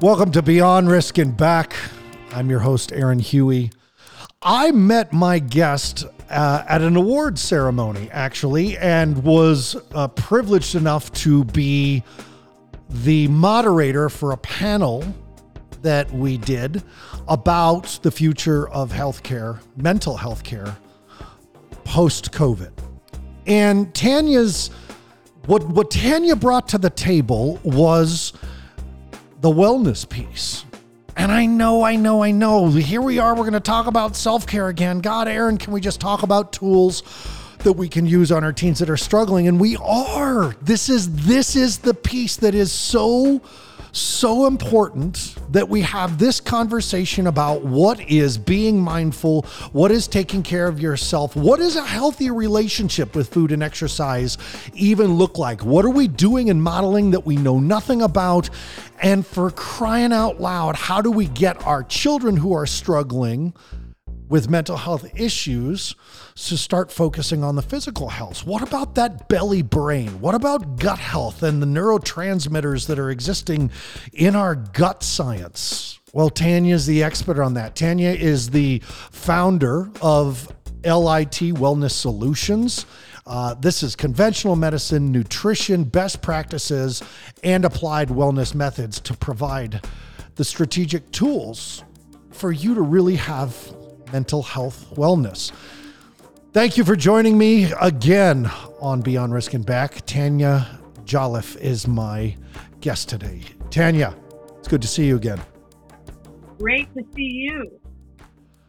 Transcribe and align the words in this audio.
Welcome 0.00 0.30
to 0.32 0.42
Beyond 0.42 0.88
Risk 0.88 1.18
and 1.18 1.36
Back. 1.36 1.74
I'm 2.30 2.48
your 2.48 2.60
host, 2.60 2.92
Aaron 2.92 3.18
Huey. 3.18 3.72
I 4.40 4.70
met 4.70 5.12
my 5.12 5.40
guest 5.40 6.06
uh, 6.30 6.62
at 6.68 6.82
an 6.82 6.94
award 6.94 7.36
ceremony, 7.36 8.08
actually, 8.12 8.78
and 8.78 9.24
was 9.24 9.76
uh, 9.96 10.06
privileged 10.06 10.76
enough 10.76 11.10
to 11.14 11.42
be 11.46 12.04
the 12.88 13.26
moderator 13.26 14.08
for 14.08 14.30
a 14.30 14.36
panel 14.36 15.02
that 15.82 16.08
we 16.12 16.38
did 16.38 16.84
about 17.26 17.98
the 18.02 18.12
future 18.12 18.68
of 18.68 18.92
healthcare, 18.92 19.58
mental 19.76 20.16
health 20.16 20.44
care, 20.44 20.76
post 21.82 22.30
COVID. 22.30 22.70
And 23.48 23.92
Tanya's 23.96 24.70
what 25.46 25.66
what 25.66 25.90
Tanya 25.90 26.36
brought 26.36 26.68
to 26.68 26.78
the 26.78 26.90
table 26.90 27.58
was 27.64 28.32
the 29.40 29.50
wellness 29.50 30.08
piece. 30.08 30.64
And 31.16 31.32
I 31.32 31.46
know, 31.46 31.82
I 31.82 31.96
know, 31.96 32.22
I 32.22 32.30
know. 32.30 32.68
Here 32.70 33.00
we 33.00 33.18
are. 33.18 33.34
We're 33.34 33.42
going 33.42 33.52
to 33.54 33.60
talk 33.60 33.86
about 33.86 34.14
self 34.14 34.46
care 34.46 34.68
again. 34.68 35.00
God, 35.00 35.26
Aaron, 35.26 35.58
can 35.58 35.72
we 35.72 35.80
just 35.80 36.00
talk 36.00 36.22
about 36.22 36.52
tools 36.52 37.02
that 37.64 37.72
we 37.72 37.88
can 37.88 38.06
use 38.06 38.30
on 38.30 38.44
our 38.44 38.52
teens 38.52 38.78
that 38.78 38.88
are 38.88 38.96
struggling? 38.96 39.48
And 39.48 39.58
we 39.58 39.76
are. 39.78 40.54
This 40.62 40.88
is 40.88 41.26
this 41.26 41.56
is 41.56 41.78
the 41.78 41.94
piece 41.94 42.36
that 42.36 42.54
is 42.54 42.70
so 42.70 43.42
so 43.98 44.46
important 44.46 45.34
that 45.50 45.68
we 45.68 45.82
have 45.82 46.18
this 46.18 46.40
conversation 46.40 47.26
about 47.26 47.62
what 47.62 48.00
is 48.00 48.38
being 48.38 48.80
mindful, 48.80 49.42
what 49.72 49.90
is 49.90 50.06
taking 50.06 50.42
care 50.42 50.68
of 50.68 50.80
yourself, 50.80 51.34
what 51.36 51.60
is 51.60 51.76
a 51.76 51.84
healthy 51.84 52.30
relationship 52.30 53.14
with 53.14 53.28
food 53.32 53.52
and 53.52 53.62
exercise 53.62 54.38
even 54.74 55.14
look 55.14 55.38
like? 55.38 55.64
What 55.64 55.84
are 55.84 55.90
we 55.90 56.08
doing 56.08 56.50
and 56.50 56.62
modeling 56.62 57.10
that 57.10 57.26
we 57.26 57.36
know 57.36 57.58
nothing 57.58 58.02
about? 58.02 58.50
And 59.00 59.26
for 59.26 59.50
crying 59.50 60.12
out 60.12 60.40
loud, 60.40 60.76
how 60.76 61.00
do 61.00 61.10
we 61.10 61.26
get 61.26 61.64
our 61.66 61.82
children 61.82 62.36
who 62.36 62.52
are 62.52 62.66
struggling? 62.66 63.54
with 64.28 64.50
mental 64.50 64.76
health 64.76 65.08
issues 65.18 65.94
to 66.46 66.56
start 66.56 66.92
focusing 66.92 67.42
on 67.42 67.56
the 67.56 67.62
physical 67.62 68.08
health. 68.08 68.46
What 68.46 68.62
about 68.62 68.94
that 68.94 69.28
belly 69.28 69.62
brain? 69.62 70.20
What 70.20 70.34
about 70.34 70.76
gut 70.76 70.98
health 70.98 71.42
and 71.42 71.60
the 71.60 71.66
neurotransmitters 71.66 72.86
that 72.86 72.98
are 72.98 73.10
existing 73.10 73.70
in 74.12 74.36
our 74.36 74.54
gut 74.54 75.02
science? 75.02 75.98
Well, 76.12 76.30
Tanya 76.30 76.74
is 76.74 76.86
the 76.86 77.02
expert 77.02 77.40
on 77.40 77.54
that. 77.54 77.74
Tanya 77.74 78.10
is 78.10 78.50
the 78.50 78.78
founder 79.10 79.90
of 80.00 80.46
LIT 80.84 81.54
Wellness 81.54 81.90
Solutions. 81.90 82.86
Uh, 83.26 83.54
this 83.54 83.82
is 83.82 83.94
conventional 83.94 84.56
medicine, 84.56 85.12
nutrition, 85.12 85.84
best 85.84 86.22
practices, 86.22 87.02
and 87.42 87.64
applied 87.64 88.08
wellness 88.08 88.54
methods 88.54 89.00
to 89.00 89.14
provide 89.14 89.84
the 90.36 90.44
strategic 90.44 91.10
tools 91.10 91.82
for 92.30 92.52
you 92.52 92.74
to 92.74 92.80
really 92.80 93.16
have 93.16 93.54
mental 94.12 94.42
health 94.42 94.86
wellness. 94.94 95.52
Thank 96.50 96.78
you 96.78 96.84
for 96.84 96.96
joining 96.96 97.36
me 97.36 97.70
again 97.78 98.50
on 98.80 99.02
Beyond 99.02 99.34
Risk 99.34 99.52
and 99.52 99.66
Back. 99.66 100.06
Tanya 100.06 100.66
Jolliffe 101.04 101.56
is 101.56 101.86
my 101.86 102.34
guest 102.80 103.10
today. 103.10 103.42
Tanya, 103.70 104.16
it's 104.58 104.66
good 104.66 104.80
to 104.80 104.88
see 104.88 105.06
you 105.06 105.16
again. 105.16 105.38
Great 106.58 106.92
to 106.94 107.04
see 107.14 107.22
you. 107.22 107.78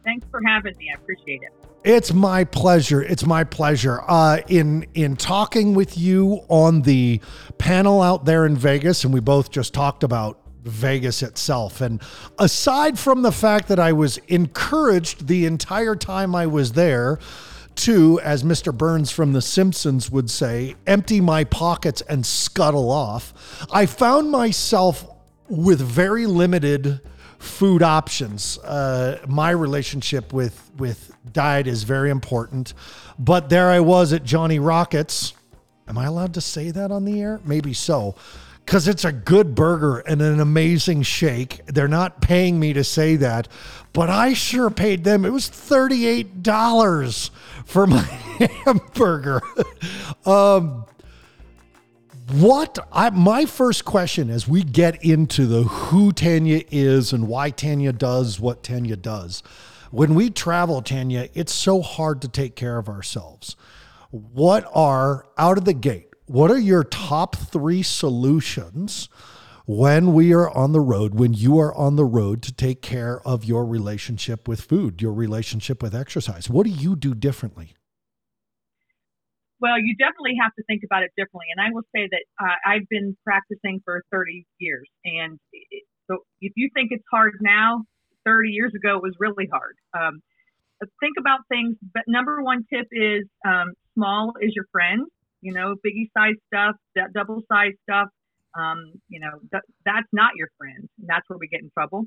Thanks 0.04 0.26
for 0.30 0.42
having 0.46 0.76
me. 0.76 0.90
I 0.94 1.00
appreciate 1.00 1.40
it. 1.42 1.54
It's 1.82 2.12
my 2.12 2.44
pleasure. 2.44 3.02
It's 3.02 3.24
my 3.24 3.44
pleasure. 3.44 4.02
Uh, 4.06 4.42
in 4.48 4.86
in 4.92 5.16
talking 5.16 5.72
with 5.72 5.96
you 5.96 6.40
on 6.48 6.82
the 6.82 7.18
panel 7.56 8.02
out 8.02 8.26
there 8.26 8.44
in 8.44 8.58
Vegas, 8.58 9.04
and 9.04 9.14
we 9.14 9.20
both 9.20 9.50
just 9.50 9.72
talked 9.72 10.02
about 10.04 10.38
Vegas 10.64 11.22
itself. 11.22 11.80
And 11.80 12.02
aside 12.38 12.98
from 12.98 13.22
the 13.22 13.32
fact 13.32 13.68
that 13.68 13.78
I 13.78 13.94
was 13.94 14.18
encouraged 14.28 15.28
the 15.28 15.46
entire 15.46 15.96
time 15.96 16.34
I 16.34 16.46
was 16.46 16.72
there 16.72 17.18
to, 17.76 18.20
as 18.20 18.42
Mr. 18.42 18.76
Burns 18.76 19.10
from 19.10 19.32
The 19.32 19.42
Simpsons 19.42 20.10
would 20.10 20.30
say, 20.30 20.76
empty 20.86 21.20
my 21.20 21.44
pockets 21.44 22.00
and 22.02 22.24
scuttle 22.24 22.90
off, 22.90 23.66
I 23.72 23.86
found 23.86 24.30
myself 24.30 25.06
with 25.48 25.80
very 25.80 26.26
limited 26.26 27.00
food 27.38 27.82
options. 27.82 28.58
Uh, 28.58 29.18
my 29.26 29.50
relationship 29.50 30.32
with 30.32 30.70
with 30.76 31.12
diet 31.32 31.66
is 31.66 31.82
very 31.84 32.10
important, 32.10 32.74
but 33.18 33.48
there 33.48 33.68
I 33.68 33.80
was 33.80 34.12
at 34.12 34.24
Johnny 34.24 34.58
Rockets. 34.58 35.32
Am 35.88 35.98
I 35.98 36.06
allowed 36.06 36.34
to 36.34 36.40
say 36.40 36.70
that 36.70 36.90
on 36.90 37.04
the 37.04 37.20
air? 37.20 37.40
Maybe 37.44 37.72
so 37.72 38.14
because 38.70 38.86
it's 38.86 39.04
a 39.04 39.10
good 39.10 39.56
burger 39.56 39.98
and 39.98 40.22
an 40.22 40.38
amazing 40.38 41.02
shake. 41.02 41.60
They're 41.66 41.88
not 41.88 42.20
paying 42.20 42.60
me 42.60 42.72
to 42.74 42.84
say 42.84 43.16
that, 43.16 43.48
but 43.92 44.10
I 44.10 44.32
sure 44.32 44.70
paid 44.70 45.04
them. 45.04 45.24
It 45.24 45.32
was 45.32 45.48
$38 45.48 47.30
for 47.64 47.86
my 47.86 48.02
hamburger. 48.64 49.40
um, 50.26 50.84
what 52.32 52.78
I 52.92 53.10
my 53.10 53.44
first 53.44 53.84
question 53.84 54.30
as 54.30 54.46
we 54.46 54.62
get 54.62 55.04
into 55.04 55.46
the 55.46 55.64
who 55.64 56.12
Tanya 56.12 56.62
is 56.70 57.12
and 57.12 57.26
why 57.26 57.50
Tanya 57.50 57.92
does 57.92 58.38
what 58.38 58.62
Tanya 58.62 58.96
does. 58.96 59.42
When 59.90 60.14
we 60.14 60.30
travel, 60.30 60.80
Tanya, 60.82 61.28
it's 61.34 61.52
so 61.52 61.82
hard 61.82 62.22
to 62.22 62.28
take 62.28 62.54
care 62.54 62.78
of 62.78 62.88
ourselves. 62.88 63.56
What 64.10 64.70
are 64.72 65.26
out 65.36 65.58
of 65.58 65.64
the 65.64 65.74
gate? 65.74 66.10
what 66.30 66.48
are 66.48 66.58
your 66.60 66.84
top 66.84 67.34
three 67.34 67.82
solutions 67.82 69.08
when 69.70 70.12
we 70.12 70.34
are 70.34 70.50
on 70.50 70.72
the 70.72 70.80
road, 70.80 71.14
when 71.14 71.32
you 71.32 71.56
are 71.60 71.72
on 71.76 71.94
the 71.94 72.04
road 72.04 72.42
to 72.42 72.52
take 72.52 72.82
care 72.82 73.20
of 73.24 73.44
your 73.44 73.64
relationship 73.64 74.48
with 74.48 74.60
food, 74.60 75.00
your 75.00 75.12
relationship 75.12 75.80
with 75.80 75.94
exercise? 75.94 76.50
What 76.50 76.66
do 76.66 76.72
you 76.72 76.96
do 76.96 77.14
differently? 77.14 77.74
Well, 79.60 79.78
you 79.78 79.94
definitely 79.96 80.34
have 80.42 80.52
to 80.56 80.64
think 80.64 80.82
about 80.84 81.04
it 81.04 81.12
differently. 81.16 81.46
And 81.56 81.64
I 81.64 81.70
will 81.70 81.84
say 81.94 82.08
that 82.10 82.24
uh, 82.44 82.56
I've 82.66 82.88
been 82.90 83.16
practicing 83.24 83.80
for 83.84 84.02
30 84.10 84.44
years. 84.58 84.88
And 85.04 85.38
so 86.10 86.18
if 86.40 86.52
you 86.56 86.68
think 86.74 86.88
it's 86.90 87.04
hard 87.08 87.34
now, 87.40 87.84
30 88.26 88.50
years 88.50 88.72
ago 88.74 88.96
it 88.96 89.02
was 89.04 89.14
really 89.20 89.48
hard. 89.52 89.76
Um, 89.96 90.20
think 90.98 91.14
about 91.16 91.40
things. 91.48 91.76
But 91.94 92.02
number 92.08 92.42
one 92.42 92.64
tip 92.74 92.88
is 92.90 93.22
um, 93.46 93.74
small 93.94 94.32
is 94.40 94.52
your 94.56 94.64
friend 94.72 95.06
you 95.40 95.52
know, 95.52 95.74
biggie 95.84 96.10
size 96.16 96.34
stuff, 96.46 96.76
that 96.96 97.12
double 97.12 97.40
size 97.50 97.72
stuff, 97.88 98.08
um, 98.58 98.92
you 99.08 99.20
know, 99.20 99.38
th- 99.50 99.64
that's 99.84 100.08
not 100.12 100.32
your 100.36 100.48
friend. 100.58 100.88
That's 100.98 101.24
where 101.28 101.38
we 101.38 101.48
get 101.48 101.60
in 101.60 101.70
trouble. 101.70 102.06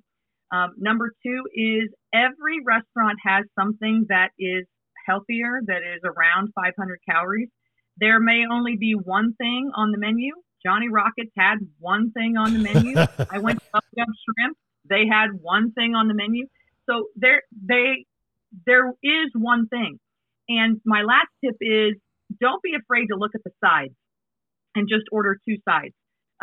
Um, 0.52 0.74
number 0.78 1.12
two 1.26 1.44
is 1.54 1.90
every 2.14 2.60
restaurant 2.66 3.18
has 3.26 3.46
something 3.58 4.06
that 4.10 4.30
is 4.38 4.66
healthier, 5.08 5.62
that 5.66 5.82
is 5.82 6.02
around 6.04 6.50
500 6.56 7.00
calories. 7.10 7.50
There 7.98 8.20
may 8.20 8.44
only 8.50 8.76
be 8.78 8.94
one 8.94 9.34
thing 9.36 9.72
on 9.76 9.92
the 9.92 9.98
menu. 9.98 10.34
Johnny 10.66 10.90
Rockets 10.90 11.32
had 11.38 11.58
one 11.80 12.12
thing 12.12 12.38
on 12.38 12.54
the 12.54 12.60
menu. 12.60 12.96
I 13.30 13.40
went 13.40 13.60
to 13.60 13.66
Up 13.74 13.84
Shrimp. 13.94 14.58
They 14.90 15.06
had 15.10 15.28
one 15.42 15.72
thing 15.72 15.96
on 15.96 16.08
the 16.08 16.14
menu. 16.14 16.48
So 16.90 17.08
there, 17.16 17.42
they, 17.52 18.06
there 18.66 18.90
is 19.04 19.32
one 19.34 19.68
thing. 19.68 20.00
And 20.50 20.82
my 20.86 21.04
last 21.04 21.30
tip 21.44 21.56
is 21.62 21.96
don't 22.40 22.62
be 22.62 22.74
afraid 22.76 23.08
to 23.08 23.16
look 23.16 23.32
at 23.36 23.42
the 23.44 23.52
sides 23.64 23.94
and 24.76 24.88
just 24.90 25.06
order 25.12 25.38
two 25.48 25.58
sides. 25.68 25.94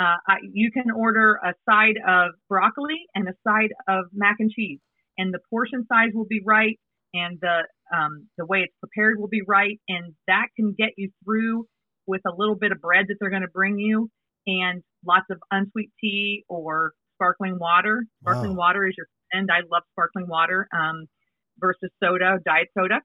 Uh, 0.00 0.16
I, 0.26 0.36
you 0.50 0.70
can 0.70 0.90
order 0.90 1.38
a 1.44 1.52
side 1.68 1.96
of 2.08 2.30
broccoli 2.48 3.00
and 3.14 3.28
a 3.28 3.34
side 3.46 3.70
of 3.86 4.06
mac 4.12 4.36
and 4.38 4.50
cheese, 4.50 4.78
and 5.18 5.34
the 5.34 5.40
portion 5.50 5.84
size 5.92 6.10
will 6.14 6.26
be 6.26 6.40
right, 6.44 6.78
and 7.12 7.38
the 7.42 7.64
um, 7.94 8.28
the 8.38 8.46
way 8.46 8.60
it's 8.60 8.74
prepared 8.80 9.18
will 9.18 9.28
be 9.28 9.42
right, 9.46 9.78
and 9.88 10.14
that 10.26 10.46
can 10.56 10.74
get 10.78 10.90
you 10.96 11.10
through 11.24 11.66
with 12.06 12.22
a 12.26 12.34
little 12.34 12.54
bit 12.54 12.72
of 12.72 12.80
bread 12.80 13.06
that 13.08 13.16
they're 13.20 13.30
going 13.30 13.42
to 13.42 13.48
bring 13.48 13.78
you, 13.78 14.08
and 14.46 14.82
lots 15.06 15.26
of 15.30 15.38
unsweet 15.50 15.90
tea 16.00 16.44
or 16.48 16.92
sparkling 17.16 17.58
water. 17.58 18.04
Sparkling 18.22 18.52
wow. 18.52 18.68
water 18.68 18.86
is 18.86 18.94
your 18.96 19.06
friend. 19.30 19.50
I 19.52 19.60
love 19.70 19.82
sparkling 19.92 20.28
water 20.28 20.66
um, 20.74 21.06
versus 21.58 21.90
soda, 22.02 22.38
diet 22.44 22.68
soda. 22.76 23.00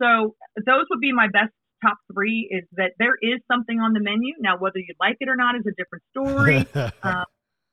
So 0.00 0.36
those 0.56 0.84
would 0.90 1.00
be 1.00 1.12
my 1.12 1.26
best 1.26 1.52
top 1.82 1.98
three 2.12 2.48
is 2.50 2.64
that 2.76 2.92
there 2.98 3.16
is 3.20 3.40
something 3.50 3.80
on 3.80 3.92
the 3.92 4.00
menu. 4.00 4.34
Now, 4.40 4.58
whether 4.58 4.78
you 4.78 4.94
like 5.00 5.16
it 5.20 5.28
or 5.28 5.36
not 5.36 5.56
is 5.56 5.66
a 5.66 5.74
different 5.76 6.04
story. 6.10 6.66
um, 7.02 7.26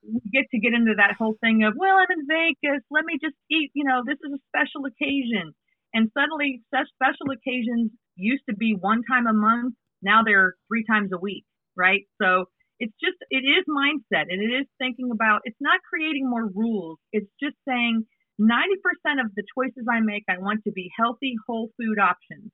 we 0.04 0.20
get 0.32 0.50
to 0.52 0.60
get 0.60 0.74
into 0.74 0.96
that 0.98 1.16
whole 1.18 1.36
thing 1.40 1.64
of, 1.64 1.74
well, 1.78 1.96
I'm 1.96 2.12
in 2.12 2.28
Vegas. 2.28 2.84
Let 2.92 3.06
me 3.06 3.18
just 3.22 3.36
eat. 3.50 3.72
You 3.74 3.86
know, 3.86 4.04
this 4.06 4.20
is 4.20 4.32
a 4.36 4.42
special 4.52 4.86
occasion. 4.86 5.56
And 5.94 6.10
suddenly, 6.18 6.62
such 6.74 6.88
special 6.98 7.32
occasions 7.32 7.92
used 8.16 8.44
to 8.50 8.56
be 8.56 8.76
one 8.76 9.02
time 9.10 9.28
a 9.28 9.34
month. 9.34 9.76
Now 10.02 10.22
they're 10.26 10.56
three 10.68 10.84
times 10.84 11.12
a 11.14 11.18
week, 11.20 11.46
right? 11.78 12.04
So 12.22 12.46
it's 12.80 12.94
just, 13.00 13.16
it 13.30 13.46
is 13.48 13.64
mindset 13.70 14.28
and 14.28 14.42
it 14.42 14.52
is 14.52 14.68
thinking 14.78 15.10
about, 15.14 15.42
it's 15.46 15.62
not 15.62 15.80
creating 15.88 16.30
more 16.30 16.50
rules. 16.54 16.98
It's 17.14 17.30
just 17.42 17.56
saying 17.68 18.04
90% 18.42 19.24
of 19.24 19.32
the 19.36 19.44
choices 19.56 19.86
I 19.90 20.02
make, 20.02 20.24
I 20.28 20.40
want 20.40 20.66
to 20.66 20.72
be 20.72 20.92
healthy, 20.98 21.36
whole 21.48 21.70
food 21.80 22.00
options 22.00 22.52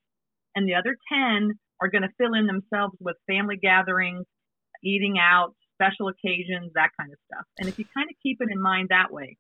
and 0.56 0.68
the 0.68 0.76
other 0.76 0.96
10 1.12 1.52
are 1.82 1.90
going 1.90 2.02
to 2.02 2.10
fill 2.18 2.34
in 2.34 2.48
themselves 2.48 2.96
with 3.00 3.16
family 3.28 3.58
gatherings, 3.58 4.26
eating 4.84 5.18
out, 5.20 5.54
special 5.76 6.10
occasions, 6.10 6.72
that 6.76 6.90
kind 7.00 7.12
of 7.12 7.18
stuff. 7.32 7.46
And 7.58 7.70
if 7.70 7.80
you 7.80 7.86
kind 7.96 8.10
of 8.10 8.16
keep 8.22 8.42
it 8.42 8.50
in 8.52 8.62
mind 8.62 8.90
that 8.90 9.12
way. 9.12 9.38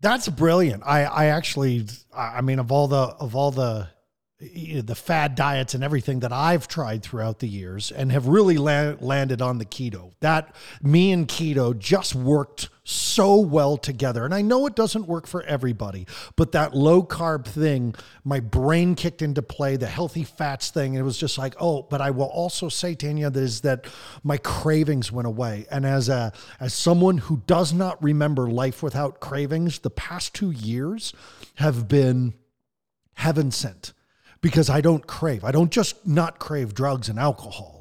That's 0.00 0.28
brilliant. 0.28 0.82
I, 0.86 1.04
I 1.04 1.24
actually, 1.26 1.86
I 2.14 2.40
mean, 2.40 2.58
of 2.58 2.70
all 2.70 2.88
the, 2.88 2.96
of 2.96 3.34
all 3.34 3.50
the, 3.50 3.88
the 4.40 4.94
fad 4.94 5.34
diets 5.34 5.74
and 5.74 5.82
everything 5.82 6.20
that 6.20 6.32
I've 6.32 6.68
tried 6.68 7.02
throughout 7.02 7.40
the 7.40 7.48
years 7.48 7.90
and 7.90 8.12
have 8.12 8.28
really 8.28 8.56
la- 8.56 8.94
landed 9.00 9.42
on 9.42 9.58
the 9.58 9.64
keto. 9.64 10.12
That 10.20 10.54
me 10.80 11.10
and 11.10 11.26
keto 11.26 11.76
just 11.76 12.14
worked 12.14 12.68
so 12.84 13.36
well 13.40 13.76
together. 13.76 14.24
And 14.24 14.32
I 14.32 14.42
know 14.42 14.66
it 14.66 14.76
doesn't 14.76 15.08
work 15.08 15.26
for 15.26 15.42
everybody, 15.42 16.06
but 16.36 16.52
that 16.52 16.72
low 16.72 17.02
carb 17.02 17.46
thing, 17.46 17.96
my 18.22 18.38
brain 18.38 18.94
kicked 18.94 19.22
into 19.22 19.42
play, 19.42 19.74
the 19.74 19.88
healthy 19.88 20.22
fats 20.22 20.70
thing. 20.70 20.94
And 20.94 21.00
it 21.00 21.04
was 21.04 21.18
just 21.18 21.36
like, 21.36 21.56
oh, 21.58 21.82
but 21.82 22.00
I 22.00 22.12
will 22.12 22.26
also 22.26 22.68
say, 22.68 22.94
Tanya, 22.94 23.30
that 23.30 23.42
is 23.42 23.62
that 23.62 23.86
my 24.22 24.36
cravings 24.36 25.10
went 25.10 25.26
away. 25.26 25.66
And 25.68 25.84
as 25.84 26.08
a 26.08 26.32
as 26.60 26.74
someone 26.74 27.18
who 27.18 27.42
does 27.48 27.72
not 27.72 28.00
remember 28.00 28.48
life 28.48 28.84
without 28.84 29.18
cravings, 29.18 29.80
the 29.80 29.90
past 29.90 30.32
two 30.32 30.52
years 30.52 31.12
have 31.56 31.88
been 31.88 32.34
heaven 33.14 33.50
sent 33.50 33.94
because 34.40 34.70
I 34.70 34.80
don't 34.80 35.06
crave. 35.06 35.44
I 35.44 35.52
don't 35.52 35.70
just 35.70 36.06
not 36.06 36.38
crave 36.38 36.74
drugs 36.74 37.08
and 37.08 37.18
alcohol 37.18 37.77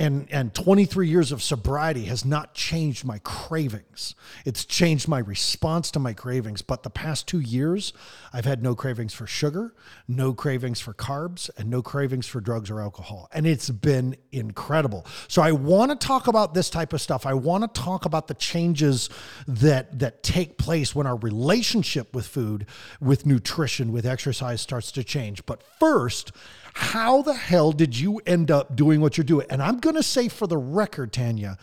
and 0.00 0.26
and 0.30 0.54
23 0.54 1.08
years 1.08 1.30
of 1.30 1.42
sobriety 1.42 2.06
has 2.06 2.24
not 2.24 2.54
changed 2.54 3.04
my 3.04 3.18
cravings. 3.18 4.14
It's 4.44 4.64
changed 4.64 5.06
my 5.06 5.18
response 5.18 5.90
to 5.92 5.98
my 6.00 6.14
cravings. 6.14 6.62
But 6.62 6.82
the 6.82 6.90
past 6.90 7.28
2 7.28 7.38
years 7.38 7.92
I've 8.32 8.46
had 8.46 8.62
no 8.62 8.74
cravings 8.74 9.14
for 9.14 9.26
sugar 9.26 9.74
no 10.08 10.32
cravings 10.34 10.80
for 10.80 10.92
carbs 10.92 11.50
and 11.56 11.70
no 11.70 11.82
cravings 11.82 12.26
for 12.26 12.40
drugs 12.40 12.70
or 12.70 12.80
alcohol. 12.80 13.28
And 13.32 13.46
it's 13.46 13.70
been 13.70 14.16
incredible. 14.32 15.06
So 15.28 15.42
I 15.42 15.52
want 15.52 15.90
to 15.90 16.06
talk 16.06 16.26
about 16.26 16.54
this 16.54 16.70
type 16.70 16.92
of 16.92 17.00
stuff. 17.00 17.26
I 17.26 17.34
want 17.34 17.62
to 17.62 17.80
talk 17.80 18.06
about 18.06 18.26
the 18.26 18.34
changes 18.34 19.08
that 19.46 19.98
that 19.98 20.22
take 20.22 20.58
place 20.58 20.94
when 20.94 21.06
our 21.06 21.16
relationship 21.16 22.14
with 22.14 22.26
food 22.26 22.66
with 23.00 23.26
nutrition 23.26 23.92
with 23.92 24.06
exercise 24.06 24.60
starts 24.60 24.90
to 24.92 25.04
change. 25.04 25.44
But 25.46 25.62
first 25.78 26.32
how 26.74 27.22
the 27.22 27.34
hell 27.34 27.72
did 27.72 27.98
you 27.98 28.20
end 28.26 28.50
up 28.50 28.76
doing 28.76 29.00
what 29.00 29.16
you're 29.16 29.24
doing? 29.24 29.46
And 29.50 29.62
I'm 29.62 29.78
going 29.78 29.96
to 29.96 30.02
say 30.02 30.28
for 30.28 30.46
the 30.46 30.56
record, 30.58 31.12
Tanya, 31.12 31.58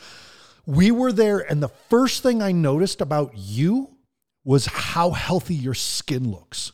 we 0.65 0.91
were 0.91 1.11
there, 1.11 1.39
and 1.39 1.63
the 1.63 1.69
first 1.69 2.23
thing 2.23 2.41
I 2.41 2.51
noticed 2.51 3.01
about 3.01 3.31
you 3.35 3.95
was 4.43 4.65
how 4.65 5.11
healthy 5.11 5.55
your 5.55 5.73
skin 5.73 6.31
looks. 6.31 6.71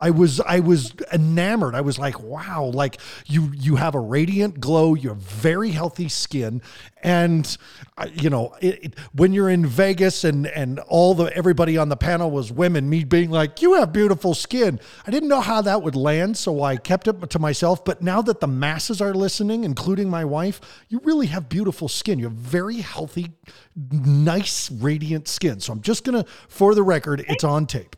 I 0.00 0.10
was 0.10 0.40
I 0.40 0.58
was 0.58 0.92
enamored. 1.12 1.76
I 1.76 1.80
was 1.80 2.00
like, 2.00 2.20
wow, 2.20 2.64
like 2.74 3.00
you 3.26 3.52
you 3.54 3.76
have 3.76 3.94
a 3.94 4.00
radiant 4.00 4.58
glow. 4.58 4.94
You 4.94 5.10
have 5.10 5.18
very 5.18 5.70
healthy 5.70 6.08
skin, 6.08 6.62
and 7.02 7.56
uh, 7.96 8.08
you 8.12 8.28
know 8.28 8.56
it, 8.60 8.84
it, 8.84 8.98
when 9.14 9.32
you're 9.32 9.48
in 9.48 9.64
Vegas 9.64 10.24
and 10.24 10.48
and 10.48 10.80
all 10.80 11.14
the 11.14 11.34
everybody 11.36 11.78
on 11.78 11.90
the 11.90 11.96
panel 11.96 12.32
was 12.32 12.50
women. 12.50 12.90
Me 12.90 13.04
being 13.04 13.30
like, 13.30 13.62
you 13.62 13.74
have 13.74 13.92
beautiful 13.92 14.34
skin. 14.34 14.80
I 15.06 15.12
didn't 15.12 15.28
know 15.28 15.40
how 15.40 15.62
that 15.62 15.82
would 15.82 15.94
land, 15.94 16.36
so 16.36 16.62
I 16.62 16.76
kept 16.76 17.06
it 17.06 17.30
to 17.30 17.38
myself. 17.38 17.84
But 17.84 18.02
now 18.02 18.20
that 18.22 18.40
the 18.40 18.48
masses 18.48 19.00
are 19.00 19.14
listening, 19.14 19.62
including 19.62 20.10
my 20.10 20.24
wife, 20.24 20.60
you 20.88 21.00
really 21.04 21.28
have 21.28 21.48
beautiful 21.48 21.88
skin. 21.88 22.18
You 22.18 22.24
have 22.26 22.34
very 22.34 22.78
healthy, 22.78 23.28
nice, 23.76 24.72
radiant 24.72 25.28
skin. 25.28 25.60
So 25.60 25.72
I'm 25.72 25.82
just 25.82 26.02
gonna, 26.02 26.24
for 26.48 26.74
the 26.74 26.82
record, 26.82 27.24
it's 27.28 27.44
on 27.44 27.66
tape 27.66 27.94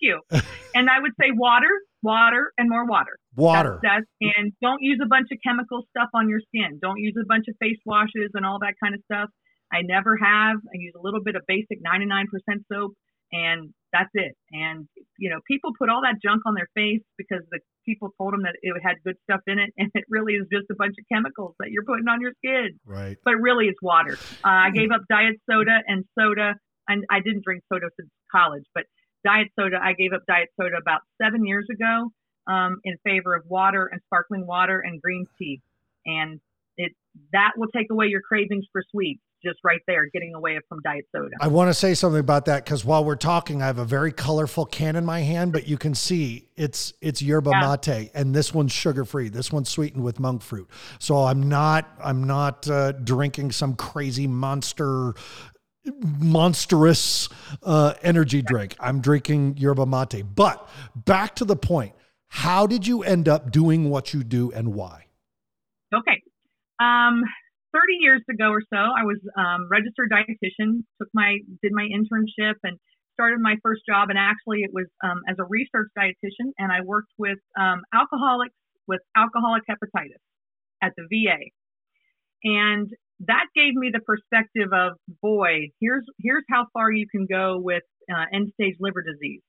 you. 0.00 0.20
and 0.74 0.88
I 0.88 1.00
would 1.00 1.12
say 1.20 1.28
water, 1.32 1.70
water, 2.02 2.52
and 2.58 2.68
more 2.68 2.86
water. 2.86 3.18
Water. 3.36 3.80
That's, 3.82 4.04
that's, 4.20 4.36
and 4.38 4.52
don't 4.62 4.82
use 4.82 5.00
a 5.02 5.08
bunch 5.08 5.28
of 5.32 5.38
chemical 5.46 5.82
stuff 5.90 6.08
on 6.14 6.28
your 6.28 6.40
skin. 6.48 6.78
Don't 6.80 6.98
use 6.98 7.14
a 7.20 7.26
bunch 7.26 7.46
of 7.48 7.54
face 7.60 7.78
washes 7.84 8.30
and 8.34 8.44
all 8.44 8.58
that 8.60 8.74
kind 8.82 8.94
of 8.94 9.00
stuff. 9.04 9.30
I 9.72 9.82
never 9.82 10.16
have. 10.16 10.56
I 10.66 10.74
use 10.74 10.94
a 10.96 11.02
little 11.02 11.22
bit 11.22 11.36
of 11.36 11.42
basic 11.46 11.78
99% 11.82 12.26
soap, 12.72 12.94
and 13.32 13.70
that's 13.92 14.10
it. 14.14 14.34
And 14.50 14.86
you 15.18 15.30
know, 15.30 15.38
people 15.46 15.70
put 15.78 15.88
all 15.88 16.02
that 16.02 16.18
junk 16.22 16.42
on 16.46 16.54
their 16.54 16.68
face 16.74 17.02
because 17.16 17.42
the 17.50 17.60
people 17.86 18.10
told 18.18 18.32
them 18.34 18.42
that 18.42 18.56
it 18.62 18.74
had 18.82 18.96
good 19.04 19.16
stuff 19.24 19.40
in 19.46 19.58
it, 19.58 19.70
and 19.78 19.90
it 19.94 20.04
really 20.08 20.34
is 20.34 20.46
just 20.52 20.66
a 20.70 20.74
bunch 20.74 20.94
of 20.98 21.04
chemicals 21.12 21.54
that 21.60 21.70
you're 21.70 21.84
putting 21.84 22.08
on 22.08 22.20
your 22.20 22.32
skin. 22.38 22.78
Right. 22.84 23.16
But 23.24 23.34
really, 23.40 23.66
it's 23.66 23.80
water. 23.82 24.18
Uh, 24.44 24.66
I 24.66 24.70
gave 24.70 24.90
up 24.90 25.02
diet 25.08 25.38
soda 25.48 25.78
and 25.86 26.04
soda, 26.18 26.54
and 26.88 27.04
I 27.10 27.20
didn't 27.20 27.44
drink 27.44 27.62
soda 27.72 27.86
since 27.98 28.10
college, 28.32 28.64
but 28.74 28.84
diet 29.24 29.48
soda. 29.58 29.78
I 29.82 29.92
gave 29.92 30.12
up 30.12 30.22
diet 30.26 30.48
soda 30.60 30.76
about 30.80 31.00
seven 31.20 31.46
years 31.46 31.66
ago 31.70 32.10
um, 32.46 32.80
in 32.84 32.96
favor 33.04 33.34
of 33.34 33.44
water 33.48 33.88
and 33.90 34.00
sparkling 34.06 34.46
water 34.46 34.80
and 34.80 35.00
green 35.00 35.26
tea, 35.38 35.60
and 36.06 36.40
it 36.76 36.92
that 37.32 37.52
will 37.56 37.68
take 37.68 37.90
away 37.90 38.06
your 38.06 38.20
cravings 38.20 38.64
for 38.72 38.82
sweets. 38.90 39.20
Just 39.42 39.58
right 39.64 39.80
there, 39.86 40.06
getting 40.12 40.34
away 40.34 40.58
from 40.68 40.80
diet 40.84 41.06
soda. 41.16 41.30
I 41.40 41.48
want 41.48 41.70
to 41.70 41.74
say 41.74 41.94
something 41.94 42.20
about 42.20 42.44
that 42.44 42.62
because 42.62 42.84
while 42.84 43.02
we're 43.02 43.16
talking, 43.16 43.62
I 43.62 43.66
have 43.66 43.78
a 43.78 43.86
very 43.86 44.12
colorful 44.12 44.66
can 44.66 44.96
in 44.96 45.06
my 45.06 45.20
hand, 45.20 45.54
but 45.54 45.66
you 45.66 45.78
can 45.78 45.94
see 45.94 46.50
it's 46.56 46.92
it's 47.00 47.22
yerba 47.22 47.50
yeah. 47.50 47.76
mate, 47.86 48.10
and 48.12 48.34
this 48.34 48.52
one's 48.52 48.70
sugar 48.70 49.06
free. 49.06 49.30
This 49.30 49.50
one's 49.50 49.70
sweetened 49.70 50.04
with 50.04 50.20
monk 50.20 50.42
fruit. 50.42 50.68
So 50.98 51.16
I'm 51.16 51.48
not 51.48 51.88
I'm 52.04 52.24
not 52.24 52.68
uh, 52.68 52.92
drinking 52.92 53.52
some 53.52 53.76
crazy 53.76 54.26
monster 54.26 55.14
monstrous 55.84 57.28
uh, 57.62 57.94
energy 58.02 58.42
drink. 58.42 58.76
I'm 58.80 59.00
drinking 59.00 59.56
yerba 59.56 59.86
mate. 59.86 60.24
But 60.34 60.68
back 60.94 61.34
to 61.36 61.44
the 61.44 61.56
point, 61.56 61.94
how 62.28 62.66
did 62.66 62.86
you 62.86 63.02
end 63.02 63.28
up 63.28 63.50
doing 63.50 63.90
what 63.90 64.14
you 64.14 64.22
do 64.22 64.52
and 64.52 64.74
why? 64.74 65.06
Okay. 65.94 66.22
Um, 66.80 67.22
30 67.72 67.94
years 68.00 68.22
ago 68.30 68.50
or 68.50 68.62
so, 68.62 68.76
I 68.76 69.04
was 69.04 69.18
um, 69.36 69.68
registered 69.70 70.10
dietitian, 70.10 70.84
took 70.98 71.08
my, 71.14 71.38
did 71.62 71.72
my 71.72 71.88
internship 71.88 72.54
and 72.62 72.78
started 73.14 73.40
my 73.40 73.56
first 73.62 73.82
job. 73.88 74.10
And 74.10 74.18
actually 74.18 74.60
it 74.60 74.70
was 74.72 74.86
um, 75.04 75.22
as 75.28 75.36
a 75.38 75.44
research 75.44 75.90
dietitian 75.98 76.52
and 76.58 76.72
I 76.72 76.82
worked 76.84 77.12
with 77.18 77.38
um, 77.58 77.82
alcoholics 77.92 78.54
with 78.86 79.00
alcoholic 79.16 79.62
hepatitis 79.70 80.22
at 80.82 80.92
the 80.96 81.04
VA. 81.04 81.50
And 82.44 82.88
that 83.26 83.46
gave 83.54 83.74
me 83.74 83.90
the 83.92 84.00
perspective 84.00 84.72
of 84.72 84.92
boy 85.22 85.68
here's 85.80 86.04
here's 86.18 86.44
how 86.50 86.66
far 86.72 86.90
you 86.90 87.06
can 87.06 87.26
go 87.26 87.58
with 87.58 87.82
uh, 88.10 88.24
end 88.32 88.50
stage 88.54 88.76
liver 88.80 89.02
disease. 89.02 89.42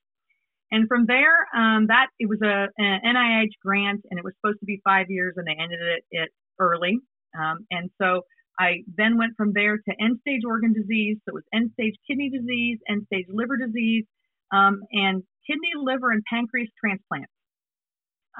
And 0.71 0.87
from 0.87 1.05
there 1.05 1.47
um, 1.55 1.87
that 1.87 2.07
it 2.19 2.27
was 2.27 2.39
a 2.41 2.67
an 2.77 3.01
nih 3.05 3.47
grant 3.63 4.01
and 4.09 4.17
it 4.17 4.23
was 4.23 4.33
supposed 4.41 4.59
to 4.59 4.65
be 4.65 4.81
five 4.83 5.07
years 5.09 5.33
and 5.37 5.47
they 5.47 5.55
ended 5.61 5.79
it, 5.81 6.03
it 6.11 6.29
early. 6.59 6.99
Um, 7.37 7.65
and 7.71 7.89
so 8.01 8.21
i 8.59 8.83
then 8.97 9.17
went 9.17 9.33
from 9.37 9.53
there 9.53 9.77
to 9.77 9.91
end 10.01 10.19
stage 10.21 10.41
organ 10.45 10.73
disease. 10.73 11.17
So 11.23 11.31
it 11.31 11.35
was 11.35 11.43
end 11.53 11.71
stage 11.73 11.95
kidney 12.07 12.29
disease 12.29 12.79
end 12.89 13.03
stage 13.05 13.25
liver 13.29 13.57
disease 13.57 14.05
um, 14.53 14.81
and 14.91 15.23
kidney 15.47 15.71
liver 15.75 16.11
and 16.11 16.23
pancreas 16.29 16.69
transplants. 16.79 17.31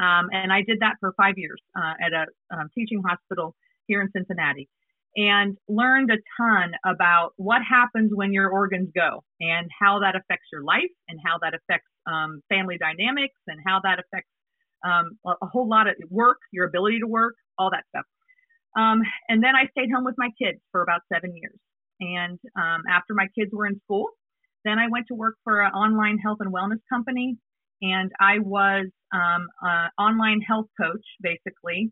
Um, 0.01 0.27
and 0.31 0.51
i 0.51 0.61
did 0.61 0.79
that 0.81 0.95
for 0.99 1.13
five 1.15 1.35
years 1.37 1.61
uh, 1.75 1.93
at 2.05 2.11
a 2.13 2.25
um, 2.53 2.69
teaching 2.75 3.01
hospital 3.05 3.55
here 3.87 4.01
in 4.01 4.09
cincinnati 4.15 4.69
and 5.15 5.57
learned 5.67 6.09
a 6.11 6.17
ton 6.39 6.71
about 6.85 7.31
what 7.35 7.61
happens 7.67 8.11
when 8.13 8.31
your 8.31 8.49
organs 8.49 8.89
go 8.95 9.23
and 9.39 9.69
how 9.79 9.99
that 9.99 10.15
affects 10.15 10.47
your 10.51 10.63
life 10.63 10.91
and 11.09 11.19
how 11.25 11.37
that 11.41 11.53
affects 11.53 11.87
um, 12.07 12.41
family 12.49 12.77
dynamics 12.77 13.35
and 13.47 13.59
how 13.65 13.79
that 13.83 13.99
affects 13.99 14.29
um, 14.85 15.17
a 15.25 15.45
whole 15.47 15.69
lot 15.69 15.87
of 15.87 15.95
work, 16.09 16.37
your 16.51 16.65
ability 16.65 16.99
to 16.99 17.07
work, 17.07 17.35
all 17.57 17.69
that 17.71 17.83
stuff. 17.89 18.05
Um, 18.75 19.01
and 19.27 19.43
then 19.43 19.55
I 19.55 19.67
stayed 19.71 19.91
home 19.93 20.05
with 20.05 20.15
my 20.17 20.29
kids 20.41 20.59
for 20.71 20.81
about 20.81 21.01
seven 21.13 21.35
years. 21.35 21.59
And 21.99 22.39
um, 22.55 22.83
after 22.89 23.13
my 23.13 23.27
kids 23.37 23.51
were 23.53 23.67
in 23.67 23.79
school, 23.83 24.07
then 24.63 24.79
I 24.79 24.87
went 24.89 25.07
to 25.09 25.15
work 25.15 25.35
for 25.43 25.61
an 25.61 25.71
online 25.73 26.17
health 26.17 26.37
and 26.39 26.53
wellness 26.53 26.79
company. 26.91 27.37
And 27.81 28.11
I 28.19 28.39
was 28.39 28.87
um, 29.13 29.47
an 29.61 29.89
online 29.99 30.41
health 30.41 30.67
coach, 30.79 31.03
basically, 31.21 31.91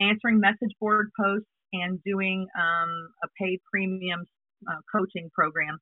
answering 0.00 0.40
message 0.40 0.74
board 0.80 1.10
posts 1.20 1.46
and 1.82 2.02
doing 2.04 2.46
um, 2.58 3.08
a 3.22 3.28
paid 3.40 3.58
premium 3.70 4.24
uh, 4.70 4.80
coaching 4.94 5.30
program. 5.34 5.78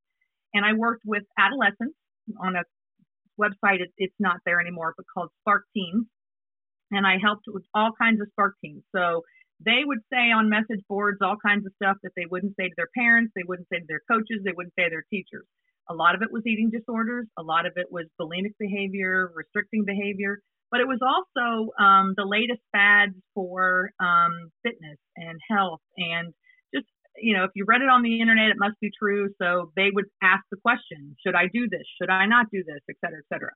And 0.54 0.64
I 0.64 0.72
worked 0.72 1.02
with 1.04 1.22
adolescents 1.38 1.96
on 2.40 2.56
a 2.56 2.62
website, 3.40 3.80
it, 3.80 3.90
it's 3.98 4.14
not 4.18 4.36
there 4.44 4.60
anymore, 4.60 4.94
but 4.96 5.06
called 5.12 5.30
Spark 5.40 5.64
Teens. 5.74 6.06
And 6.90 7.06
I 7.06 7.16
helped 7.22 7.44
with 7.48 7.64
all 7.74 7.90
kinds 8.00 8.20
of 8.20 8.28
Spark 8.32 8.54
Teens. 8.62 8.82
So 8.94 9.22
they 9.64 9.80
would 9.84 10.00
say 10.12 10.30
on 10.30 10.48
message 10.48 10.82
boards 10.88 11.18
all 11.22 11.36
kinds 11.44 11.64
of 11.66 11.72
stuff 11.76 11.96
that 12.02 12.12
they 12.16 12.26
wouldn't 12.30 12.54
say 12.58 12.68
to 12.68 12.74
their 12.76 12.90
parents, 12.96 13.32
they 13.34 13.46
wouldn't 13.46 13.68
say 13.72 13.78
to 13.78 13.86
their 13.88 14.02
coaches, 14.10 14.42
they 14.44 14.52
wouldn't 14.56 14.74
say 14.78 14.84
to 14.84 14.90
their 14.90 15.06
teachers. 15.10 15.46
A 15.90 15.94
lot 15.94 16.14
of 16.14 16.22
it 16.22 16.30
was 16.30 16.42
eating 16.46 16.70
disorders, 16.70 17.26
a 17.38 17.42
lot 17.42 17.66
of 17.66 17.72
it 17.76 17.86
was 17.90 18.06
bulimic 18.20 18.54
behavior, 18.58 19.30
restricting 19.34 19.84
behavior, 19.84 20.40
but 20.72 20.80
it 20.80 20.88
was 20.88 20.98
also 21.04 21.70
um, 21.78 22.14
the 22.16 22.24
latest 22.24 22.62
fads 22.72 23.14
for 23.34 23.92
um, 24.00 24.50
fitness 24.64 24.98
and 25.16 25.38
health 25.48 25.80
and 25.96 26.34
just 26.74 26.86
you 27.16 27.36
know 27.36 27.44
if 27.44 27.50
you 27.54 27.64
read 27.68 27.82
it 27.82 27.88
on 27.88 28.02
the 28.02 28.20
internet 28.20 28.50
it 28.50 28.56
must 28.58 28.80
be 28.80 28.90
true 28.98 29.28
so 29.40 29.70
they 29.76 29.90
would 29.92 30.06
ask 30.22 30.42
the 30.50 30.56
question 30.56 31.14
should 31.24 31.36
i 31.36 31.46
do 31.52 31.68
this 31.68 31.84
should 32.00 32.10
i 32.10 32.26
not 32.26 32.46
do 32.50 32.64
this 32.66 32.80
et 32.90 32.96
cetera 33.04 33.18
et 33.18 33.28
cetera 33.32 33.52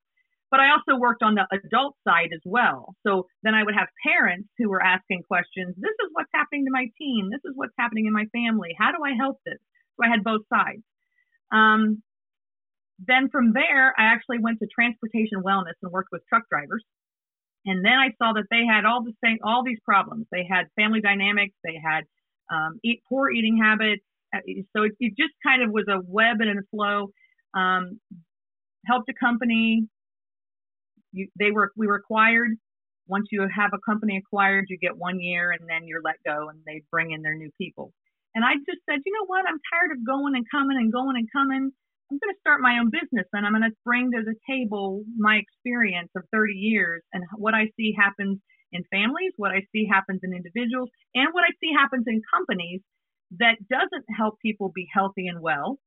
but 0.51 0.61
I 0.61 0.71
also 0.71 0.99
worked 0.99 1.23
on 1.23 1.35
the 1.35 1.47
adult 1.51 1.97
side 2.07 2.31
as 2.33 2.41
well. 2.45 2.95
So 3.05 3.27
then 3.43 3.55
I 3.55 3.65
would 3.65 3.75
have 3.75 3.89
parents 4.07 4.49
who 4.59 4.69
were 4.71 4.83
asking 4.83 5.23
questions. 5.27 5.75
This 5.77 5.97
is 6.05 6.11
what's 6.13 6.31
happening 6.33 6.65
to 6.67 6.71
my 6.71 6.87
teen. 6.99 7.31
This 7.31 7.43
is 7.45 7.53
what's 7.55 7.75
happening 7.79 8.07
in 8.07 8.13
my 8.13 8.27
family. 8.33 8.71
How 8.79 8.93
do 8.93 8.99
I 9.05 9.17
help 9.19 9.39
this? 9.45 9.59
So 9.97 10.07
I 10.07 10.09
had 10.09 10.23
both 10.23 10.43
sides. 10.49 10.83
Um, 11.51 12.03
then 12.99 13.29
from 13.31 13.53
there, 13.53 13.93
I 13.99 14.05
actually 14.05 14.39
went 14.39 14.61
to 14.61 14.69
transportation 14.73 15.43
wellness 15.43 15.77
and 15.83 15.93
worked 15.93 16.11
with 16.13 16.23
truck 16.29 16.45
drivers. 16.49 16.85
And 17.67 17.85
then 17.85 17.95
I 17.95 18.11
saw 18.23 18.33
that 18.35 18.45
they 18.51 18.65
had 18.65 18.85
all 18.85 19.03
the 19.03 19.13
same, 19.23 19.39
all 19.45 19.65
these 19.65 19.81
problems. 19.85 20.27
They 20.31 20.47
had 20.49 20.67
family 20.77 21.01
dynamics. 21.01 21.55
They 21.65 21.79
had 21.83 22.05
um, 22.51 22.79
eat 22.85 23.03
poor 23.09 23.31
eating 23.31 23.59
habits. 23.61 24.03
Uh, 24.35 24.39
so 24.75 24.85
it, 24.85 24.93
it, 25.01 25.15
just 25.19 25.35
kind 25.45 25.63
of 25.63 25.71
was 25.71 25.87
a 25.89 26.01
web 26.07 26.41
and 26.41 26.59
a 26.59 26.63
flow. 26.71 27.09
Um, 27.55 28.01
helped 28.87 29.09
a 29.11 29.15
company. 29.19 29.89
You, 31.13 31.29
they 31.39 31.51
were 31.51 31.73
we 31.77 31.89
were 31.89 31.97
acquired. 31.97 32.51
Once 33.09 33.27
you 33.31 33.41
have 33.43 33.71
a 33.73 33.79
company 33.89 34.17
acquired, 34.17 34.67
you 34.69 34.79
get 34.79 34.97
one 34.97 35.21
year, 35.21 35.51
and 35.53 35.69
then 35.69 35.87
you're 35.87 36.03
let 36.03 36.17
go, 36.25 36.49
and 36.49 36.61
they 36.67 36.83
bring 36.91 37.13
in 37.13 37.23
their 37.23 37.35
new 37.35 37.51
people. 37.59 37.93
And 38.35 38.45
I 38.45 38.55
just 38.69 38.83
said, 38.89 39.01
you 39.05 39.13
know 39.13 39.27
what? 39.27 39.45
I'm 39.49 39.59
tired 39.73 39.97
of 39.97 40.07
going 40.07 40.35
and 40.37 40.45
coming 40.51 40.77
and 40.77 40.93
going 40.93 41.17
and 41.17 41.29
coming. 41.33 41.73
I'm 42.11 42.19
going 42.23 42.35
to 42.35 42.39
start 42.39 42.61
my 42.61 42.79
own 42.79 42.91
business 42.91 43.27
and 43.33 43.45
I'm 43.45 43.53
going 43.53 43.69
to 43.69 43.77
bring 43.85 44.13
to 44.13 44.23
the 44.23 44.39
table 44.47 45.03
my 45.19 45.43
experience 45.43 46.11
of 46.15 46.23
30 46.33 46.55
years 46.55 47.03
and 47.13 47.25
what 47.35 47.53
I 47.53 47.67
see 47.77 47.95
happens 47.99 48.39
in 48.71 48.85
families, 48.93 49.33
what 49.37 49.51
I 49.51 49.67
see 49.73 49.89
happens 49.91 50.21
in 50.23 50.33
individuals, 50.33 50.89
and 51.15 51.29
what 51.33 51.43
I 51.43 51.51
see 51.59 51.73
happens 51.75 52.05
in 52.07 52.23
companies 52.33 52.81
that 53.39 53.57
doesn't 53.69 54.07
help 54.17 54.39
people 54.41 54.71
be 54.73 54.87
healthy 54.95 55.27
and 55.27 55.41
well. 55.41 55.79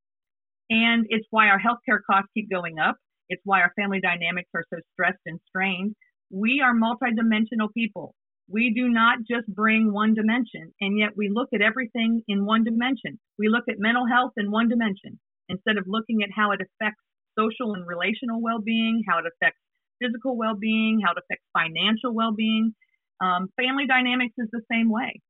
And 0.68 1.06
it's 1.08 1.26
why 1.30 1.48
our 1.48 1.58
healthcare 1.58 2.00
costs 2.04 2.28
keep 2.34 2.50
going 2.50 2.78
up. 2.78 2.96
It's 3.30 3.42
why 3.44 3.62
our 3.62 3.72
family 3.74 4.00
dynamics 4.00 4.50
are 4.54 4.64
so 4.68 4.80
stressed 4.92 5.24
and 5.24 5.40
strained. 5.48 5.94
We 6.30 6.60
are 6.62 6.74
multidimensional 6.74 7.72
people. 7.72 8.14
We 8.46 8.74
do 8.74 8.88
not 8.88 9.18
just 9.20 9.46
bring 9.48 9.92
one 9.92 10.12
dimension, 10.12 10.74
and 10.80 10.98
yet 10.98 11.16
we 11.16 11.30
look 11.32 11.48
at 11.54 11.62
everything 11.62 12.22
in 12.28 12.44
one 12.44 12.64
dimension. 12.64 13.18
We 13.38 13.48
look 13.48 13.64
at 13.70 13.78
mental 13.78 14.06
health 14.06 14.32
in 14.36 14.50
one 14.50 14.68
dimension 14.68 15.18
instead 15.50 15.76
of 15.76 15.84
looking 15.86 16.22
at 16.22 16.30
how 16.34 16.52
it 16.52 16.60
affects 16.60 17.02
social 17.38 17.74
and 17.74 17.86
relational 17.86 18.40
well-being, 18.40 19.02
how 19.08 19.18
it 19.18 19.24
affects 19.26 19.60
physical 20.00 20.36
well-being, 20.36 21.00
how 21.04 21.12
it 21.12 21.18
affects 21.18 21.44
financial 21.52 22.14
well-being. 22.14 22.74
Um, 23.20 23.48
family 23.56 23.86
dynamics 23.86 24.34
is 24.38 24.48
the 24.52 24.62
same 24.70 24.90
way. 24.90 25.20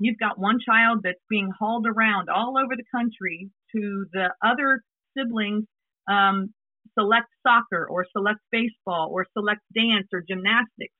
You've 0.00 0.18
got 0.18 0.38
one 0.38 0.58
child 0.64 1.00
that's 1.04 1.22
being 1.28 1.50
hauled 1.56 1.86
around 1.86 2.28
all 2.28 2.56
over 2.58 2.74
the 2.74 2.88
country 2.90 3.50
to 3.76 4.06
the 4.12 4.32
other 4.42 4.82
siblings 5.16 5.64
um, 6.10 6.52
select 6.98 7.28
soccer 7.46 7.86
or 7.88 8.06
select 8.12 8.40
baseball 8.50 9.10
or 9.12 9.26
select 9.36 9.60
dance 9.74 10.08
or 10.12 10.24
gymnastics. 10.26 10.94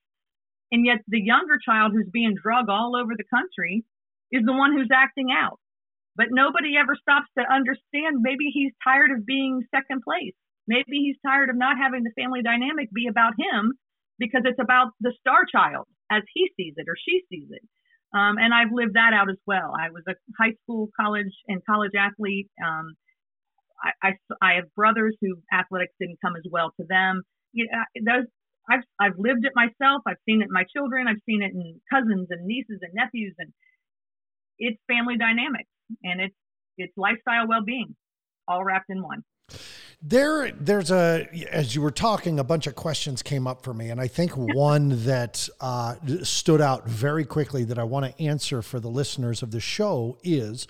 And 0.71 0.87
yet 0.87 0.99
the 1.09 1.21
younger 1.21 1.59
child 1.64 1.93
who's 1.93 2.09
being 2.12 2.37
drug 2.40 2.69
all 2.69 2.95
over 2.95 3.12
the 3.17 3.25
country 3.35 3.85
is 4.31 4.45
the 4.45 4.52
one 4.52 4.73
who's 4.73 4.90
acting 4.95 5.29
out. 5.33 5.59
But 6.17 6.29
nobody 6.31 6.76
ever 6.76 6.97
stops 7.00 7.29
to 7.38 7.45
understand 7.47 8.21
maybe 8.21 8.50
he's 8.52 8.73
tired 8.83 9.11
of 9.11 9.25
being 9.26 9.62
second 9.71 10.02
place. 10.02 10.35
Maybe 10.67 11.02
he's 11.02 11.17
tired 11.25 11.50
of 11.50 11.57
not 11.57 11.79
having 11.79 12.02
the 12.02 12.12
family 12.21 12.43
dynamic 12.43 12.90
be 12.93 13.07
about 13.09 13.35
him 13.38 13.75
because 14.19 14.43
it's 14.45 14.61
about 14.61 14.93
the 15.00 15.14
star 15.21 15.43
child 15.50 15.87
as 16.11 16.23
he 16.35 16.50
sees 16.57 16.75
it 16.76 16.87
or 16.88 16.95
she 16.95 17.23
sees 17.31 17.49
it. 17.50 17.62
Um, 18.12 18.38
and 18.38 18.52
I've 18.52 18.73
lived 18.73 18.95
that 18.95 19.14
out 19.14 19.31
as 19.31 19.38
well. 19.47 19.73
I 19.79 19.90
was 19.90 20.02
a 20.09 20.14
high 20.38 20.55
school, 20.62 20.90
college, 20.99 21.31
and 21.47 21.62
college 21.64 21.93
athlete. 21.97 22.50
Um, 22.62 22.95
I, 23.83 23.90
I, 24.02 24.11
I, 24.43 24.55
have 24.57 24.75
brothers 24.75 25.17
who 25.21 25.38
athletics 25.55 25.95
didn't 25.99 26.19
come 26.21 26.35
as 26.37 26.43
well 26.50 26.75
to 26.79 26.87
them. 26.88 27.23
You 27.52 27.69
know, 27.71 28.02
those, 28.05 28.26
I've, 28.69 28.85
I've 29.00 29.19
lived 29.19 29.47
it 29.47 29.52
myself. 29.55 30.02
I've 30.07 30.21
seen 30.26 30.43
it 30.43 30.50
in 30.50 30.52
my 30.52 30.64
children. 30.75 31.07
I've 31.07 31.23
seen 31.25 31.40
it 31.43 31.55
in 31.55 31.81
cousins 31.88 32.26
and 32.31 32.47
nieces 32.47 32.81
and 32.83 32.93
nephews, 32.95 33.35
and 33.38 33.52
it's 34.59 34.79
family 34.90 35.17
dynamics 35.17 35.70
and 36.03 36.21
it's 36.21 36.35
it's 36.79 36.93
lifestyle 36.97 37.47
well-being 37.49 37.95
all 38.49 38.65
wrapped 38.65 38.91
in 38.91 39.03
one. 39.03 39.23
There 40.03 40.51
there's 40.53 40.91
a 40.91 41.29
as 41.51 41.75
you 41.75 41.83
were 41.83 41.91
talking 41.91 42.39
a 42.39 42.45
bunch 42.45 42.67
of 42.67 42.75
questions 42.75 43.23
came 43.23 43.47
up 43.47 43.63
for 43.63 43.75
me 43.75 43.91
and 43.91 44.01
i 44.01 44.07
think 44.07 44.33
one 44.35 45.05
that 45.05 45.47
uh, 45.61 45.97
stood 46.23 46.63
out 46.63 46.89
very 46.89 47.27
quickly 47.27 47.65
that 47.65 47.79
i 47.79 47.85
want 47.85 48.07
to 48.07 48.23
answer 48.23 48.63
for 48.63 48.81
the 48.81 48.89
listeners 48.89 49.43
of 49.43 49.51
the 49.51 49.61
show 49.61 50.17
is 50.23 50.67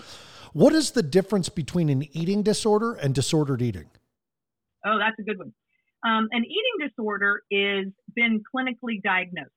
what 0.53 0.73
is 0.73 0.93
the 0.93 1.03
difference 1.03 1.49
between 1.49 1.89
an 1.89 2.05
eating 2.17 2.43
disorder 2.43 2.95
and 2.95 3.15
disordered 3.15 3.63
eating? 3.63 3.87
Oh 4.85 4.99
that's 4.99 5.17
a 5.19 5.23
good 5.23 5.39
one. 5.39 5.53
Um, 6.05 6.29
an 6.33 6.45
eating 6.45 6.89
disorder 6.89 7.43
is 7.51 7.87
been 8.15 8.43
clinically 8.55 9.03
diagnosed. 9.03 9.51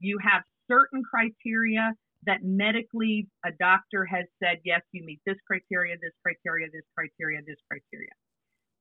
You 0.00 0.18
have 0.22 0.42
certain 0.70 1.02
criteria 1.02 1.92
that 2.26 2.42
medically 2.42 3.28
a 3.44 3.50
doctor 3.58 4.04
has 4.04 4.24
said, 4.42 4.58
yes, 4.64 4.80
you 4.92 5.04
meet 5.04 5.20
this 5.26 5.36
criteria, 5.46 5.96
this 6.00 6.12
criteria, 6.22 6.66
this 6.72 6.82
criteria, 6.96 7.40
this 7.46 7.58
criteria. 7.70 8.10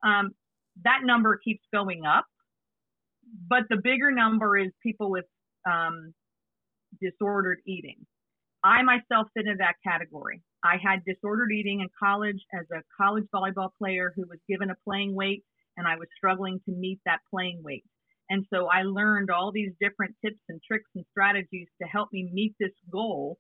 Um, 0.04 0.32
that 0.84 1.02
number 1.04 1.40
keeps 1.44 1.64
going 1.74 2.06
up, 2.06 2.26
but 3.50 3.64
the 3.70 3.78
bigger 3.78 4.12
number 4.12 4.58
is 4.58 4.72
people 4.82 5.10
with 5.12 5.26
um, 5.70 6.14
disordered 7.02 7.60
eating. 7.66 8.06
I 8.64 8.82
myself 8.84 9.28
fit 9.34 9.46
into 9.46 9.58
that 9.60 9.76
category. 9.86 10.42
I 10.64 10.78
had 10.84 11.06
disordered 11.06 11.52
eating 11.52 11.82
in 11.82 11.88
college 11.98 12.44
as 12.54 12.66
a 12.72 12.82
college 13.00 13.26
volleyball 13.34 13.70
player 13.78 14.12
who 14.16 14.24
was 14.28 14.40
given 14.50 14.72
a 14.72 14.76
playing 14.84 15.16
weight, 15.16 15.44
and 15.78 15.88
I 15.88 15.96
was 15.96 16.08
struggling 16.18 16.60
to 16.66 16.72
meet 16.72 17.00
that 17.06 17.20
playing 17.30 17.62
weight. 17.64 17.86
And 18.30 18.46
so 18.54 18.68
I 18.68 18.84
learned 18.84 19.30
all 19.30 19.52
these 19.52 19.72
different 19.80 20.16
tips 20.24 20.40
and 20.50 20.62
tricks 20.66 20.90
and 20.96 21.06
strategies 21.12 21.68
to 21.82 21.88
help 21.88 22.10
me 22.12 22.30
meet 22.34 22.56
this 22.60 22.74
goal 22.92 23.38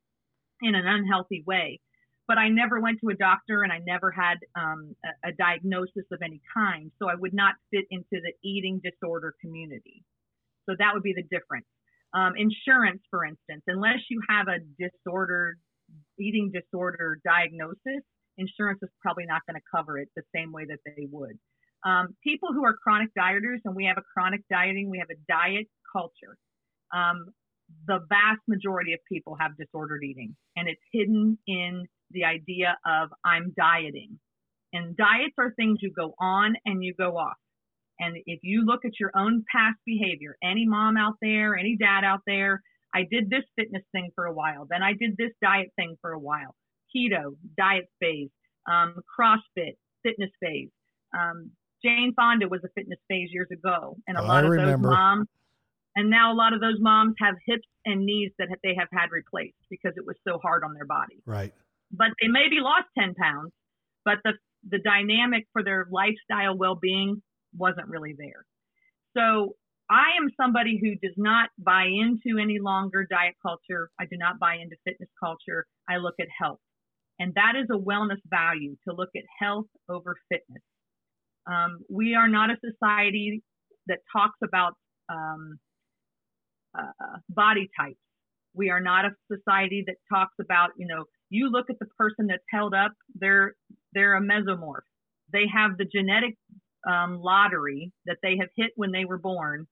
in 0.62 0.76
an 0.76 0.88
unhealthy 0.88 1.44
way. 1.46 1.80
But 2.28 2.38
I 2.38 2.50
never 2.50 2.80
went 2.80 3.00
to 3.02 3.10
a 3.10 3.16
doctor 3.16 3.64
and 3.64 3.72
I 3.72 3.80
never 3.86 4.12
had 4.12 4.38
um, 4.56 4.96
a, 5.06 5.30
a, 5.30 5.32
diagnosis 5.34 6.04
of 6.12 6.20
any 6.22 6.42
kind. 6.54 6.92
So 7.00 7.10
I 7.10 7.16
would 7.16 7.34
not 7.34 7.56
fit 7.72 7.86
into 7.90 8.22
the 8.22 8.34
eating 8.44 8.82
disorder 8.84 9.34
community. 9.40 10.04
So 10.68 10.76
that 10.78 10.92
would 10.94 11.04
be 11.04 11.14
the 11.14 11.24
difference. 11.24 11.66
Um, 12.14 12.34
insurance, 12.36 13.02
for 13.10 13.24
instance, 13.24 13.64
unless 13.68 14.00
you 14.10 14.22
have 14.30 14.48
a 14.48 14.60
disordered 14.78 15.60
eating 16.20 16.52
disorder 16.52 17.20
diagnosis, 17.24 18.04
insurance 18.38 18.80
is 18.82 18.90
probably 19.02 19.26
not 19.26 19.42
going 19.48 19.56
to 19.56 19.66
cover 19.74 19.98
it 19.98 20.10
the 20.16 20.24
same 20.36 20.52
way 20.52 20.66
that 20.66 20.80
they 20.86 21.08
would. 21.10 21.38
Um, 21.88 22.16
people 22.22 22.50
who 22.52 22.66
are 22.66 22.76
chronic 22.76 23.10
dieters, 23.18 23.60
and 23.64 23.74
we 23.74 23.86
have 23.86 23.98
a 23.98 24.04
chronic 24.14 24.42
dieting, 24.52 24.90
we 24.90 24.98
have 24.98 25.10
a 25.10 25.20
diet 25.30 25.68
culture. 25.94 26.36
Um, 26.94 27.28
the 27.88 28.00
vast 28.10 28.42
majority 28.48 28.94
of 28.94 29.00
people 29.10 29.38
have 29.40 29.52
disordered 29.58 30.04
eating, 30.04 30.36
and 30.58 30.68
it's 30.68 30.82
hidden 30.92 31.38
in 31.48 31.86
the 32.12 32.26
idea 32.26 32.78
of 32.86 33.10
I'm 33.24 33.54
dieting. 33.56 34.20
And 34.74 34.98
diets 34.98 35.36
are 35.38 35.54
things 35.56 35.80
you 35.82 35.92
go 35.96 36.14
on 36.20 36.56
and 36.66 36.84
you 36.84 36.94
go 36.94 37.18
off. 37.18 37.38
And 38.00 38.18
if 38.26 38.40
you 38.44 38.66
look 38.66 38.84
at 38.84 39.00
your 39.00 39.12
own 39.16 39.44
past 39.52 39.78
behavior, 39.86 40.36
any 40.44 40.66
mom 40.68 40.98
out 40.98 41.16
there, 41.22 41.56
any 41.56 41.78
dad 41.80 42.04
out 42.04 42.22
there, 42.28 42.62
I 42.94 43.06
did 43.10 43.30
this 43.30 43.44
fitness 43.56 43.84
thing 43.94 44.10
for 44.14 44.26
a 44.26 44.34
while, 44.34 44.68
then 44.70 44.84
I 44.84 44.92
did 44.94 45.16
this 45.18 45.32
diet 45.42 45.70
thing 45.78 45.96
for 46.02 46.12
a 46.12 46.20
while, 46.20 46.54
keto, 46.96 47.36
diet 47.58 47.86
phase, 48.02 48.30
um, 48.70 48.96
CrossFit, 49.18 49.76
fitness 50.04 50.32
phase. 50.42 50.70
Um, 51.18 51.52
Jane 51.84 52.14
Fonda 52.16 52.48
was 52.48 52.62
a 52.64 52.70
fitness 52.76 53.00
phase 53.08 53.30
years 53.32 53.50
ago, 53.52 53.98
and 54.08 54.18
a 54.18 54.22
lot 54.22 54.44
I 54.44 54.48
of 54.48 54.52
remember. 54.52 54.90
those 54.90 54.96
moms, 54.96 55.28
and 55.96 56.10
now 56.10 56.34
a 56.34 56.36
lot 56.36 56.54
of 56.54 56.62
those 56.62 56.78
moms 56.80 57.16
have 57.20 57.36
hips 57.46 57.68
and 57.86 58.06
knees 58.06 58.32
that 58.40 58.50
they 58.64 58.76
have 58.78 58.88
had 58.92 59.12
replaced 59.12 59.58
because 59.70 59.94
it 59.96 60.06
was 60.06 60.16
so 60.28 60.40
hard 60.40 60.64
on 60.64 60.74
their 60.74 60.86
body. 60.86 61.22
Right. 61.26 61.54
But 61.92 62.10
they 62.22 62.28
maybe 62.28 62.58
lost 62.60 62.86
ten 62.98 63.14
pounds, 63.14 63.52
but 64.04 64.18
the 64.24 64.34
the 64.70 64.80
dynamic 64.80 65.46
for 65.54 65.64
their 65.64 65.88
lifestyle 65.92 66.58
well 66.58 66.76
being 66.76 67.22
wasn't 67.56 67.88
really 67.88 68.16
there. 68.18 68.46
So 69.16 69.56
I 69.90 70.18
am 70.20 70.30
somebody 70.36 70.80
who 70.82 70.96
does 70.96 71.16
not 71.18 71.50
buy 71.58 71.86
into 71.86 72.40
any 72.42 72.60
longer 72.60 73.08
diet 73.10 73.36
culture. 73.42 73.90
I 74.00 74.06
do 74.06 74.18
not 74.18 74.40
buy 74.40 74.56
into 74.56 74.76
fitness 74.84 75.10
culture. 75.20 75.66
I 75.90 75.98
look 75.98 76.16
at 76.20 76.28
health. 76.38 76.60
And 77.20 77.34
that 77.36 77.54
is 77.56 77.68
a 77.72 77.80
wellness 77.80 78.22
value 78.30 78.76
to 78.88 78.94
look 78.94 79.10
at 79.16 79.24
health 79.40 79.66
over 79.90 80.16
fitness. 80.30 80.62
Um, 81.50 81.80
we 81.90 82.16
are 82.16 82.28
not 82.28 82.50
a 82.50 82.58
society 82.64 83.42
that 83.88 84.00
talks 84.12 84.38
about 84.44 84.74
um, 85.10 85.58
uh, 86.78 87.18
body 87.30 87.70
types. 87.80 88.00
We 88.54 88.70
are 88.70 88.82
not 88.82 89.06
a 89.06 89.12
society 89.32 89.84
that 89.88 89.96
talks 90.12 90.34
about, 90.42 90.72
you 90.78 90.88
know, 90.88 91.06
you 91.30 91.50
look 91.50 91.70
at 91.70 91.80
the 91.80 91.86
person 91.98 92.28
that's 92.28 92.44
held 92.52 92.74
up, 92.74 92.92
they're 93.16 93.54
they're 93.94 94.18
a 94.18 94.22
mesomorph. 94.22 94.86
They 95.32 95.46
have 95.54 95.78
the 95.78 95.86
genetic 95.86 96.36
um, 96.90 97.20
lottery 97.22 97.92
that 98.06 98.18
they 98.24 98.38
have 98.38 98.50
hit 98.56 98.72
when 98.76 98.92
they 98.92 99.06
were 99.06 99.18
born, 99.18 99.68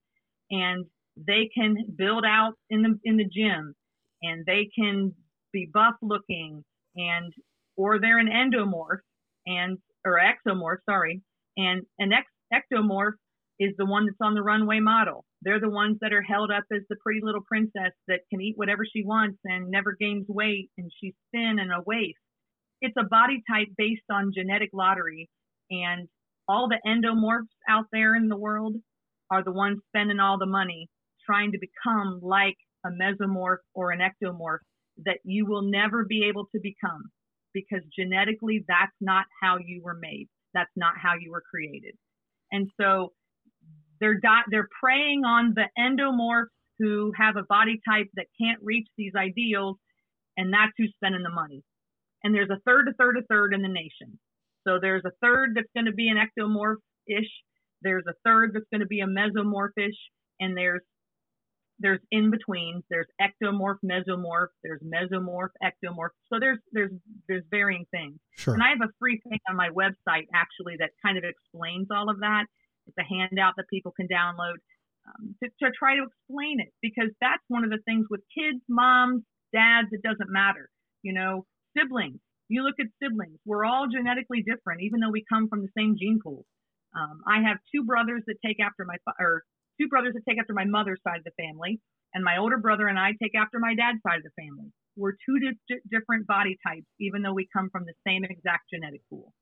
and 0.51 0.85
they 1.15 1.49
can 1.57 1.77
build 1.95 2.25
out 2.25 2.53
in 2.69 2.81
the 2.81 2.99
in 3.03 3.17
the 3.17 3.25
gym, 3.25 3.73
and 4.21 4.45
they 4.45 4.69
can 4.77 5.13
be 5.53 5.69
buff 5.73 5.95
looking, 6.01 6.63
and 6.95 7.33
or 7.77 7.99
they're 7.99 8.19
an 8.19 8.27
endomorph 8.29 8.99
and 9.47 9.77
or 10.05 10.19
exomorph, 10.19 10.77
sorry, 10.87 11.21
and 11.57 11.83
an 11.99 12.11
ectomorph 12.53 13.13
is 13.59 13.73
the 13.77 13.85
one 13.85 14.05
that's 14.05 14.17
on 14.21 14.33
the 14.33 14.43
runway 14.43 14.79
model. 14.79 15.23
They're 15.41 15.59
the 15.59 15.69
ones 15.69 15.97
that 16.01 16.13
are 16.13 16.21
held 16.21 16.51
up 16.51 16.63
as 16.73 16.81
the 16.89 16.97
pretty 17.01 17.21
little 17.23 17.43
princess 17.47 17.93
that 18.07 18.21
can 18.29 18.41
eat 18.41 18.57
whatever 18.57 18.83
she 18.85 19.03
wants 19.03 19.37
and 19.45 19.69
never 19.69 19.95
gains 19.99 20.25
weight 20.27 20.69
and 20.77 20.91
she's 20.99 21.13
thin 21.31 21.57
and 21.59 21.71
a 21.71 21.81
waif. 21.85 22.15
It's 22.81 22.95
a 22.99 23.05
body 23.05 23.41
type 23.49 23.67
based 23.77 24.03
on 24.11 24.33
genetic 24.35 24.69
lottery 24.73 25.29
and 25.71 26.07
all 26.47 26.67
the 26.67 26.79
endomorphs 26.85 27.47
out 27.69 27.85
there 27.91 28.15
in 28.15 28.27
the 28.27 28.37
world 28.37 28.75
are 29.31 29.43
the 29.43 29.51
ones 29.51 29.79
spending 29.87 30.19
all 30.19 30.37
the 30.37 30.45
money 30.45 30.87
trying 31.25 31.51
to 31.51 31.59
become 31.59 32.19
like 32.21 32.57
a 32.85 32.89
mesomorph 32.89 33.57
or 33.73 33.91
an 33.91 33.99
ectomorph 33.99 34.59
that 35.05 35.17
you 35.23 35.45
will 35.45 35.63
never 35.63 36.05
be 36.05 36.25
able 36.29 36.45
to 36.53 36.59
become 36.61 37.03
because 37.53 37.81
genetically 37.97 38.63
that's 38.67 38.95
not 39.01 39.25
how 39.41 39.57
you 39.57 39.81
were 39.83 39.97
made. 39.99 40.27
That's 40.55 40.71
not 40.75 40.93
how 40.97 41.13
you 41.19 41.31
were 41.31 41.43
created. 41.47 41.95
And 42.51 42.71
so 42.81 43.11
they're 43.99 44.19
di- 44.19 44.47
they're 44.49 44.69
preying 44.81 45.23
on 45.23 45.53
the 45.53 45.67
endomorphs 45.77 46.47
who 46.79 47.11
have 47.17 47.35
a 47.37 47.43
body 47.43 47.79
type 47.87 48.07
that 48.15 48.25
can't 48.41 48.59
reach 48.63 48.87
these 48.97 49.13
ideals, 49.15 49.77
and 50.37 50.51
that's 50.51 50.73
who's 50.77 50.93
spending 50.95 51.23
the 51.23 51.29
money. 51.29 51.63
And 52.23 52.33
there's 52.33 52.49
a 52.49 52.59
third, 52.65 52.87
a 52.87 52.93
third, 52.93 53.17
a 53.17 53.21
third 53.29 53.53
in 53.53 53.61
the 53.61 53.69
nation. 53.69 54.19
So 54.67 54.79
there's 54.81 55.03
a 55.05 55.11
third 55.21 55.51
that's 55.55 55.69
going 55.75 55.85
to 55.85 55.93
be 55.93 56.09
an 56.09 56.17
ectomorph-ish. 56.17 57.29
There's 57.81 58.05
a 58.07 58.15
third 58.25 58.51
that's 58.53 58.65
going 58.71 58.81
to 58.81 58.87
be 58.87 59.01
a 59.01 59.07
mesomorphish, 59.07 59.95
and 60.39 60.57
there's 60.57 60.81
there's 61.79 61.99
in 62.11 62.31
between. 62.31 62.83
There's 62.89 63.07
ectomorph, 63.21 63.79
mesomorph. 63.83 64.47
There's 64.63 64.81
mesomorph, 64.81 65.49
ectomorph. 65.63 66.15
So 66.31 66.39
there's 66.39 66.59
there's 66.71 66.91
there's 67.27 67.43
varying 67.51 67.85
things. 67.91 68.19
Sure. 68.37 68.53
And 68.53 68.63
I 68.63 68.69
have 68.69 68.81
a 68.81 68.91
free 68.99 69.21
thing 69.27 69.39
on 69.49 69.55
my 69.55 69.69
website 69.69 70.27
actually 70.33 70.75
that 70.79 70.91
kind 71.03 71.17
of 71.17 71.23
explains 71.23 71.87
all 71.91 72.09
of 72.09 72.19
that. 72.19 72.45
It's 72.87 72.97
a 72.97 73.03
handout 73.03 73.53
that 73.57 73.67
people 73.69 73.91
can 73.91 74.07
download 74.07 74.55
um, 75.07 75.35
to, 75.43 75.49
to 75.63 75.71
try 75.77 75.95
to 75.95 76.03
explain 76.03 76.59
it 76.59 76.71
because 76.81 77.09
that's 77.19 77.43
one 77.47 77.63
of 77.63 77.69
the 77.71 77.79
things 77.85 78.05
with 78.09 78.21
kids, 78.33 78.61
moms, 78.69 79.23
dads. 79.53 79.89
It 79.91 80.01
doesn't 80.01 80.29
matter. 80.29 80.69
You 81.01 81.13
know, 81.13 81.45
siblings. 81.77 82.19
You 82.47 82.63
look 82.63 82.75
at 82.79 82.87
siblings. 83.01 83.39
We're 83.45 83.65
all 83.65 83.87
genetically 83.91 84.43
different, 84.43 84.81
even 84.83 84.99
though 84.99 85.09
we 85.09 85.25
come 85.27 85.49
from 85.49 85.61
the 85.61 85.73
same 85.75 85.97
gene 85.99 86.19
pool. 86.23 86.45
Um, 86.95 87.21
I 87.27 87.41
have 87.41 87.57
two 87.73 87.83
brothers 87.83 88.23
that 88.27 88.35
take 88.45 88.57
after 88.61 88.85
my 88.85 88.95
or 89.19 89.43
two 89.79 89.87
brothers 89.87 90.13
that 90.13 90.23
take 90.27 90.39
after 90.39 90.53
my 90.53 90.65
mother's 90.65 90.99
side 91.07 91.19
of 91.19 91.23
the 91.23 91.43
family, 91.43 91.79
and 92.13 92.23
my 92.23 92.37
older 92.37 92.57
brother 92.57 92.87
and 92.87 92.97
I 92.97 93.13
take 93.21 93.35
after 93.35 93.59
my 93.59 93.75
dad's 93.75 93.99
side 94.07 94.17
of 94.17 94.23
the 94.23 94.41
family. 94.41 94.71
We're 94.95 95.13
two 95.13 95.39
di- 95.39 95.79
different 95.91 96.27
body 96.27 96.57
types, 96.65 96.87
even 96.99 97.21
though 97.21 97.33
we 97.33 97.47
come 97.51 97.69
from 97.69 97.83
the 97.85 97.93
same 98.07 98.23
exact 98.23 98.69
genetic 98.71 99.01
pool 99.09 99.33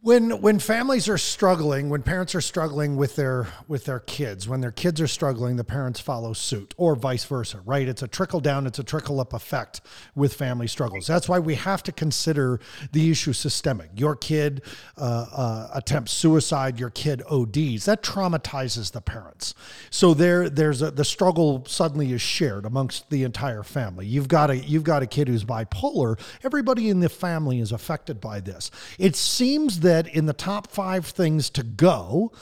when 0.00 0.40
when 0.40 0.60
families 0.60 1.08
are 1.08 1.18
struggling 1.18 1.88
when 1.88 2.02
parents 2.02 2.32
are 2.32 2.40
struggling 2.40 2.96
with 2.96 3.16
their 3.16 3.48
with 3.66 3.84
their 3.84 3.98
kids 3.98 4.48
when 4.48 4.60
their 4.60 4.70
kids 4.70 5.00
are 5.00 5.08
struggling 5.08 5.56
the 5.56 5.64
parents 5.64 5.98
follow 5.98 6.32
suit 6.32 6.72
or 6.76 6.94
vice 6.94 7.24
versa 7.24 7.60
right? 7.64 7.88
It's 7.88 8.02
a 8.02 8.06
trickle 8.08 8.38
down 8.38 8.66
it's 8.66 8.78
a 8.78 8.84
trickle 8.84 9.20
up 9.20 9.32
effect 9.32 9.80
with 10.14 10.34
family 10.34 10.68
struggles. 10.68 11.08
That's 11.08 11.28
why 11.28 11.40
we 11.40 11.56
have 11.56 11.82
to 11.82 11.92
consider 11.92 12.60
the 12.92 13.10
issue 13.10 13.32
systemic. 13.32 13.90
Your 13.96 14.14
kid 14.14 14.62
uh, 14.96 15.26
uh, 15.32 15.70
attempts 15.74 16.12
suicide 16.12 16.78
your 16.78 16.90
kid 16.90 17.22
ods 17.28 17.84
that 17.86 18.02
traumatizes 18.02 18.92
the 18.92 19.00
parents. 19.00 19.54
So 19.90 20.14
there 20.14 20.48
there's 20.48 20.80
a 20.80 20.92
the 20.92 21.04
struggle 21.04 21.64
suddenly 21.66 22.12
is 22.12 22.22
shared 22.22 22.64
amongst 22.64 23.10
the 23.10 23.24
entire 23.24 23.64
family. 23.64 24.06
You've 24.06 24.28
got 24.28 24.50
a 24.50 24.58
you've 24.58 24.84
got 24.84 25.02
a 25.02 25.08
kid 25.08 25.26
who's 25.26 25.44
bipolar. 25.44 26.20
Everybody 26.44 26.88
in 26.88 27.00
the 27.00 27.08
family 27.08 27.58
is 27.58 27.72
affected 27.72 28.20
by 28.20 28.38
this. 28.38 28.70
It 28.98 29.16
seems 29.16 29.80
that 29.80 29.87
that 29.88 30.06
in 30.06 30.26
the 30.26 30.32
top 30.32 30.70
five 30.70 31.06
things 31.06 31.50
to 31.50 31.62
go 31.62 32.32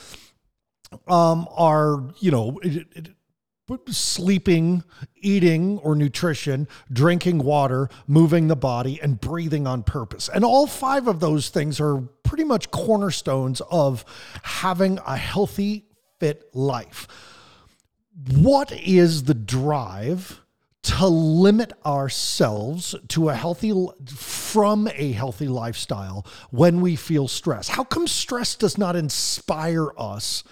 um, 1.06 1.48
are, 1.56 2.04
you 2.18 2.30
know, 2.30 2.58
it, 2.62 2.86
it, 2.94 3.08
sleeping, 3.88 4.84
eating 5.16 5.78
or 5.78 5.96
nutrition, 5.96 6.68
drinking 6.92 7.38
water, 7.38 7.88
moving 8.06 8.48
the 8.48 8.56
body, 8.56 9.00
and 9.02 9.20
breathing 9.20 9.66
on 9.66 9.82
purpose. 9.82 10.28
And 10.32 10.44
all 10.44 10.66
five 10.66 11.09
of 11.09 11.20
those 11.20 11.48
things 11.48 11.80
are 11.80 11.98
pretty 12.22 12.44
much 12.44 12.70
cornerstones 12.70 13.61
of 13.70 14.04
having 14.42 14.98
a 15.06 15.16
healthy, 15.16 15.85
fit 16.20 16.48
life. 16.54 17.09
What 18.32 18.72
is 18.72 19.24
the 19.24 19.35
drive? 19.35 20.40
To 20.87 21.07
limit 21.09 21.72
ourselves 21.85 22.94
to 23.09 23.29
a 23.29 23.35
healthy 23.35 23.72
from 24.07 24.88
a 24.94 25.11
healthy 25.12 25.49
lifestyle 25.49 26.25
when 26.53 26.81
we 26.81 26.94
feel 26.94 27.27
stress 27.27 27.68
how 27.68 27.83
come 27.83 28.07
stress 28.07 28.55
does 28.55 28.79
not 28.79 28.94
inspire 28.94 29.88
us 29.99 30.44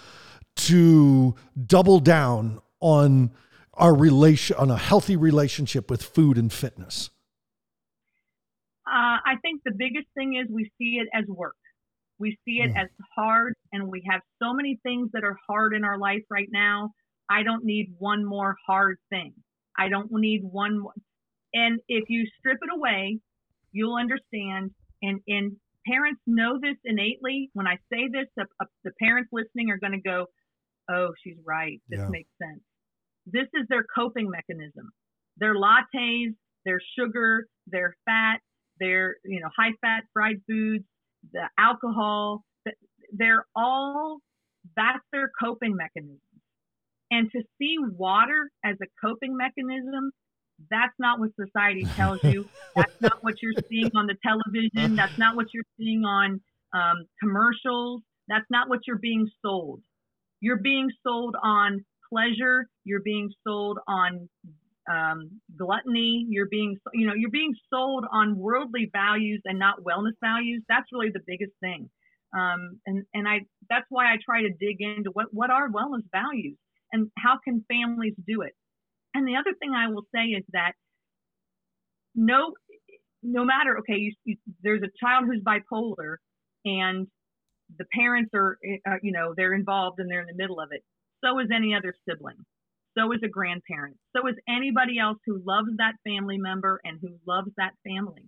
to 0.57 1.35
double 1.65 2.01
down 2.01 2.59
on 2.81 3.31
our 3.75 3.95
relation 3.95 4.55
on 4.57 4.69
a 4.69 4.77
healthy 4.77 5.15
relationship 5.15 5.89
with 5.89 6.01
food 6.01 6.37
and 6.37 6.51
fitness? 6.51 7.09
Uh, 8.87 9.19
i 9.25 9.35
think 9.41 9.61
the 9.63 9.73
biggest 9.75 10.07
thing 10.15 10.35
is 10.35 10.47
we 10.51 10.69
see 10.77 10.99
it 10.99 11.07
as 11.13 11.25
work. 11.27 11.55
We 12.19 12.37
see 12.45 12.61
it 12.61 12.73
mm. 12.73 12.81
as 12.81 12.89
hard 13.15 13.53
and 13.71 13.87
we 13.87 14.03
have 14.09 14.21
so 14.41 14.53
many 14.53 14.79
things 14.83 15.11
that 15.13 15.23
are 15.23 15.37
hard 15.47 15.73
in 15.73 15.85
our 15.85 15.97
life 15.97 16.23
right 16.29 16.49
now. 16.51 16.91
I 17.29 17.43
don't 17.43 17.63
need 17.63 17.95
one 17.97 18.23
more 18.23 18.55
hard 18.67 18.97
thing 19.09 19.33
I 19.77 19.89
don't 19.89 20.11
need 20.11 20.41
one. 20.43 20.83
And 21.53 21.79
if 21.87 22.05
you 22.09 22.25
strip 22.39 22.57
it 22.61 22.69
away, 22.75 23.19
you'll 23.71 23.97
understand. 23.97 24.71
And, 25.01 25.19
and 25.27 25.57
parents 25.87 26.21
know 26.25 26.59
this 26.61 26.77
innately. 26.83 27.49
When 27.53 27.67
I 27.67 27.75
say 27.91 28.07
this, 28.11 28.27
the, 28.35 28.45
uh, 28.59 28.65
the 28.83 28.91
parents 29.01 29.29
listening 29.31 29.69
are 29.69 29.77
going 29.77 29.93
to 29.93 30.01
go, 30.01 30.27
oh, 30.89 31.09
she's 31.23 31.37
right. 31.45 31.81
This 31.89 31.99
yeah. 31.99 32.09
makes 32.09 32.29
sense. 32.41 32.61
This 33.25 33.47
is 33.53 33.67
their 33.69 33.85
coping 33.95 34.29
mechanism. 34.29 34.91
Their 35.37 35.55
lattes, 35.55 36.35
their 36.65 36.79
sugar, 36.97 37.47
their 37.67 37.95
fat, 38.05 38.39
their, 38.79 39.15
you 39.25 39.39
know, 39.39 39.49
high 39.57 39.73
fat 39.81 40.03
fried 40.13 40.37
foods, 40.47 40.83
the 41.33 41.47
alcohol, 41.57 42.43
they're 43.11 43.45
all, 43.55 44.19
that's 44.75 45.03
their 45.11 45.31
coping 45.41 45.75
mechanism. 45.75 46.19
And 47.11 47.31
to 47.31 47.41
see 47.59 47.75
water 47.79 48.49
as 48.63 48.75
a 48.81 48.85
coping 49.05 49.37
mechanism, 49.37 50.11
that's 50.69 50.93
not 50.99 51.19
what 51.19 51.29
society 51.39 51.85
tells 51.95 52.23
you. 52.23 52.47
that's 52.75 52.99
not 53.01 53.23
what 53.23 53.35
you're 53.41 53.53
seeing 53.69 53.91
on 53.95 54.07
the 54.07 54.15
television. 54.25 54.95
That's 54.95 55.17
not 55.17 55.35
what 55.35 55.47
you're 55.53 55.63
seeing 55.77 56.03
on 56.03 56.41
um, 56.73 57.05
commercials. 57.21 58.01
That's 58.27 58.45
not 58.49 58.69
what 58.69 58.79
you're 58.87 58.97
being 58.97 59.29
sold. 59.43 59.81
You're 60.39 60.61
being 60.61 60.89
sold 61.05 61.35
on 61.41 61.85
pleasure. 62.09 62.67
You're 62.83 63.01
being 63.01 63.29
sold 63.45 63.79
on 63.87 64.29
um, 64.89 65.41
gluttony. 65.57 66.25
You're 66.29 66.47
being, 66.49 66.77
you 66.93 67.07
know, 67.07 67.13
you're 67.15 67.31
being 67.31 67.53
sold 67.71 68.05
on 68.11 68.37
worldly 68.37 68.89
values 68.91 69.41
and 69.45 69.59
not 69.59 69.83
wellness 69.83 70.13
values. 70.21 70.63
That's 70.69 70.85
really 70.91 71.11
the 71.11 71.21
biggest 71.25 71.53
thing. 71.59 71.89
Um, 72.35 72.79
and 72.85 73.03
and 73.13 73.27
I 73.27 73.41
that's 73.69 73.85
why 73.89 74.11
I 74.11 74.17
try 74.23 74.41
to 74.41 74.49
dig 74.49 74.81
into 74.81 75.11
what 75.11 75.27
what 75.31 75.49
are 75.49 75.69
wellness 75.69 76.03
values 76.11 76.57
and 76.95 77.11
how 77.17 77.37
can 77.43 77.63
families 77.67 78.13
do 78.25 78.41
it? 78.41 78.53
And 79.13 79.27
the 79.27 79.35
other 79.35 79.53
thing 79.59 79.73
I 79.75 79.91
will 79.91 80.05
say 80.15 80.23
is 80.27 80.43
that 80.53 80.71
no, 82.15 82.53
no 83.21 83.43
matter, 83.43 83.77
okay, 83.79 83.97
you, 83.97 84.13
you, 84.23 84.37
there's 84.63 84.81
a 84.81 84.91
child 85.03 85.25
who's 85.25 85.41
bipolar 85.43 86.15
and 86.63 87.07
the 87.77 87.85
parents 87.93 88.31
are, 88.33 88.57
uh, 88.87 88.95
you 89.03 89.11
know, 89.11 89.33
they're 89.35 89.53
involved 89.53 89.99
and 89.99 90.09
they're 90.09 90.21
in 90.21 90.27
the 90.27 90.41
middle 90.41 90.61
of 90.61 90.69
it. 90.71 90.81
So 91.23 91.39
is 91.39 91.47
any 91.53 91.75
other 91.75 91.93
sibling. 92.07 92.37
So 92.97 93.11
is 93.11 93.19
a 93.25 93.27
grandparent. 93.27 93.97
So 94.15 94.25
is 94.27 94.35
anybody 94.47 94.99
else 94.99 95.17
who 95.25 95.41
loves 95.45 95.69
that 95.77 95.95
family 96.07 96.37
member 96.37 96.79
and 96.85 96.97
who 97.01 97.09
loves 97.27 97.51
that 97.57 97.71
family. 97.85 98.23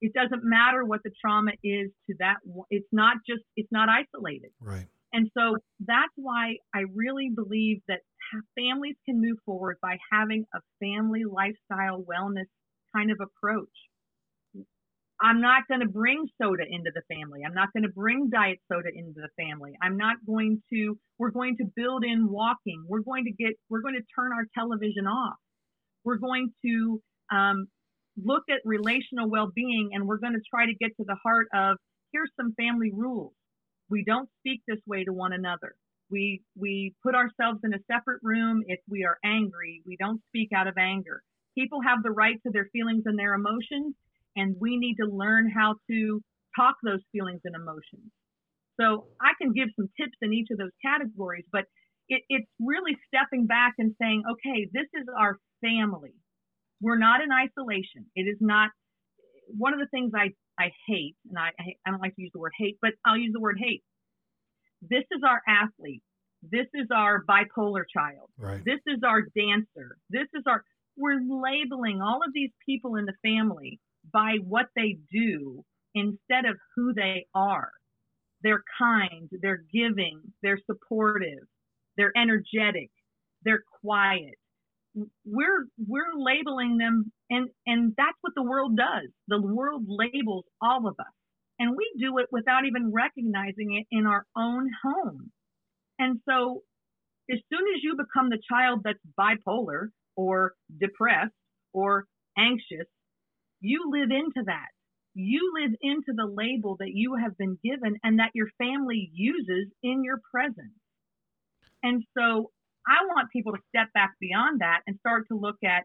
It 0.00 0.14
doesn't 0.14 0.42
matter 0.44 0.84
what 0.84 1.00
the 1.04 1.10
trauma 1.20 1.52
is 1.62 1.90
to 2.08 2.14
that. 2.20 2.36
It's 2.70 2.88
not 2.92 3.16
just, 3.28 3.42
it's 3.56 3.70
not 3.70 3.88
isolated. 3.90 4.50
Right. 4.60 4.86
And 5.12 5.30
so 5.36 5.56
that's 5.80 6.12
why 6.16 6.56
I 6.74 6.84
really 6.94 7.30
believe 7.34 7.80
that 7.88 8.00
families 8.58 8.96
can 9.06 9.20
move 9.20 9.38
forward 9.46 9.78
by 9.80 9.96
having 10.12 10.44
a 10.54 10.58
family 10.80 11.24
lifestyle 11.24 12.02
wellness 12.02 12.48
kind 12.94 13.10
of 13.10 13.18
approach. 13.20 13.68
I'm 15.20 15.40
not 15.40 15.66
going 15.66 15.80
to 15.80 15.88
bring 15.88 16.26
soda 16.40 16.62
into 16.68 16.92
the 16.94 17.02
family. 17.12 17.40
I'm 17.44 17.54
not 17.54 17.72
going 17.72 17.82
to 17.82 17.88
bring 17.88 18.30
diet 18.30 18.60
soda 18.70 18.88
into 18.94 19.20
the 19.20 19.30
family. 19.36 19.72
I'm 19.82 19.96
not 19.96 20.16
going 20.24 20.62
to, 20.72 20.96
we're 21.18 21.32
going 21.32 21.56
to 21.56 21.64
build 21.74 22.04
in 22.04 22.28
walking. 22.30 22.84
We're 22.86 23.02
going 23.02 23.24
to 23.24 23.32
get, 23.32 23.54
we're 23.68 23.80
going 23.82 23.96
to 23.96 24.04
turn 24.14 24.32
our 24.32 24.46
television 24.54 25.06
off. 25.06 25.34
We're 26.04 26.18
going 26.18 26.52
to 26.64 27.02
um, 27.32 27.66
look 28.22 28.44
at 28.48 28.60
relational 28.64 29.28
well 29.28 29.50
being 29.52 29.90
and 29.92 30.06
we're 30.06 30.18
going 30.18 30.34
to 30.34 30.42
try 30.48 30.66
to 30.66 30.74
get 30.74 30.90
to 30.98 31.04
the 31.04 31.16
heart 31.22 31.48
of 31.52 31.78
here's 32.12 32.30
some 32.40 32.54
family 32.54 32.90
rules 32.94 33.32
we 33.90 34.04
don't 34.04 34.28
speak 34.40 34.62
this 34.66 34.80
way 34.86 35.04
to 35.04 35.12
one 35.12 35.32
another. 35.32 35.74
We, 36.10 36.42
we 36.56 36.94
put 37.02 37.14
ourselves 37.14 37.60
in 37.64 37.74
a 37.74 37.78
separate 37.90 38.20
room 38.22 38.62
if 38.66 38.80
we 38.88 39.04
are 39.04 39.18
angry. 39.24 39.82
We 39.86 39.96
don't 39.96 40.22
speak 40.28 40.50
out 40.54 40.66
of 40.66 40.78
anger. 40.78 41.22
People 41.56 41.80
have 41.82 42.02
the 42.02 42.10
right 42.10 42.36
to 42.44 42.50
their 42.52 42.68
feelings 42.72 43.02
and 43.04 43.18
their 43.18 43.34
emotions, 43.34 43.94
and 44.36 44.56
we 44.58 44.78
need 44.78 44.96
to 44.96 45.06
learn 45.06 45.50
how 45.50 45.74
to 45.90 46.22
talk 46.56 46.76
those 46.82 47.00
feelings 47.12 47.40
and 47.44 47.54
emotions. 47.54 48.10
So 48.80 49.06
I 49.20 49.32
can 49.40 49.52
give 49.52 49.68
some 49.76 49.90
tips 50.00 50.16
in 50.22 50.32
each 50.32 50.48
of 50.50 50.58
those 50.58 50.74
categories, 50.84 51.44
but 51.50 51.64
it, 52.08 52.22
it's 52.28 52.48
really 52.60 52.96
stepping 53.08 53.46
back 53.46 53.74
and 53.78 53.94
saying, 54.00 54.22
okay, 54.30 54.68
this 54.72 54.86
is 54.94 55.06
our 55.18 55.36
family. 55.60 56.14
We're 56.80 56.98
not 56.98 57.20
in 57.20 57.28
isolation. 57.32 58.06
It 58.14 58.22
is 58.22 58.38
not 58.40 58.70
one 59.48 59.74
of 59.74 59.80
the 59.80 59.88
things 59.90 60.12
I, 60.14 60.30
I 60.58 60.72
hate, 60.86 61.16
and 61.28 61.38
I, 61.38 61.50
I 61.86 61.90
don't 61.90 62.00
like 62.00 62.16
to 62.16 62.22
use 62.22 62.32
the 62.32 62.40
word 62.40 62.52
hate, 62.58 62.78
but 62.82 62.92
I'll 63.04 63.16
use 63.16 63.32
the 63.32 63.40
word 63.40 63.58
hate. 63.60 63.82
This 64.82 65.04
is 65.10 65.22
our 65.26 65.40
athlete. 65.46 66.02
This 66.42 66.66
is 66.74 66.86
our 66.94 67.24
bipolar 67.24 67.84
child. 67.92 68.30
Right. 68.38 68.64
This 68.64 68.80
is 68.86 69.00
our 69.04 69.22
dancer. 69.22 69.96
This 70.10 70.28
is 70.34 70.42
our, 70.46 70.62
we're 70.96 71.20
labeling 71.20 72.00
all 72.02 72.20
of 72.26 72.32
these 72.32 72.50
people 72.66 72.96
in 72.96 73.06
the 73.06 73.14
family 73.22 73.80
by 74.12 74.36
what 74.46 74.66
they 74.76 74.98
do 75.12 75.64
instead 75.94 76.44
of 76.44 76.56
who 76.76 76.94
they 76.94 77.26
are. 77.34 77.70
They're 78.42 78.62
kind, 78.80 79.28
they're 79.42 79.64
giving, 79.72 80.20
they're 80.42 80.60
supportive, 80.66 81.44
they're 81.96 82.12
energetic, 82.16 82.90
they're 83.42 83.64
quiet. 83.80 84.34
We're 85.24 85.66
we're 85.86 86.14
labeling 86.16 86.78
them 86.78 87.12
and 87.30 87.48
and 87.66 87.94
that's 87.96 88.16
what 88.20 88.34
the 88.34 88.42
world 88.42 88.76
does. 88.76 89.10
The 89.28 89.40
world 89.40 89.84
labels 89.86 90.44
all 90.62 90.86
of 90.86 90.94
us. 90.98 91.12
And 91.58 91.76
we 91.76 91.90
do 91.98 92.18
it 92.18 92.26
without 92.30 92.64
even 92.66 92.92
recognizing 92.92 93.74
it 93.74 93.86
in 93.90 94.06
our 94.06 94.24
own 94.36 94.70
home. 94.84 95.32
And 95.98 96.20
so 96.28 96.62
as 97.30 97.38
soon 97.52 97.66
as 97.74 97.82
you 97.82 97.96
become 97.96 98.30
the 98.30 98.40
child 98.50 98.80
that's 98.84 98.98
bipolar 99.18 99.88
or 100.16 100.52
depressed 100.80 101.34
or 101.72 102.06
anxious, 102.38 102.86
you 103.60 103.90
live 103.90 104.10
into 104.10 104.44
that. 104.46 104.68
You 105.14 105.52
live 105.60 105.74
into 105.82 106.12
the 106.14 106.26
label 106.26 106.76
that 106.78 106.92
you 106.94 107.16
have 107.16 107.36
been 107.36 107.58
given 107.64 107.96
and 108.04 108.20
that 108.20 108.30
your 108.34 108.46
family 108.56 109.10
uses 109.12 109.66
in 109.82 110.04
your 110.04 110.20
presence. 110.32 110.78
And 111.82 112.04
so 112.16 112.50
I 112.86 113.04
want 113.04 113.30
people 113.32 113.52
to 113.52 113.58
step 113.68 113.92
back 113.92 114.12
beyond 114.20 114.60
that 114.60 114.80
and 114.86 114.96
start 115.00 115.26
to 115.28 115.36
look 115.36 115.56
at, 115.64 115.84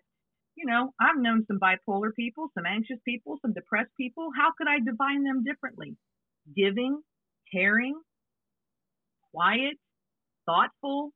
you 0.55 0.65
know, 0.65 0.93
I've 0.99 1.17
known 1.17 1.45
some 1.47 1.59
bipolar 1.59 2.13
people, 2.15 2.49
some 2.53 2.65
anxious 2.65 2.99
people, 3.05 3.37
some 3.41 3.53
depressed 3.53 3.91
people. 3.97 4.29
How 4.35 4.49
could 4.57 4.67
I 4.67 4.79
define 4.79 5.23
them 5.23 5.43
differently? 5.43 5.95
Giving, 6.55 7.01
caring, 7.51 7.99
quiet, 9.33 9.77
thoughtful. 10.45 11.11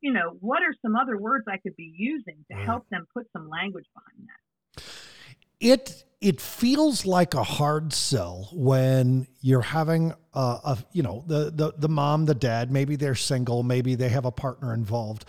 You 0.00 0.12
know, 0.12 0.36
what 0.40 0.62
are 0.62 0.74
some 0.82 0.96
other 0.96 1.18
words 1.18 1.44
I 1.48 1.58
could 1.58 1.76
be 1.76 1.92
using 1.96 2.44
to 2.50 2.56
mm. 2.56 2.64
help 2.64 2.88
them 2.90 3.06
put 3.14 3.26
some 3.32 3.48
language 3.48 3.86
behind 3.94 4.28
that? 4.28 4.40
it 5.60 6.04
it 6.20 6.40
feels 6.40 7.06
like 7.06 7.34
a 7.34 7.42
hard 7.42 7.92
sell 7.92 8.48
when 8.52 9.26
you're 9.40 9.62
having 9.62 10.12
a, 10.34 10.38
a, 10.40 10.78
you 10.92 11.02
know 11.02 11.22
the, 11.26 11.50
the 11.50 11.72
the 11.76 11.88
mom 11.88 12.26
the 12.26 12.34
dad 12.34 12.70
maybe 12.70 12.96
they're 12.96 13.14
single 13.14 13.62
maybe 13.62 13.94
they 13.94 14.08
have 14.08 14.24
a 14.24 14.30
partner 14.30 14.74
involved 14.74 15.24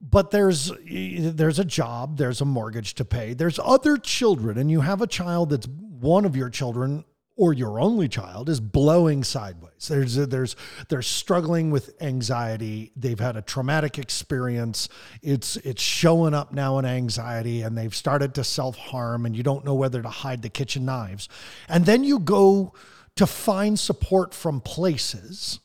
but 0.00 0.30
there's 0.30 0.72
there's 0.86 1.58
a 1.58 1.64
job 1.64 2.16
there's 2.18 2.40
a 2.40 2.44
mortgage 2.44 2.94
to 2.94 3.04
pay 3.04 3.34
there's 3.34 3.58
other 3.62 3.96
children 3.96 4.58
and 4.58 4.70
you 4.70 4.80
have 4.80 5.02
a 5.02 5.06
child 5.06 5.50
that's 5.50 5.66
one 5.66 6.24
of 6.24 6.36
your 6.36 6.48
children 6.48 7.04
or 7.38 7.52
your 7.52 7.78
only 7.78 8.08
child 8.08 8.48
is 8.48 8.58
blowing 8.58 9.22
sideways. 9.22 9.86
There's 9.88 10.16
there's 10.16 10.56
they're 10.88 11.02
struggling 11.02 11.70
with 11.70 11.94
anxiety. 12.02 12.90
They've 12.96 13.18
had 13.18 13.36
a 13.36 13.42
traumatic 13.42 13.96
experience. 13.96 14.88
It's 15.22 15.54
it's 15.58 15.80
showing 15.80 16.34
up 16.34 16.52
now 16.52 16.78
in 16.78 16.84
anxiety, 16.84 17.62
and 17.62 17.78
they've 17.78 17.94
started 17.94 18.34
to 18.34 18.44
self 18.44 18.76
harm, 18.76 19.24
and 19.24 19.36
you 19.36 19.44
don't 19.44 19.64
know 19.64 19.74
whether 19.74 20.02
to 20.02 20.08
hide 20.08 20.42
the 20.42 20.48
kitchen 20.48 20.84
knives. 20.84 21.28
And 21.68 21.86
then 21.86 22.02
you 22.02 22.18
go 22.18 22.74
to 23.14 23.26
find 23.26 23.78
support 23.78 24.34
from 24.34 24.60
places. 24.60 25.60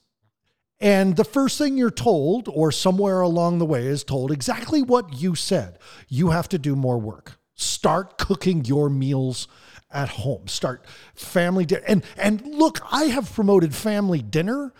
And 0.83 1.15
the 1.15 1.23
first 1.23 1.57
thing 1.57 1.77
you're 1.77 1.89
told, 1.89 2.49
or 2.49 2.69
somewhere 2.69 3.21
along 3.21 3.59
the 3.59 3.65
way, 3.65 3.87
is 3.87 4.03
told 4.03 4.31
exactly 4.31 4.81
what 4.81 5.13
you 5.13 5.33
said. 5.33 5.79
You 6.09 6.31
have 6.31 6.49
to 6.49 6.59
do 6.59 6.75
more 6.75 6.99
work. 6.99 7.39
Start 7.55 8.17
cooking 8.17 8.65
your 8.65 8.89
meals 8.89 9.47
at 9.89 10.09
home. 10.09 10.49
Start 10.49 10.85
family 11.15 11.65
dinner. 11.65 11.83
And 11.87 12.03
and 12.17 12.45
look, 12.45 12.81
I 12.91 13.05
have 13.05 13.31
promoted 13.31 13.73
family 13.73 14.21
dinner 14.21 14.73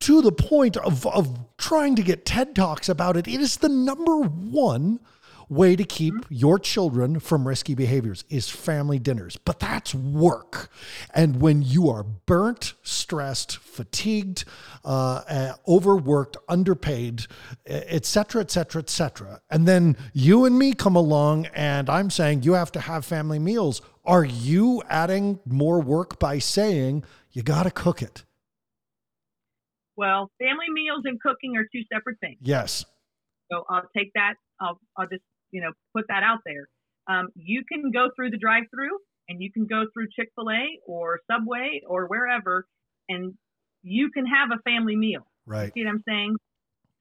to 0.00 0.20
the 0.20 0.32
point 0.32 0.76
of, 0.76 1.06
of 1.06 1.38
trying 1.56 1.96
to 1.96 2.02
get 2.02 2.26
TED 2.26 2.54
Talks 2.54 2.90
about 2.90 3.16
it. 3.16 3.26
It 3.26 3.40
is 3.40 3.56
the 3.56 3.70
number 3.70 4.18
one 4.18 5.00
way 5.52 5.76
to 5.76 5.84
keep 5.84 6.14
your 6.28 6.58
children 6.58 7.18
from 7.18 7.46
risky 7.46 7.74
behaviors 7.74 8.24
is 8.28 8.48
family 8.48 8.98
dinners 8.98 9.36
but 9.36 9.60
that's 9.60 9.94
work 9.94 10.70
and 11.14 11.40
when 11.40 11.62
you 11.62 11.88
are 11.88 12.02
burnt 12.02 12.74
stressed 12.82 13.56
fatigued 13.58 14.44
uh, 14.84 15.22
uh, 15.28 15.52
overworked 15.68 16.36
underpaid 16.48 17.26
etc 17.66 18.42
etc 18.42 18.82
etc 18.82 19.40
and 19.50 19.66
then 19.68 19.96
you 20.12 20.44
and 20.44 20.58
me 20.58 20.72
come 20.72 20.96
along 20.96 21.46
and 21.54 21.88
i'm 21.88 22.10
saying 22.10 22.42
you 22.42 22.54
have 22.54 22.72
to 22.72 22.80
have 22.80 23.04
family 23.04 23.38
meals 23.38 23.82
are 24.04 24.24
you 24.24 24.82
adding 24.88 25.38
more 25.46 25.80
work 25.80 26.18
by 26.18 26.38
saying 26.38 27.04
you 27.30 27.42
got 27.42 27.64
to 27.64 27.70
cook 27.70 28.02
it? 28.02 28.24
Well, 29.96 30.30
family 30.40 30.66
meals 30.72 31.02
and 31.04 31.20
cooking 31.20 31.56
are 31.56 31.64
two 31.72 31.82
separate 31.92 32.18
things. 32.20 32.38
Yes. 32.40 32.84
So 33.50 33.64
I'll 33.68 33.88
take 33.96 34.12
that. 34.14 34.34
I'll, 34.60 34.80
I'll 34.96 35.06
just, 35.06 35.22
you 35.52 35.60
know, 35.60 35.72
put 35.94 36.06
that 36.08 36.22
out 36.22 36.40
there. 36.44 36.66
Um, 37.06 37.28
you 37.34 37.62
can 37.70 37.90
go 37.90 38.08
through 38.16 38.30
the 38.30 38.38
drive 38.38 38.64
through 38.74 38.98
and 39.28 39.40
you 39.40 39.52
can 39.52 39.66
go 39.66 39.84
through 39.92 40.08
Chick 40.16 40.28
fil 40.34 40.50
A 40.50 40.80
or 40.86 41.20
Subway 41.30 41.82
or 41.86 42.06
wherever 42.06 42.66
and 43.08 43.34
you 43.82 44.10
can 44.10 44.26
have 44.26 44.50
a 44.50 44.60
family 44.62 44.96
meal. 44.96 45.26
Right. 45.46 45.72
You 45.74 45.82
see 45.82 45.84
what 45.84 45.90
I'm 45.92 46.02
saying? 46.08 46.36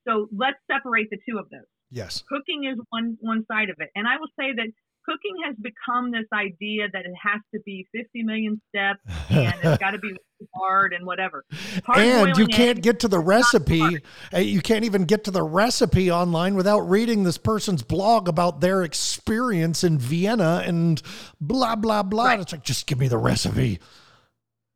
So 0.07 0.27
let's 0.35 0.57
separate 0.71 1.09
the 1.11 1.17
two 1.29 1.37
of 1.37 1.49
those. 1.49 1.69
Yes. 1.91 2.23
Cooking 2.27 2.65
is 2.65 2.79
one 2.89 3.17
one 3.21 3.45
side 3.51 3.69
of 3.69 3.75
it. 3.79 3.89
And 3.95 4.07
I 4.07 4.17
will 4.17 4.29
say 4.39 4.53
that 4.55 4.67
cooking 5.05 5.35
has 5.45 5.55
become 5.57 6.11
this 6.11 6.25
idea 6.33 6.87
that 6.91 7.05
it 7.05 7.13
has 7.21 7.41
to 7.53 7.61
be 7.65 7.87
50 7.93 8.23
million 8.23 8.61
steps 8.69 8.99
and 9.29 9.53
it's 9.63 9.77
got 9.77 9.91
to 9.91 9.99
be 9.99 10.15
hard 10.55 10.93
and 10.93 11.05
whatever. 11.05 11.43
Hard 11.85 11.99
and 11.99 12.37
you 12.37 12.47
can't 12.47 12.81
get 12.81 12.99
to 13.01 13.07
the 13.07 13.19
recipe. 13.19 13.99
Uh, 14.33 14.39
you 14.39 14.61
can't 14.61 14.85
even 14.85 15.05
get 15.05 15.23
to 15.25 15.31
the 15.31 15.43
recipe 15.43 16.11
online 16.11 16.55
without 16.55 16.81
reading 16.81 17.23
this 17.23 17.37
person's 17.37 17.83
blog 17.83 18.27
about 18.27 18.61
their 18.61 18.83
experience 18.83 19.83
in 19.83 19.97
Vienna 19.97 20.63
and 20.65 21.01
blah, 21.39 21.75
blah, 21.75 22.03
blah. 22.03 22.25
Right. 22.25 22.39
It's 22.39 22.51
like, 22.51 22.63
just 22.63 22.87
give 22.87 22.99
me 22.99 23.07
the 23.07 23.17
recipe. 23.17 23.79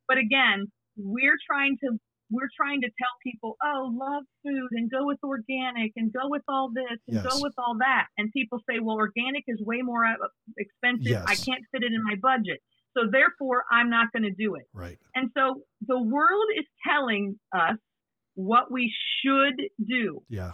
But 0.07 0.17
again, 0.17 0.71
we're 0.97 1.37
trying 1.47 1.77
to 1.83 1.99
we're 2.31 2.49
trying 2.55 2.81
to 2.81 2.87
tell 2.87 3.13
people, 3.23 3.55
oh, 3.63 3.91
love 3.93 4.23
food 4.43 4.69
and 4.71 4.89
go 4.89 5.05
with 5.05 5.19
organic 5.23 5.91
and 5.95 6.11
go 6.11 6.27
with 6.27 6.41
all 6.47 6.71
this 6.73 6.99
and 7.07 7.17
yes. 7.17 7.23
go 7.23 7.41
with 7.41 7.53
all 7.57 7.77
that. 7.79 8.07
And 8.17 8.31
people 8.31 8.59
say, 8.69 8.79
well, 8.81 8.97
organic 8.97 9.43
is 9.47 9.61
way 9.61 9.81
more 9.81 10.05
uh, 10.05 10.15
expensive. 10.57 11.07
Yes. 11.07 11.23
I 11.27 11.35
can't 11.35 11.63
fit 11.71 11.83
it 11.83 11.91
in 11.93 12.03
my 12.03 12.15
budget. 12.21 12.61
So 12.97 13.03
therefore, 13.11 13.63
I'm 13.71 13.89
not 13.89 14.07
going 14.11 14.23
to 14.23 14.31
do 14.31 14.55
it. 14.55 14.63
Right. 14.73 14.97
And 15.13 15.29
so 15.37 15.61
the 15.85 16.01
world 16.01 16.45
is 16.57 16.65
telling 16.87 17.39
us 17.53 17.77
what 18.35 18.71
we 18.71 18.93
should 19.21 19.61
do. 19.85 20.23
Yeah. 20.29 20.51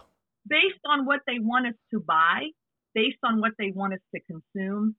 Based 0.47 0.81
on 0.86 1.05
what 1.05 1.19
they 1.27 1.39
want 1.39 1.67
us 1.67 1.75
to 1.93 1.99
buy, 1.99 2.47
based 2.93 3.19
on 3.23 3.39
what 3.39 3.51
they 3.60 3.71
want 3.73 3.93
us 3.93 3.99
to 4.13 4.21
consume. 4.21 4.95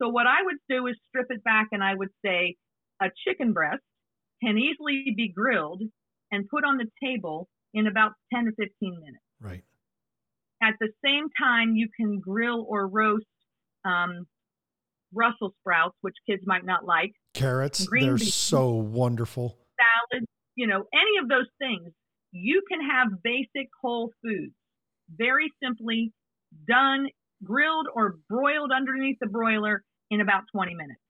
So 0.00 0.08
what 0.08 0.26
I 0.26 0.42
would 0.44 0.56
do 0.68 0.86
is 0.86 0.96
strip 1.08 1.26
it 1.30 1.42
back 1.42 1.68
and 1.72 1.82
I 1.82 1.94
would 1.94 2.10
say 2.24 2.56
a 3.00 3.06
chicken 3.26 3.52
breast 3.52 3.82
can 4.42 4.58
easily 4.58 5.14
be 5.16 5.32
grilled 5.32 5.82
and 6.32 6.48
put 6.48 6.64
on 6.64 6.78
the 6.78 6.86
table 7.04 7.48
in 7.74 7.86
about 7.86 8.12
10 8.34 8.46
to 8.46 8.50
15 8.52 8.70
minutes. 8.80 9.24
Right. 9.40 9.62
At 10.62 10.74
the 10.80 10.88
same 11.04 11.26
time, 11.40 11.76
you 11.76 11.88
can 11.96 12.18
grill 12.18 12.64
or 12.68 12.88
roast 12.88 13.26
um, 13.84 14.26
Brussels 15.12 15.52
sprouts, 15.60 15.96
which 16.00 16.14
kids 16.28 16.42
might 16.46 16.64
not 16.64 16.84
like. 16.84 17.12
Carrots, 17.34 17.86
they're 17.90 18.16
beans, 18.16 18.34
so 18.34 18.70
wonderful. 18.70 19.58
Salad, 19.78 20.24
you 20.56 20.66
know, 20.66 20.84
any 20.92 21.18
of 21.22 21.28
those 21.28 21.48
things. 21.58 21.92
You 22.34 22.62
can 22.66 22.80
have 22.88 23.22
basic 23.22 23.68
whole 23.82 24.10
foods, 24.22 24.54
very 25.14 25.52
simply 25.62 26.12
done, 26.66 27.08
grilled 27.44 27.88
or 27.94 28.16
broiled 28.30 28.70
underneath 28.74 29.18
the 29.20 29.26
broiler 29.26 29.82
in 30.10 30.22
about 30.22 30.44
20 30.54 30.74
minutes 30.74 31.00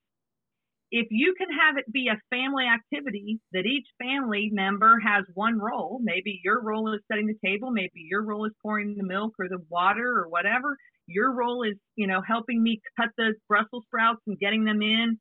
if 0.93 1.07
you 1.11 1.35
can 1.39 1.49
have 1.49 1.79
it 1.79 1.91
be 1.91 2.09
a 2.09 2.21
family 2.29 2.65
activity 2.69 3.41
that 3.53 3.65
each 3.65 3.87
family 3.99 4.51
member 4.53 5.01
has 5.01 5.25
one 5.33 5.59
role, 5.59 5.99
maybe 6.03 6.39
your 6.45 6.63
role 6.63 6.93
is 6.93 7.01
setting 7.11 7.27
the 7.27 7.39
table, 7.43 7.71
maybe 7.71 8.05
your 8.11 8.23
role 8.23 8.45
is 8.45 8.53
pouring 8.63 8.95
the 8.99 9.03
milk 9.03 9.33
or 9.39 9.49
the 9.49 9.65
water 9.71 10.07
or 10.07 10.29
whatever. 10.29 10.77
Your 11.07 11.33
role 11.33 11.63
is, 11.63 11.77
you 11.97 12.07
know, 12.07 12.21
helping 12.21 12.63
me 12.63 12.79
cut 13.01 13.09
the 13.17 13.33
Brussels 13.49 13.85
sprouts 13.87 14.21
and 14.27 14.39
getting 14.39 14.65
them 14.65 14.83
in. 14.83 15.19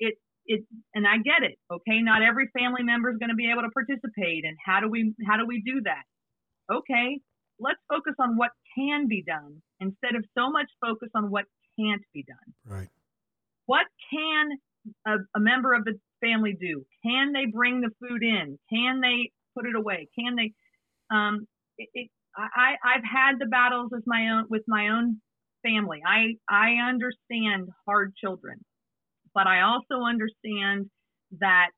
It 0.00 0.14
it 0.44 0.60
and 0.94 1.08
I 1.08 1.16
get 1.16 1.42
it. 1.42 1.56
Okay, 1.72 2.02
not 2.02 2.20
every 2.20 2.50
family 2.56 2.82
member 2.82 3.10
is 3.10 3.16
going 3.16 3.30
to 3.30 3.36
be 3.36 3.50
able 3.50 3.62
to 3.62 3.70
participate 3.70 4.44
and 4.44 4.56
how 4.62 4.80
do 4.80 4.88
we 4.90 5.14
how 5.26 5.38
do 5.38 5.46
we 5.46 5.62
do 5.64 5.80
that? 5.84 6.04
Okay, 6.70 7.20
let's 7.58 7.80
focus 7.88 8.14
on 8.20 8.36
what 8.36 8.50
can 8.76 9.08
be 9.08 9.24
done 9.26 9.62
instead 9.80 10.14
of 10.14 10.26
so 10.36 10.50
much 10.50 10.68
focus 10.78 11.08
on 11.14 11.30
what 11.30 11.46
can't 11.80 12.02
be 12.12 12.22
done. 12.28 12.52
Right. 12.66 12.88
What 13.64 13.86
can 14.12 14.58
a, 15.06 15.16
a 15.34 15.40
member 15.40 15.74
of 15.74 15.84
the 15.84 15.98
family 16.20 16.56
do? 16.58 16.84
Can 17.04 17.32
they 17.32 17.46
bring 17.46 17.80
the 17.80 17.90
food 18.00 18.22
in? 18.22 18.58
Can 18.70 19.00
they 19.00 19.30
put 19.56 19.66
it 19.66 19.76
away? 19.76 20.08
Can 20.18 20.36
they? 20.36 20.52
Um, 21.14 21.46
it, 21.78 21.88
it, 21.94 22.10
I, 22.36 22.74
I've 22.84 23.04
had 23.04 23.38
the 23.38 23.46
battles 23.46 23.90
with 23.92 24.04
my 24.06 24.28
own 24.30 24.46
with 24.48 24.62
my 24.66 24.88
own 24.88 25.20
family. 25.62 26.00
I 26.06 26.34
I 26.48 26.88
understand 26.88 27.68
hard 27.86 28.14
children, 28.16 28.64
but 29.34 29.46
I 29.46 29.62
also 29.62 30.02
understand 30.04 30.90
that 31.40 31.68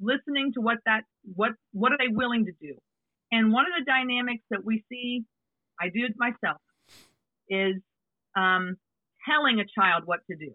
listening 0.00 0.52
to 0.54 0.60
what 0.60 0.78
that 0.86 1.02
what 1.34 1.52
what 1.72 1.92
are 1.92 1.98
they 1.98 2.12
willing 2.12 2.46
to 2.46 2.52
do, 2.60 2.74
and 3.32 3.52
one 3.52 3.66
of 3.66 3.72
the 3.78 3.84
dynamics 3.84 4.44
that 4.50 4.64
we 4.64 4.84
see, 4.88 5.24
I 5.80 5.88
do 5.88 6.04
it 6.04 6.14
myself, 6.16 6.60
is 7.48 7.76
um, 8.36 8.76
telling 9.28 9.60
a 9.60 9.64
child 9.64 10.04
what 10.06 10.20
to 10.30 10.36
do 10.36 10.54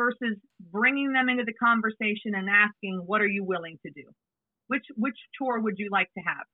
versus 0.00 0.40
bringing 0.72 1.12
them 1.12 1.28
into 1.28 1.44
the 1.44 1.52
conversation 1.52 2.32
and 2.34 2.48
asking, 2.48 3.02
"What 3.04 3.20
are 3.20 3.28
you 3.28 3.44
willing 3.44 3.78
to 3.84 3.92
do? 3.92 4.08
Which 4.68 4.86
which 4.96 5.18
chore 5.36 5.60
would 5.60 5.76
you 5.76 5.88
like 5.92 6.10
to 6.16 6.22
have?" 6.24 6.46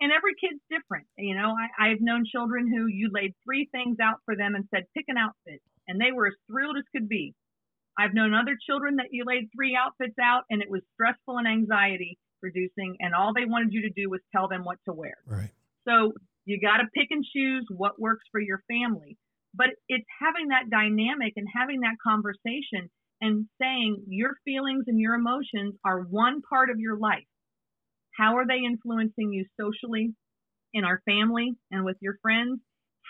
And 0.00 0.12
every 0.12 0.34
kid's 0.40 0.62
different. 0.70 1.06
You 1.18 1.34
know, 1.34 1.50
I, 1.50 1.90
I've 1.90 2.00
known 2.00 2.24
children 2.24 2.70
who 2.72 2.86
you 2.86 3.10
laid 3.12 3.34
three 3.44 3.68
things 3.72 3.98
out 4.00 4.18
for 4.24 4.36
them 4.36 4.54
and 4.54 4.64
said, 4.70 4.84
"Pick 4.96 5.06
an 5.08 5.18
outfit," 5.18 5.60
and 5.88 6.00
they 6.00 6.12
were 6.12 6.28
as 6.28 6.38
thrilled 6.46 6.76
as 6.78 6.84
could 6.94 7.08
be. 7.08 7.34
I've 7.98 8.14
known 8.14 8.32
other 8.34 8.56
children 8.68 8.96
that 8.96 9.08
you 9.10 9.24
laid 9.26 9.50
three 9.54 9.76
outfits 9.76 10.18
out 10.22 10.44
and 10.48 10.62
it 10.62 10.70
was 10.70 10.80
stressful 10.94 11.36
and 11.36 11.48
anxiety 11.48 12.18
producing, 12.40 12.96
and 13.00 13.14
all 13.14 13.34
they 13.34 13.44
wanted 13.44 13.72
you 13.72 13.82
to 13.82 13.90
do 13.90 14.08
was 14.08 14.20
tell 14.32 14.48
them 14.48 14.64
what 14.64 14.78
to 14.86 14.94
wear. 14.94 15.18
Right. 15.26 15.50
So 15.86 16.12
you 16.46 16.60
got 16.60 16.78
to 16.78 16.86
pick 16.94 17.08
and 17.10 17.24
choose 17.24 17.66
what 17.68 18.00
works 18.00 18.24
for 18.32 18.40
your 18.40 18.62
family 18.68 19.18
but 19.54 19.68
it's 19.88 20.06
having 20.20 20.48
that 20.48 20.70
dynamic 20.70 21.32
and 21.36 21.46
having 21.54 21.80
that 21.80 21.96
conversation 22.06 22.90
and 23.20 23.46
saying 23.60 24.04
your 24.08 24.36
feelings 24.44 24.84
and 24.86 24.98
your 24.98 25.14
emotions 25.14 25.74
are 25.84 26.00
one 26.00 26.40
part 26.48 26.70
of 26.70 26.78
your 26.78 26.96
life. 26.98 27.26
How 28.16 28.36
are 28.36 28.46
they 28.46 28.60
influencing 28.64 29.32
you 29.32 29.44
socially, 29.60 30.14
in 30.72 30.84
our 30.84 31.00
family, 31.04 31.52
and 31.70 31.84
with 31.84 31.96
your 32.00 32.16
friends? 32.22 32.60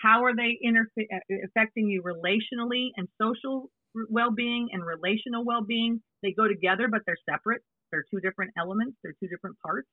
How 0.01 0.25
are 0.25 0.35
they 0.35 0.57
uh, 0.67 1.35
affecting 1.45 1.87
you 1.87 2.01
relationally 2.01 2.89
and 2.97 3.07
social 3.21 3.69
well-being 4.09 4.69
and 4.71 4.83
relational 4.83 5.45
well-being? 5.45 6.01
They 6.23 6.33
go 6.33 6.47
together, 6.47 6.87
but 6.89 7.01
they're 7.05 7.17
separate. 7.29 7.61
They're 7.91 8.05
two 8.11 8.19
different 8.19 8.51
elements. 8.57 8.97
They're 9.03 9.15
two 9.21 9.29
different 9.29 9.57
parts. 9.63 9.87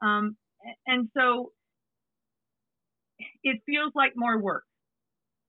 Um, 0.00 0.36
and 0.86 1.08
so 1.16 1.52
it 3.42 3.60
feels 3.66 3.92
like 3.94 4.12
more 4.16 4.40
work 4.40 4.64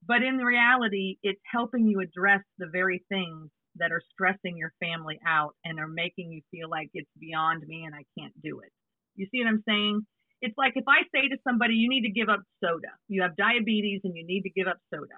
but 0.07 0.23
in 0.23 0.37
reality, 0.37 1.17
it's 1.23 1.41
helping 1.51 1.87
you 1.87 2.01
address 2.01 2.41
the 2.57 2.67
very 2.71 3.03
things 3.09 3.49
that 3.77 3.91
are 3.91 4.01
stressing 4.11 4.57
your 4.57 4.71
family 4.79 5.19
out 5.27 5.55
and 5.65 5.79
are 5.79 5.87
making 5.87 6.31
you 6.31 6.41
feel 6.51 6.69
like 6.69 6.89
it's 6.93 7.09
beyond 7.19 7.63
me 7.67 7.83
and 7.85 7.95
I 7.95 8.03
can't 8.19 8.33
do 8.41 8.59
it. 8.59 8.71
You 9.15 9.27
see 9.31 9.39
what 9.39 9.47
I'm 9.47 9.63
saying? 9.67 10.05
It's 10.41 10.57
like 10.57 10.73
if 10.75 10.83
I 10.87 11.03
say 11.15 11.29
to 11.29 11.37
somebody, 11.47 11.75
you 11.75 11.89
need 11.89 12.03
to 12.03 12.11
give 12.11 12.29
up 12.29 12.41
soda. 12.63 12.91
You 13.07 13.21
have 13.21 13.35
diabetes 13.35 14.01
and 14.03 14.15
you 14.15 14.25
need 14.25 14.41
to 14.41 14.49
give 14.49 14.67
up 14.67 14.77
soda. 14.93 15.17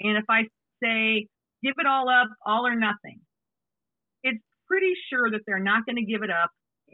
And 0.00 0.16
if 0.16 0.24
I 0.28 0.48
say, 0.82 1.28
give 1.62 1.74
it 1.78 1.86
all 1.86 2.08
up, 2.08 2.28
all 2.44 2.66
or 2.66 2.74
nothing, 2.74 3.20
it's 4.22 4.42
pretty 4.66 4.94
sure 5.10 5.30
that 5.30 5.40
they're 5.46 5.62
not 5.62 5.84
going 5.86 5.96
to 5.96 6.04
give 6.04 6.22
it 6.22 6.30
up. 6.30 6.50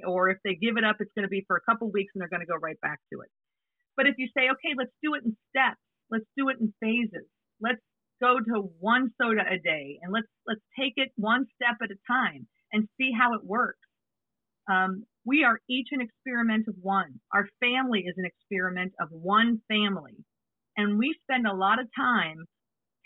Or 0.07 0.31
if 0.31 0.39
they 0.45 0.55
give 0.55 0.77
it 0.77 0.85
up, 0.85 0.97
it's 1.01 1.13
going 1.15 1.25
to 1.25 1.29
be 1.29 1.45
for 1.47 1.57
a 1.57 1.61
couple 1.71 1.91
weeks 1.91 2.13
and 2.15 2.21
they're 2.21 2.33
going 2.33 2.41
to 2.41 2.51
go 2.51 2.57
right 2.57 2.81
back 2.81 2.99
to 3.13 3.21
it. 3.21 3.31
But 3.97 4.07
if 4.07 4.17
you 4.19 4.29
say, 4.37 4.49
okay, 4.51 4.75
let's 4.77 4.93
do 5.03 5.15
it 5.15 5.25
in 5.25 5.37
steps, 5.51 5.81
Let's 6.13 6.29
do 6.37 6.51
it 6.51 6.59
in 6.61 6.75
phases. 6.79 7.27
Let's 7.61 7.81
go 8.21 8.39
to 8.39 8.71
one 8.79 9.11
soda 9.21 9.43
a 9.51 9.59
day 9.59 9.99
and 10.03 10.13
let's 10.13 10.29
let's 10.47 10.61
take 10.79 10.93
it 10.97 11.09
one 11.17 11.47
step 11.57 11.77
at 11.83 11.91
a 11.91 11.99
time 12.07 12.47
and 12.73 12.87
see 13.01 13.11
how 13.19 13.35
it 13.35 13.41
works. 13.43 13.81
Um, 14.71 15.05
we 15.25 15.43
are 15.45 15.59
each 15.69 15.89
an 15.93 16.01
experiment 16.01 16.69
of 16.69 16.75
one. 16.81 17.21
Our 17.33 17.49
family 17.61 18.01
is 18.01 18.15
an 18.19 18.27
experiment 18.27 18.93
of 19.01 19.09
one 19.11 19.63
family. 19.69 20.17
And 20.77 20.99
we 20.99 21.15
spend 21.23 21.47
a 21.47 21.55
lot 21.55 21.81
of 21.81 21.89
time 21.97 22.45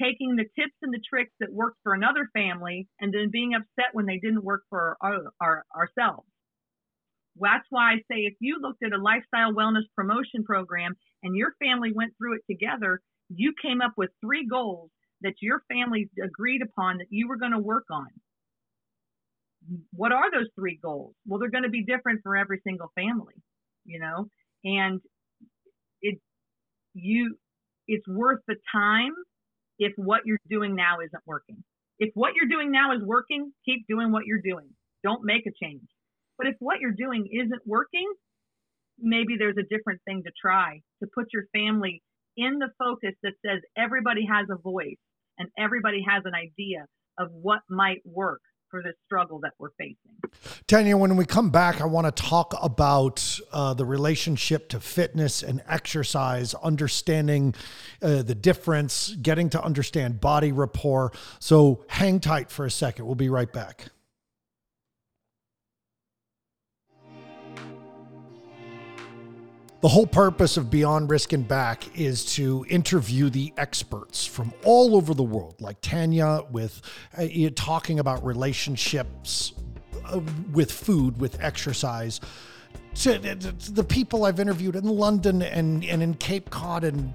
taking 0.01 0.37
the 0.37 0.45
tips 0.59 0.77
and 0.83 0.93
the 0.93 1.01
tricks 1.09 1.33
that 1.41 1.53
worked 1.53 1.79
for 1.83 1.95
another 1.95 2.29
family 2.33 2.89
and 3.01 3.13
then 3.13 3.31
being 3.31 3.55
upset 3.55 3.93
when 3.93 4.07
they 4.07 4.19
didn't 4.19 4.45
work 4.45 4.63
for 4.69 4.97
our, 5.01 5.19
our, 5.41 5.65
ourselves. 5.75 6.27
That's 7.41 7.67
why 7.71 7.93
I 7.93 7.97
say 8.11 8.21
if 8.21 8.35
you 8.41 8.59
looked 8.61 8.83
at 8.83 8.93
a 8.93 9.03
lifestyle 9.03 9.53
wellness 9.53 9.85
promotion 9.95 10.45
program 10.45 10.95
and 11.23 11.37
your 11.37 11.53
family 11.63 11.93
went 11.93 12.13
through 12.19 12.37
it 12.37 12.43
together, 12.51 13.01
you 13.29 13.53
came 13.61 13.81
up 13.81 13.93
with 13.97 14.11
three 14.25 14.47
goals 14.47 14.91
that 15.23 15.35
your 15.41 15.63
family 15.69 16.09
agreed 16.23 16.63
upon 16.63 16.99
that 16.99 17.07
you 17.11 17.29
were 17.29 17.37
going 17.37 17.53
to 17.53 17.59
work 17.59 17.85
on. 17.91 18.09
What 19.93 20.13
are 20.13 20.31
those 20.31 20.49
three 20.55 20.79
goals? 20.83 21.15
Well, 21.27 21.41
they're 21.41 21.51
going 21.51 21.65
to 21.65 21.71
be 21.71 21.85
different 21.85 22.21
for 22.23 22.37
every 22.37 22.61
single 22.65 22.93
family, 22.95 23.35
you 23.85 23.99
know, 23.99 24.29
and 24.65 25.01
it, 26.03 26.19
you, 26.95 27.37
it's 27.89 28.07
worth 28.07 28.41
the 28.47 28.57
time 28.73 29.13
if 29.79 29.93
what 29.97 30.23
you're 30.25 30.39
doing 30.49 30.77
now 30.77 31.01
isn't 31.05 31.23
working. 31.27 31.63
If 31.99 32.11
what 32.15 32.35
you're 32.37 32.49
doing 32.49 32.71
now 32.71 32.93
is 32.93 33.03
working, 33.03 33.53
keep 33.65 33.87
doing 33.89 34.13
what 34.13 34.27
you're 34.27 34.43
doing. 34.43 34.69
Don't 35.03 35.25
make 35.25 35.47
a 35.47 35.53
change. 35.63 35.89
But 36.39 36.49
if 36.49 36.57
what 36.59 36.81
you're 36.81 36.93
doing 36.93 37.29
isn't 37.33 37.63
working, 37.67 38.13
maybe 38.99 39.37
there's 39.39 39.57
a 39.59 39.75
different 39.75 40.01
thing 40.05 40.23
to 40.25 40.33
try 40.41 40.81
to 41.03 41.09
put 41.15 41.27
your 41.33 41.45
family 41.55 42.03
in 42.37 42.59
the 42.59 42.69
focus 42.79 43.15
that 43.23 43.33
says 43.45 43.61
everybody 43.77 44.27
has 44.31 44.47
a 44.51 44.57
voice 44.57 44.99
and 45.39 45.49
everybody 45.59 46.05
has 46.07 46.23
an 46.25 46.35
idea 46.35 46.87
of 47.19 47.29
what 47.31 47.61
might 47.69 48.03
work 48.05 48.41
for 48.71 48.83
the 48.83 48.93
struggle 49.05 49.41
that 49.41 49.53
we're 49.59 49.71
facing. 49.79 49.97
Tanya, 50.67 50.97
when 50.97 51.17
we 51.17 51.25
come 51.25 51.51
back, 51.51 51.81
I 51.81 51.85
want 51.85 52.15
to 52.15 52.23
talk 52.23 52.55
about 52.61 53.39
uh, 53.53 53.75
the 53.75 53.85
relationship 53.85 54.69
to 54.71 54.81
fitness 54.81 55.43
and 55.43 55.63
exercise, 55.69 56.53
understanding 56.55 57.55
uh, 58.03 58.23
the 58.23 58.35
difference, 58.35 59.15
getting 59.23 59.49
to 59.51 59.63
understand 59.63 60.21
body 60.21 60.53
rapport. 60.53 61.13
So 61.39 61.85
hang 61.89 62.21
tight 62.21 62.51
for 62.51 62.67
a 62.67 62.71
second. 62.71 63.07
We'll 63.07 63.15
be 63.15 63.29
right 63.29 63.53
back. 63.53 63.87
The 69.83 69.89
whole 69.89 70.07
purpose 70.07 70.57
of 70.57 70.71
Beyond 70.71 71.11
Risk 71.11 71.35
and 71.35 71.47
Back 71.47 71.99
is 71.99 72.25
to 72.37 72.65
interview 72.69 73.29
the 73.29 73.53
experts 73.59 74.25
from 74.25 74.53
all 74.65 74.97
over 74.97 75.13
the 75.13 75.23
world, 75.23 75.61
like 75.61 75.81
Tanya, 75.83 76.41
with 76.51 76.81
uh, 77.17 77.27
talking 77.55 77.99
about 77.99 78.25
relationships 78.25 79.53
uh, 80.07 80.21
with 80.53 80.73
food, 80.73 81.21
with 81.21 81.43
exercise. 81.43 82.21
To, 82.97 83.19
to, 83.19 83.73
the 83.73 83.85
people 83.85 84.25
I've 84.25 84.41
interviewed 84.41 84.77
in 84.77 84.85
London 84.85 85.43
and, 85.43 85.85
and 85.85 86.03
in 86.03 86.15
Cape 86.15 86.49
Cod 86.49 86.83
and 86.83 87.13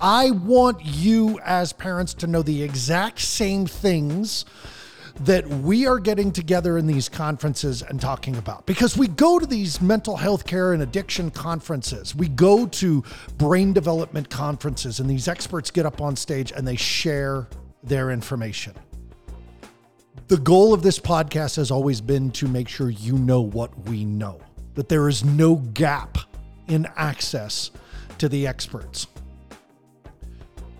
I 0.00 0.30
want 0.30 0.84
you 0.84 1.40
as 1.44 1.72
parents 1.72 2.14
to 2.14 2.26
know 2.26 2.42
the 2.42 2.62
exact 2.62 3.18
same 3.18 3.66
things 3.66 4.44
that 5.20 5.46
we 5.48 5.86
are 5.86 5.98
getting 5.98 6.30
together 6.30 6.78
in 6.78 6.86
these 6.86 7.08
conferences 7.08 7.82
and 7.82 8.00
talking 8.00 8.36
about 8.36 8.66
because 8.66 8.96
we 8.96 9.08
go 9.08 9.38
to 9.38 9.46
these 9.46 9.80
mental 9.80 10.16
health 10.16 10.46
care 10.46 10.72
and 10.72 10.82
addiction 10.82 11.30
conferences. 11.30 12.14
We 12.14 12.28
go 12.28 12.66
to 12.66 13.02
brain 13.36 13.72
development 13.72 14.30
conferences, 14.30 15.00
and 15.00 15.10
these 15.10 15.26
experts 15.26 15.70
get 15.70 15.86
up 15.86 16.00
on 16.00 16.14
stage 16.14 16.52
and 16.52 16.66
they 16.66 16.76
share 16.76 17.48
their 17.82 18.10
information. 18.10 18.74
The 20.28 20.38
goal 20.38 20.74
of 20.74 20.82
this 20.82 20.98
podcast 20.98 21.56
has 21.56 21.70
always 21.70 22.00
been 22.00 22.30
to 22.32 22.46
make 22.46 22.68
sure 22.68 22.90
you 22.90 23.18
know 23.18 23.40
what 23.40 23.76
we 23.88 24.04
know, 24.04 24.40
that 24.74 24.88
there 24.88 25.08
is 25.08 25.24
no 25.24 25.56
gap 25.56 26.18
in 26.68 26.86
access 26.96 27.70
to 28.18 28.28
the 28.28 28.46
experts. 28.46 29.06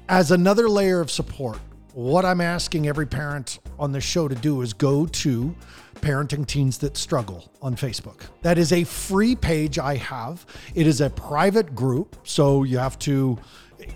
As 0.09 0.31
another 0.31 0.69
layer 0.69 1.01
of 1.01 1.11
support, 1.11 1.59
what 1.95 2.25
I'm 2.25 2.41
asking 2.41 2.87
every 2.87 3.07
parent 3.07 3.59
on 3.79 3.93
the 3.93 4.01
show 4.01 4.29
to 4.29 4.35
do 4.35 4.63
is 4.63 4.73
go 4.73 5.07
to 5.07 5.55
Parenting 5.97 6.47
Teens 6.47 6.79
That 6.79 6.97
Struggle 6.97 7.51
on 7.61 7.77
Facebook. 7.77 8.23
That 8.43 8.59
is 8.59 8.73
a 8.73 8.85
free 8.85 9.35
page 9.35 9.79
I 9.79 9.97
have. 9.97 10.47
It 10.75 10.87
is 10.87 11.01
a 11.01 11.11
private 11.11 11.75
group, 11.75 12.17
so 12.25 12.63
you 12.63 12.79
have 12.79 12.99
to 13.01 13.39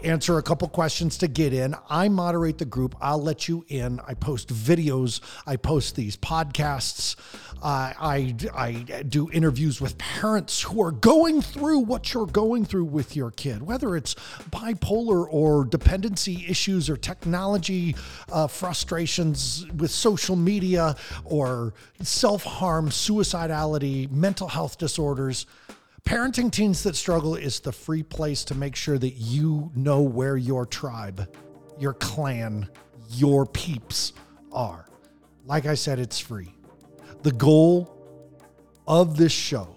answer 0.02 0.38
a 0.38 0.42
couple 0.42 0.68
questions 0.68 1.18
to 1.18 1.28
get 1.28 1.52
in. 1.52 1.74
I 1.88 2.08
moderate 2.08 2.58
the 2.58 2.64
group. 2.64 2.94
I'll 3.00 3.22
let 3.22 3.48
you 3.48 3.64
in. 3.68 4.00
I 4.06 4.14
post 4.14 4.48
videos. 4.48 5.20
I 5.46 5.56
post 5.56 5.96
these 5.96 6.16
podcasts. 6.16 7.16
Uh, 7.62 7.92
I, 8.00 8.34
I 8.54 8.72
do 9.02 9.30
interviews 9.30 9.80
with 9.80 9.96
parents 9.96 10.62
who 10.62 10.82
are 10.82 10.90
going 10.90 11.40
through 11.40 11.78
what 11.80 12.12
you're 12.12 12.26
going 12.26 12.64
through 12.64 12.86
with 12.86 13.14
your 13.14 13.30
kid, 13.30 13.62
whether 13.62 13.96
it's 13.96 14.16
bipolar 14.50 15.26
or 15.30 15.64
dependency 15.64 16.44
issues 16.48 16.90
or 16.90 16.96
technology 16.96 17.94
uh, 18.32 18.48
frustrations 18.48 19.64
with 19.76 19.92
social 19.92 20.34
media 20.34 20.96
or 21.24 21.72
self 22.02 22.42
harm, 22.42 22.88
suicidality, 22.88 24.10
mental 24.10 24.48
health 24.48 24.76
disorders. 24.78 25.46
Parenting 26.04 26.50
Teens 26.50 26.82
That 26.82 26.96
Struggle 26.96 27.36
is 27.36 27.60
the 27.60 27.72
free 27.72 28.02
place 28.02 28.44
to 28.44 28.54
make 28.54 28.76
sure 28.76 28.98
that 28.98 29.14
you 29.14 29.70
know 29.74 30.02
where 30.02 30.36
your 30.36 30.66
tribe, 30.66 31.34
your 31.78 31.94
clan, 31.94 32.68
your 33.10 33.46
peeps 33.46 34.12
are. 34.52 34.86
like 35.46 35.66
I 35.66 35.74
said, 35.74 35.98
it's 35.98 36.18
free. 36.18 36.54
The 37.22 37.32
goal 37.32 37.96
of 38.86 39.16
this 39.16 39.32
show 39.32 39.76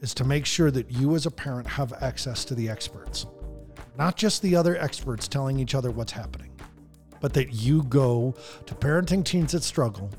is 0.00 0.14
to 0.14 0.24
make 0.24 0.46
sure 0.46 0.70
that 0.70 0.90
you 0.90 1.14
as 1.14 1.26
a 1.26 1.30
parent 1.30 1.66
have 1.66 1.92
access 2.02 2.44
to 2.46 2.54
the 2.54 2.68
experts, 2.68 3.26
not 3.96 4.16
just 4.16 4.42
the 4.42 4.56
other 4.56 4.76
experts 4.76 5.28
telling 5.28 5.58
each 5.58 5.74
other 5.74 5.90
what's 5.90 6.12
happening, 6.12 6.50
but 7.20 7.32
that 7.34 7.52
you 7.52 7.82
go 7.84 8.34
to 8.66 8.74
parenting 8.74 9.24
teens 9.24 9.52
that 9.52 9.62
struggle. 9.62 10.10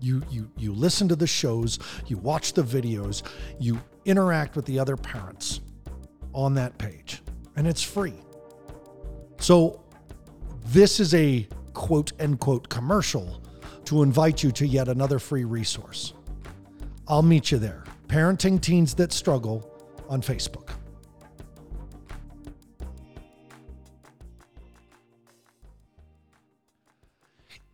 You, 0.00 0.22
you, 0.30 0.50
you 0.56 0.72
listen 0.72 1.08
to 1.08 1.16
the 1.16 1.26
shows, 1.26 1.78
you 2.06 2.18
watch 2.18 2.54
the 2.54 2.62
videos, 2.62 3.22
you 3.60 3.80
interact 4.04 4.56
with 4.56 4.64
the 4.66 4.78
other 4.78 4.96
parents 4.96 5.60
on 6.32 6.54
that 6.54 6.76
page, 6.78 7.22
and 7.56 7.66
it's 7.66 7.82
free. 7.82 8.14
So, 9.38 9.82
this 10.66 11.00
is 11.00 11.14
a 11.14 11.46
quote 11.72 12.12
unquote 12.20 12.68
commercial 12.68 13.42
to 13.84 14.02
invite 14.02 14.42
you 14.42 14.52
to 14.52 14.66
yet 14.66 14.88
another 14.88 15.18
free 15.18 15.44
resource. 15.44 16.14
I'll 17.08 17.22
meet 17.22 17.50
you 17.50 17.58
there. 17.58 17.84
Parenting 18.06 18.60
Teens 18.60 18.94
That 18.94 19.12
Struggle 19.12 19.68
on 20.08 20.22
Facebook. 20.22 20.70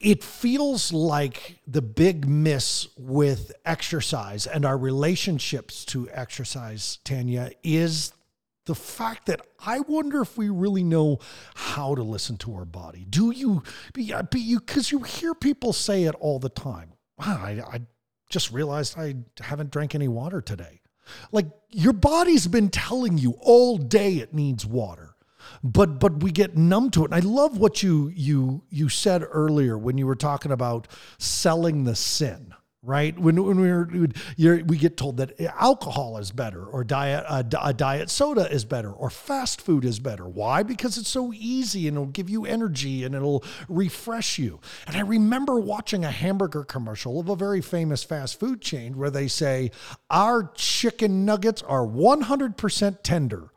It 0.00 0.22
feels 0.22 0.92
like 0.92 1.58
the 1.66 1.82
big 1.82 2.28
miss 2.28 2.88
with 2.96 3.52
exercise 3.64 4.46
and 4.46 4.64
our 4.64 4.78
relationships 4.78 5.84
to 5.86 6.08
exercise, 6.12 6.98
Tanya, 7.04 7.50
is 7.64 8.12
the 8.66 8.74
fact 8.74 9.26
that 9.26 9.40
I 9.64 9.80
wonder 9.80 10.20
if 10.20 10.36
we 10.36 10.50
really 10.50 10.84
know 10.84 11.18
how 11.54 11.94
to 11.94 12.02
listen 12.02 12.36
to 12.38 12.54
our 12.54 12.66
body. 12.66 13.06
Do 13.08 13.30
you? 13.30 13.62
Because 13.92 14.92
uh, 14.92 14.96
you 14.96 15.02
hear 15.02 15.34
people 15.34 15.72
say 15.72 16.04
it 16.04 16.14
all 16.20 16.38
the 16.38 16.50
time. 16.50 16.92
Wow, 17.18 17.40
I, 17.42 17.50
I 17.60 17.80
just 18.28 18.52
realized 18.52 18.96
I 18.98 19.16
haven't 19.40 19.70
drank 19.70 19.94
any 19.94 20.06
water 20.06 20.40
today. 20.40 20.82
Like 21.32 21.46
your 21.70 21.94
body's 21.94 22.46
been 22.46 22.68
telling 22.68 23.18
you 23.18 23.36
all 23.40 23.78
day 23.78 24.16
it 24.16 24.34
needs 24.34 24.64
water. 24.66 25.07
But 25.62 25.98
but 25.98 26.22
we 26.22 26.30
get 26.30 26.56
numb 26.56 26.90
to 26.90 27.04
it. 27.04 27.12
And 27.12 27.14
I 27.14 27.26
love 27.26 27.58
what 27.58 27.82
you 27.82 28.12
you 28.14 28.62
you 28.70 28.88
said 28.88 29.24
earlier 29.28 29.76
when 29.76 29.98
you 29.98 30.06
were 30.06 30.16
talking 30.16 30.52
about 30.52 30.88
selling 31.18 31.84
the 31.84 31.94
sin 31.96 32.54
right? 32.82 33.18
When, 33.18 33.42
when 33.44 33.60
we're, 33.60 34.62
we 34.62 34.78
get 34.78 34.96
told 34.96 35.16
that 35.16 35.38
alcohol 35.40 36.16
is 36.18 36.30
better 36.30 36.64
or 36.64 36.84
diet, 36.84 37.24
a 37.28 37.74
diet 37.74 38.08
soda 38.08 38.50
is 38.50 38.64
better 38.64 38.92
or 38.92 39.10
fast 39.10 39.60
food 39.60 39.84
is 39.84 39.98
better. 39.98 40.28
Why? 40.28 40.62
Because 40.62 40.96
it's 40.96 41.08
so 41.08 41.32
easy 41.34 41.88
and 41.88 41.96
it'll 41.96 42.06
give 42.06 42.30
you 42.30 42.46
energy 42.46 43.04
and 43.04 43.14
it'll 43.14 43.44
refresh 43.68 44.38
you. 44.38 44.60
And 44.86 44.96
I 44.96 45.00
remember 45.00 45.58
watching 45.58 46.04
a 46.04 46.10
hamburger 46.10 46.64
commercial 46.64 47.18
of 47.18 47.28
a 47.28 47.36
very 47.36 47.60
famous 47.60 48.04
fast 48.04 48.38
food 48.38 48.60
chain 48.60 48.96
where 48.96 49.10
they 49.10 49.28
say, 49.28 49.72
Our 50.08 50.50
chicken 50.54 51.24
nuggets 51.24 51.62
are 51.62 51.84
100% 51.84 53.02
tender. 53.02 53.50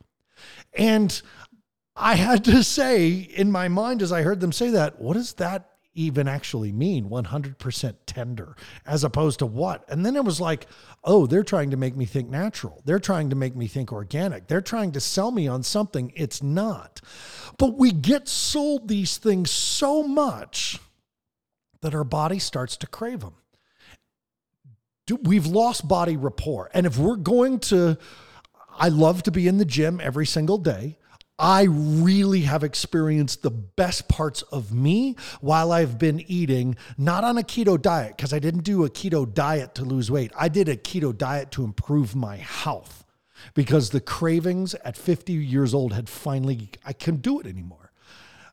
And 0.74 1.22
I 2.02 2.16
had 2.16 2.44
to 2.46 2.64
say 2.64 3.12
in 3.12 3.52
my 3.52 3.68
mind 3.68 4.02
as 4.02 4.12
I 4.12 4.24
heard 4.24 4.40
them 4.40 4.52
say 4.52 4.72
that, 4.72 5.00
what 5.00 5.14
does 5.14 5.34
that 5.34 5.70
even 5.94 6.28
actually 6.28 6.72
mean 6.72 7.10
100% 7.10 7.96
tender 8.08 8.56
as 8.88 9.04
opposed 9.04 9.38
to 9.40 9.46
what? 9.46 9.86
And 9.88 10.04
then 10.04 10.16
it 10.16 10.26
was 10.26 10.42
like, 10.42 10.66
oh, 11.04 11.28
they're 11.28 11.44
trying 11.44 11.70
to 11.70 11.78
make 11.78 11.96
me 11.96 12.06
think 12.06 12.28
natural. 12.28 12.82
They're 12.86 12.98
trying 12.98 13.30
to 13.30 13.36
make 13.36 13.56
me 13.56 13.68
think 13.68 13.94
organic. 13.94 14.48
They're 14.48 14.62
trying 14.62 14.94
to 14.94 15.00
sell 15.00 15.30
me 15.30 15.48
on 15.48 15.62
something 15.62 16.12
it's 16.16 16.42
not. 16.42 17.02
But 17.60 17.78
we 17.78 17.92
get 17.92 18.28
sold 18.28 18.88
these 18.88 19.18
things 19.18 19.52
so 19.52 20.02
much 20.02 20.80
that 21.82 21.94
our 21.94 22.04
body 22.04 22.40
starts 22.40 22.78
to 22.78 22.88
crave 22.88 23.20
them. 23.20 23.36
We've 25.22 25.46
lost 25.46 25.88
body 25.88 26.18
rapport. 26.18 26.72
And 26.74 26.88
if 26.88 26.98
we're 26.98 27.16
going 27.16 27.60
to, 27.60 28.00
I 28.72 28.90
love 28.90 29.22
to 29.24 29.32
be 29.32 29.48
in 29.48 29.60
the 29.60 29.66
gym 29.66 30.00
every 30.02 30.26
single 30.26 30.58
day. 30.58 30.98
I 31.42 31.64
really 31.64 32.42
have 32.42 32.64
experienced 32.64 33.42
the 33.42 33.50
best 33.50 34.08
parts 34.08 34.44
of 34.44 34.72
me 34.72 35.16
while 35.42 35.72
I've 35.72 35.98
been 35.98 36.24
eating, 36.28 36.76
not 37.00 37.24
on 37.24 37.40
a 37.40 37.42
keto 37.42 37.82
diet, 37.82 38.16
because 38.16 38.32
I 38.32 38.38
didn't 38.38 38.64
do 38.64 38.86
a 38.86 38.90
keto 38.92 39.32
diet 39.32 39.74
to 39.76 39.84
lose 39.84 40.12
weight. 40.12 40.32
I 40.38 40.50
did 40.50 40.70
a 40.70 40.78
keto 40.78 41.18
diet 41.18 41.50
to 41.54 41.64
improve 41.64 42.16
my 42.16 42.38
health 42.38 43.06
because 43.56 43.90
the 43.90 44.00
cravings 44.00 44.76
at 44.86 44.96
50 44.96 45.34
years 45.34 45.74
old 45.74 45.94
had 45.94 46.08
finally, 46.08 46.70
I 46.86 46.94
couldn't 46.94 47.24
do 47.24 47.40
it 47.40 47.48
anymore. 47.48 47.92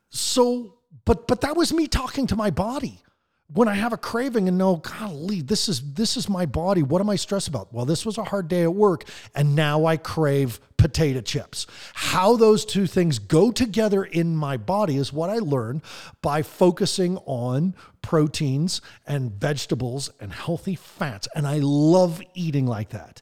So, 0.09 0.79
but, 1.05 1.27
but 1.27 1.41
that 1.41 1.55
was 1.55 1.71
me 1.71 1.87
talking 1.87 2.25
to 2.25 2.35
my 2.35 2.49
body 2.49 3.03
when 3.51 3.67
I 3.67 3.73
have 3.73 3.93
a 3.93 3.97
craving 3.97 4.47
and 4.47 4.57
know, 4.57 4.77
golly, 4.77 5.41
this 5.41 5.67
is 5.67 5.93
this 5.93 6.15
is 6.17 6.29
my 6.29 6.45
body. 6.45 6.83
What 6.83 7.01
am 7.01 7.09
I 7.09 7.15
stressed 7.15 7.47
about? 7.47 7.73
Well, 7.73 7.85
this 7.85 8.05
was 8.05 8.17
a 8.17 8.23
hard 8.23 8.47
day 8.47 8.63
at 8.63 8.73
work, 8.73 9.05
and 9.33 9.55
now 9.55 9.85
I 9.85 9.97
crave 9.97 10.59
potato 10.77 11.21
chips. 11.21 11.65
How 11.93 12.35
those 12.35 12.63
two 12.63 12.85
things 12.85 13.17
go 13.17 13.51
together 13.51 14.03
in 14.03 14.35
my 14.35 14.55
body 14.57 14.97
is 14.97 15.11
what 15.11 15.29
I 15.29 15.39
learned 15.39 15.81
by 16.21 16.43
focusing 16.43 17.17
on 17.25 17.75
proteins 18.01 18.81
and 19.05 19.31
vegetables 19.31 20.11
and 20.19 20.31
healthy 20.31 20.75
fats. 20.75 21.27
And 21.35 21.47
I 21.47 21.59
love 21.61 22.21
eating 22.35 22.67
like 22.67 22.89
that. 22.89 23.21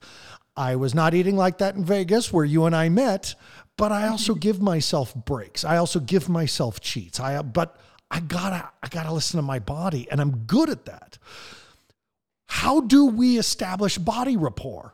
I 0.56 0.76
was 0.76 0.94
not 0.94 1.14
eating 1.14 1.38
like 1.38 1.60
that 1.60 1.76
in 1.76 1.86
Vegas 1.86 2.34
where 2.34 2.46
you 2.46 2.66
and 2.66 2.76
I 2.76 2.90
met, 2.90 3.36
but 3.78 3.92
I 3.92 4.08
also 4.08 4.36
give 4.36 4.62
myself 4.62 5.16
breaks. 5.16 5.64
I 5.64 5.78
also 5.78 6.00
give 6.00 6.28
myself 6.28 6.82
cheats. 6.82 7.20
I 7.20 7.42
but 7.42 7.80
I 8.10 8.20
gotta, 8.22 8.70
I 8.82 8.88
gotta 8.88 9.14
listen 9.14 9.38
to 9.38 9.44
my 9.44 9.60
body, 9.60 10.08
and 10.10 10.22
I'm 10.22 10.46
good 10.46 10.70
at 10.70 10.86
that. 10.86 11.18
How 12.48 12.82
do 12.82 13.06
we 13.06 13.38
establish 13.38 13.98
body 13.98 14.38
rapport? 14.38 14.94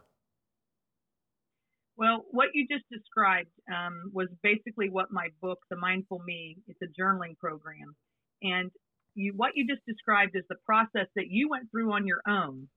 Well, 1.96 2.26
what 2.32 2.50
you 2.54 2.68
just 2.68 2.86
described 2.92 3.52
um, 3.72 4.12
was 4.12 4.28
basically 4.42 4.90
what 4.90 5.12
my 5.12 5.28
book, 5.42 5.60
The 5.70 5.76
Mindful 5.76 6.24
Me, 6.26 6.58
it's 6.68 6.80
a 6.82 7.02
journaling 7.02 7.38
program, 7.38 7.96
and 8.42 8.72
you, 9.16 9.34
what 9.36 9.52
you 9.56 9.68
just 9.68 9.86
described 9.86 10.36
is 10.36 10.44
the 10.50 10.56
process 10.66 11.08
that 11.16 11.28
you 11.30 11.50
went 11.50 11.70
through 11.70 11.94
on 11.94 12.08
your 12.08 12.22
own 12.28 12.68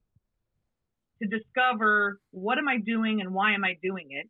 to 1.22 1.28
discover 1.28 2.20
what 2.30 2.58
am 2.58 2.68
I 2.68 2.76
doing 2.76 3.22
and 3.22 3.32
why 3.32 3.54
am 3.54 3.64
I 3.64 3.76
doing 3.82 4.08
it, 4.10 4.28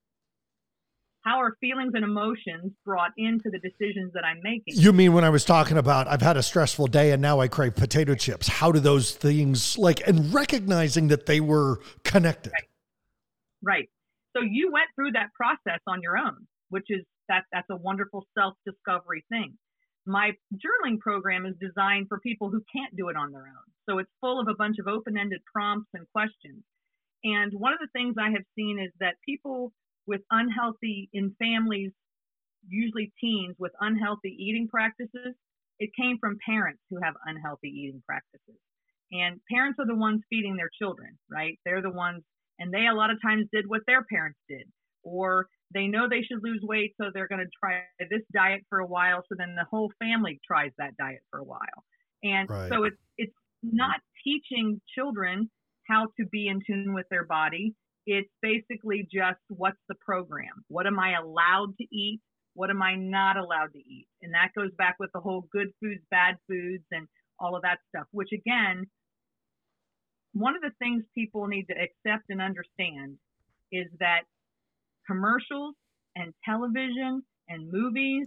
how 1.26 1.40
are 1.40 1.56
feelings 1.60 1.92
and 1.94 2.04
emotions 2.04 2.72
brought 2.84 3.10
into 3.18 3.50
the 3.50 3.58
decisions 3.58 4.12
that 4.14 4.24
I'm 4.24 4.40
making? 4.44 4.74
You 4.76 4.92
mean 4.92 5.12
when 5.12 5.24
I 5.24 5.30
was 5.30 5.44
talking 5.44 5.76
about 5.76 6.06
I've 6.06 6.22
had 6.22 6.36
a 6.36 6.42
stressful 6.42 6.86
day 6.86 7.10
and 7.10 7.20
now 7.20 7.40
I 7.40 7.48
crave 7.48 7.74
potato 7.74 8.14
chips? 8.14 8.46
How 8.46 8.70
do 8.70 8.78
those 8.78 9.10
things 9.10 9.76
like 9.76 10.06
and 10.06 10.32
recognizing 10.32 11.08
that 11.08 11.26
they 11.26 11.40
were 11.40 11.80
connected? 12.04 12.52
Right. 12.52 12.68
right. 13.74 13.90
So 14.36 14.42
you 14.42 14.70
went 14.72 14.86
through 14.94 15.12
that 15.12 15.30
process 15.34 15.80
on 15.88 16.00
your 16.00 16.16
own, 16.16 16.46
which 16.68 16.86
is 16.90 17.04
that 17.28 17.42
that's 17.52 17.68
a 17.70 17.76
wonderful 17.76 18.24
self-discovery 18.38 19.24
thing. 19.28 19.54
My 20.06 20.30
journaling 20.54 21.00
program 21.00 21.44
is 21.44 21.54
designed 21.60 22.06
for 22.08 22.20
people 22.20 22.50
who 22.50 22.62
can't 22.72 22.94
do 22.96 23.08
it 23.08 23.16
on 23.16 23.32
their 23.32 23.42
own. 23.42 23.66
So 23.90 23.98
it's 23.98 24.10
full 24.20 24.40
of 24.40 24.46
a 24.46 24.54
bunch 24.54 24.76
of 24.78 24.86
open-ended 24.86 25.40
prompts 25.52 25.88
and 25.92 26.06
questions. 26.12 26.62
And 27.24 27.52
one 27.54 27.72
of 27.72 27.80
the 27.80 27.88
things 27.92 28.14
I 28.16 28.30
have 28.30 28.44
seen 28.54 28.78
is 28.78 28.92
that 29.00 29.14
people 29.26 29.72
with 30.06 30.20
unhealthy 30.30 31.08
in 31.12 31.34
families, 31.38 31.92
usually 32.68 33.12
teens 33.20 33.56
with 33.58 33.72
unhealthy 33.80 34.36
eating 34.38 34.68
practices, 34.68 35.34
it 35.78 35.90
came 36.00 36.18
from 36.18 36.38
parents 36.46 36.80
who 36.90 36.98
have 37.02 37.14
unhealthy 37.26 37.68
eating 37.68 38.02
practices. 38.06 38.58
And 39.12 39.40
parents 39.50 39.78
are 39.78 39.86
the 39.86 39.94
ones 39.94 40.22
feeding 40.30 40.56
their 40.56 40.70
children, 40.80 41.18
right? 41.30 41.58
They're 41.64 41.82
the 41.82 41.90
ones, 41.90 42.22
and 42.58 42.72
they 42.72 42.86
a 42.86 42.94
lot 42.94 43.10
of 43.10 43.18
times 43.22 43.46
did 43.52 43.66
what 43.68 43.82
their 43.86 44.04
parents 44.04 44.38
did, 44.48 44.66
or 45.04 45.46
they 45.72 45.86
know 45.86 46.08
they 46.08 46.22
should 46.22 46.42
lose 46.42 46.60
weight, 46.62 46.94
so 47.00 47.10
they're 47.12 47.28
going 47.28 47.44
to 47.44 47.50
try 47.62 47.82
this 48.00 48.22
diet 48.32 48.62
for 48.68 48.80
a 48.80 48.86
while. 48.86 49.22
So 49.28 49.36
then 49.38 49.54
the 49.54 49.66
whole 49.70 49.92
family 50.00 50.40
tries 50.46 50.72
that 50.78 50.96
diet 50.96 51.20
for 51.30 51.40
a 51.40 51.44
while, 51.44 51.84
and 52.24 52.48
right. 52.50 52.70
so 52.72 52.84
it's 52.84 52.96
it's 53.16 53.34
not 53.62 54.00
teaching 54.24 54.80
children 54.96 55.50
how 55.88 56.06
to 56.18 56.26
be 56.26 56.48
in 56.48 56.60
tune 56.66 56.94
with 56.94 57.06
their 57.10 57.24
body. 57.24 57.74
It's 58.06 58.30
basically 58.40 59.08
just 59.12 59.40
what's 59.48 59.80
the 59.88 59.96
program? 59.96 60.64
What 60.68 60.86
am 60.86 60.98
I 60.98 61.14
allowed 61.20 61.76
to 61.78 61.84
eat? 61.94 62.20
What 62.54 62.70
am 62.70 62.82
I 62.82 62.94
not 62.94 63.36
allowed 63.36 63.72
to 63.72 63.78
eat? 63.78 64.06
And 64.22 64.32
that 64.34 64.52
goes 64.56 64.70
back 64.78 64.96
with 64.98 65.10
the 65.12 65.20
whole 65.20 65.46
good 65.52 65.68
foods, 65.82 66.00
bad 66.10 66.36
foods, 66.48 66.84
and 66.92 67.08
all 67.38 67.56
of 67.56 67.62
that 67.62 67.78
stuff, 67.88 68.06
which 68.12 68.30
again, 68.32 68.86
one 70.32 70.54
of 70.54 70.62
the 70.62 70.70
things 70.78 71.04
people 71.14 71.46
need 71.46 71.66
to 71.66 71.74
accept 71.74 72.24
and 72.30 72.40
understand 72.40 73.18
is 73.72 73.86
that 74.00 74.22
commercials 75.06 75.74
and 76.14 76.32
television 76.44 77.22
and 77.48 77.70
movies 77.70 78.26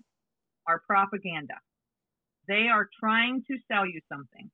are 0.67 0.81
propaganda. 0.85 1.55
They 2.47 2.67
are 2.71 2.89
trying 2.99 3.43
to 3.49 3.57
sell 3.71 3.85
you 3.85 4.01
something, 4.11 4.49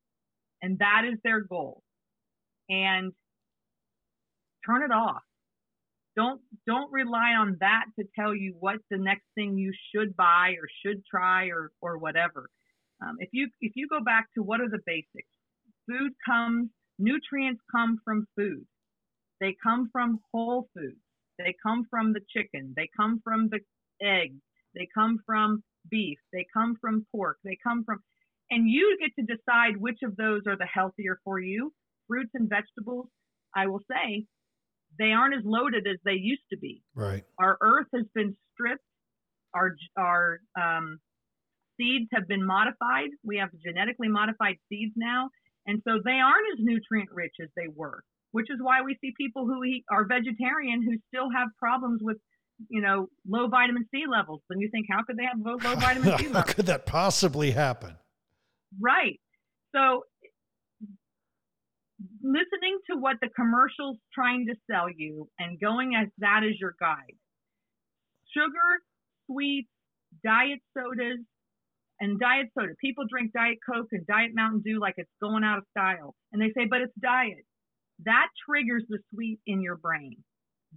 and 0.61 0.79
that 0.79 1.03
is 1.11 1.17
their 1.23 1.41
goal. 1.41 1.81
And 2.69 3.13
turn 4.65 4.83
it 4.83 4.91
off. 4.91 5.21
Don't 6.15 6.41
don't 6.65 6.91
rely 6.91 7.31
on 7.37 7.57
that 7.59 7.85
to 7.99 8.05
tell 8.17 8.33
you 8.33 8.55
what 8.59 8.77
the 8.89 8.97
next 8.97 9.25
thing 9.35 9.57
you 9.57 9.73
should 9.93 10.15
buy 10.15 10.55
or 10.59 10.67
should 10.85 11.03
try 11.05 11.47
or 11.47 11.71
or 11.81 11.97
whatever. 11.97 12.49
Um, 13.05 13.17
if 13.19 13.29
you 13.33 13.49
if 13.61 13.73
you 13.75 13.87
go 13.89 13.99
back 14.03 14.27
to 14.35 14.43
what 14.43 14.61
are 14.61 14.69
the 14.69 14.79
basics, 14.85 15.27
Food 15.87 16.13
comes, 16.25 16.69
nutrients 16.97 17.61
come 17.71 17.99
from 18.03 18.27
food. 18.35 18.65
They 19.39 19.55
come 19.61 19.89
from 19.91 20.19
whole 20.31 20.67
foods. 20.73 20.97
They 21.37 21.53
come 21.61 21.85
from 21.89 22.13
the 22.13 22.21
chicken. 22.35 22.73
They 22.75 22.89
come 22.97 23.21
from 23.23 23.49
the 23.49 23.59
egg. 24.01 24.33
They 24.73 24.87
come 24.93 25.19
from 25.25 25.63
beef. 25.89 26.17
They 26.33 26.45
come 26.53 26.75
from 26.81 27.05
pork. 27.11 27.37
They 27.43 27.57
come 27.63 27.83
from, 27.83 27.99
and 28.49 28.69
you 28.69 28.97
get 28.99 29.11
to 29.19 29.35
decide 29.35 29.77
which 29.77 29.99
of 30.03 30.15
those 30.15 30.41
are 30.47 30.57
the 30.57 30.65
healthier 30.65 31.19
for 31.23 31.39
you. 31.39 31.71
Fruits 32.07 32.31
and 32.33 32.49
vegetables, 32.49 33.07
I 33.55 33.67
will 33.67 33.81
say, 33.91 34.25
they 34.97 35.11
aren't 35.11 35.35
as 35.35 35.43
loaded 35.43 35.87
as 35.87 35.97
they 36.05 36.13
used 36.13 36.43
to 36.51 36.57
be. 36.57 36.81
Right. 36.95 37.23
Our 37.39 37.57
earth 37.61 37.87
has 37.93 38.05
been 38.13 38.35
stripped. 38.53 38.83
Our 39.53 39.75
our 39.97 40.39
um, 40.59 40.99
seeds 41.77 42.09
have 42.13 42.27
been 42.27 42.45
modified. 42.45 43.09
We 43.23 43.37
have 43.37 43.49
genetically 43.63 44.07
modified 44.07 44.55
seeds 44.69 44.93
now, 44.95 45.29
and 45.65 45.81
so 45.87 45.99
they 46.03 46.19
aren't 46.19 46.47
as 46.53 46.59
nutrient 46.59 47.09
rich 47.11 47.35
as 47.41 47.49
they 47.55 47.67
were. 47.73 48.03
Which 48.31 48.49
is 48.49 48.57
why 48.59 48.81
we 48.81 48.97
see 48.99 49.13
people 49.17 49.45
who 49.45 49.63
eat 49.63 49.85
are 49.89 50.05
vegetarian 50.05 50.83
who 50.83 50.97
still 51.07 51.29
have 51.33 51.47
problems 51.57 52.01
with, 52.03 52.17
you 52.67 52.81
know, 52.81 53.07
low 53.25 53.47
vitamin 53.47 53.85
C 53.91 54.03
levels. 54.11 54.41
And 54.49 54.59
you 54.59 54.69
think, 54.69 54.87
how 54.91 55.03
could 55.07 55.15
they 55.15 55.23
have 55.23 55.39
low, 55.39 55.53
low 55.53 55.75
vitamin 55.79 56.17
C 56.17 56.25
levels? 56.27 56.35
how 56.35 56.53
could 56.53 56.65
that 56.65 56.85
possibly 56.85 57.51
happen? 57.51 57.95
Right. 58.77 59.21
So 59.73 60.03
listening 62.25 62.79
to 62.89 62.97
what 62.97 63.17
the 63.21 63.29
commercial's 63.29 63.97
trying 64.13 64.47
to 64.47 64.55
sell 64.69 64.87
you 64.89 65.29
and 65.37 65.59
going 65.59 65.93
as 65.95 66.07
that 66.17 66.41
is 66.43 66.57
your 66.59 66.75
guide. 66.79 67.15
Sugar, 68.33 68.81
sweets, 69.29 69.69
diet 70.23 70.59
sodas, 70.75 71.19
and 71.99 72.19
diet 72.19 72.47
soda. 72.57 72.73
People 72.81 73.05
drink 73.09 73.31
Diet 73.31 73.57
Coke 73.65 73.87
and 73.91 74.05
Diet 74.07 74.31
Mountain 74.33 74.63
Dew 74.65 74.79
like 74.79 74.95
it's 74.97 75.09
going 75.21 75.43
out 75.43 75.59
of 75.59 75.63
style. 75.71 76.15
And 76.33 76.41
they 76.41 76.51
say, 76.57 76.67
but 76.69 76.81
it's 76.81 76.93
diet. 77.01 77.45
That 78.03 78.27
triggers 78.49 78.83
the 78.89 78.99
sweet 79.13 79.39
in 79.47 79.61
your 79.61 79.77
brain. 79.77 80.17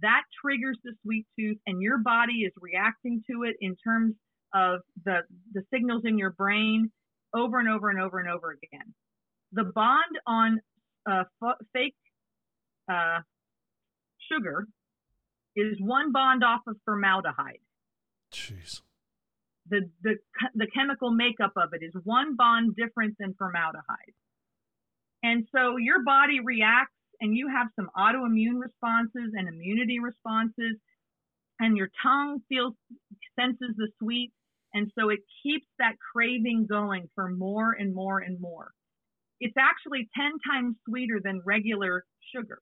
That 0.01 0.21
triggers 0.41 0.77
the 0.83 0.93
sweet 1.03 1.25
tooth, 1.37 1.57
and 1.67 1.81
your 1.81 1.97
body 1.97 2.43
is 2.47 2.53
reacting 2.61 3.21
to 3.29 3.43
it 3.43 3.57
in 3.59 3.75
terms 3.85 4.15
of 4.53 4.79
the, 5.03 5.19
the 5.53 5.63
signals 5.73 6.03
in 6.05 6.17
your 6.17 6.31
brain 6.31 6.89
over 7.35 7.59
and 7.59 7.67
over 7.67 7.89
and 7.89 7.99
over 7.99 8.19
and 8.19 8.29
over 8.29 8.51
again. 8.51 8.93
The 9.51 9.65
bond 9.65 10.15
on 10.25 10.61
uh, 11.09 11.23
f- 11.43 11.57
fake 11.73 11.95
uh, 12.91 13.19
sugar 14.31 14.67
is 15.55 15.77
one 15.79 16.11
bond 16.11 16.43
off 16.43 16.61
of 16.67 16.75
formaldehyde. 16.85 17.59
Jeez. 18.31 18.81
The, 19.69 19.89
the, 20.01 20.15
the 20.55 20.67
chemical 20.73 21.11
makeup 21.11 21.53
of 21.55 21.69
it 21.73 21.83
is 21.83 21.93
one 22.03 22.35
bond 22.35 22.75
different 22.75 23.15
than 23.19 23.35
formaldehyde. 23.37 24.13
And 25.21 25.47
so 25.53 25.77
your 25.77 26.03
body 26.03 26.39
reacts 26.39 26.93
and 27.21 27.35
you 27.35 27.49
have 27.49 27.67
some 27.75 27.89
autoimmune 27.95 28.59
responses 28.59 29.33
and 29.33 29.47
immunity 29.47 29.99
responses 29.99 30.77
and 31.59 31.75
your 31.75 31.89
tongue 32.01 32.39
feels 32.47 32.73
senses 33.37 33.75
the 33.75 33.89
sweet 33.99 34.31
and 34.73 34.91
so 34.97 35.09
it 35.09 35.19
keeps 35.43 35.65
that 35.79 35.93
craving 36.13 36.67
going 36.69 37.09
for 37.15 37.29
more 37.29 37.71
and 37.71 37.93
more 37.93 38.19
and 38.19 38.39
more 38.39 38.71
it's 39.39 39.55
actually 39.57 40.09
10 40.15 40.31
times 40.49 40.75
sweeter 40.87 41.19
than 41.23 41.41
regular 41.45 42.03
sugar 42.35 42.59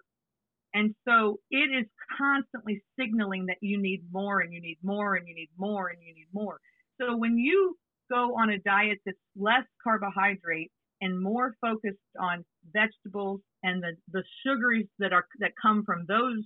and 0.74 0.94
so 1.08 1.40
it 1.50 1.70
is 1.80 1.86
constantly 2.18 2.82
signaling 3.00 3.46
that 3.48 3.58
you 3.62 3.82
need 3.82 4.04
more 4.12 4.42
and 4.42 4.54
you 4.54 4.62
need 4.62 4.78
more 4.84 5.16
and 5.16 5.28
you 5.28 5.36
need 5.36 5.50
more 5.58 5.90
and 5.90 5.98
you 6.02 6.14
need 6.14 6.28
more 6.34 6.60
so 7.00 7.16
when 7.16 7.38
you 7.38 7.76
go 8.10 8.36
on 8.38 8.50
a 8.50 8.60
diet 8.60 9.00
that's 9.06 9.18
less 9.36 9.64
carbohydrate 9.84 10.72
and 11.02 11.22
more 11.22 11.56
focused 11.62 11.98
on 12.20 12.44
vegetables 12.74 13.42
and 13.64 13.82
the, 13.84 13.94
the 14.12 14.24
sugars 14.46 14.86
that 15.00 15.14
are 15.14 15.26
that 15.40 15.52
come 15.62 15.84
from 15.86 16.06
those 16.08 16.44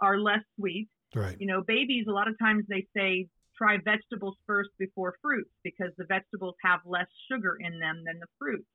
are 0.00 0.18
less 0.18 0.42
sweet. 0.58 0.88
Right. 1.14 1.36
You 1.38 1.46
know, 1.46 1.62
babies 1.66 2.06
a 2.08 2.12
lot 2.12 2.28
of 2.28 2.38
times 2.38 2.64
they 2.68 2.86
say 2.96 3.28
try 3.56 3.78
vegetables 3.82 4.36
first 4.46 4.70
before 4.78 5.16
fruits 5.22 5.50
because 5.64 5.90
the 5.96 6.04
vegetables 6.04 6.54
have 6.64 6.80
less 6.84 7.08
sugar 7.30 7.56
in 7.58 7.78
them 7.78 8.02
than 8.06 8.20
the 8.20 8.26
fruits. 8.38 8.66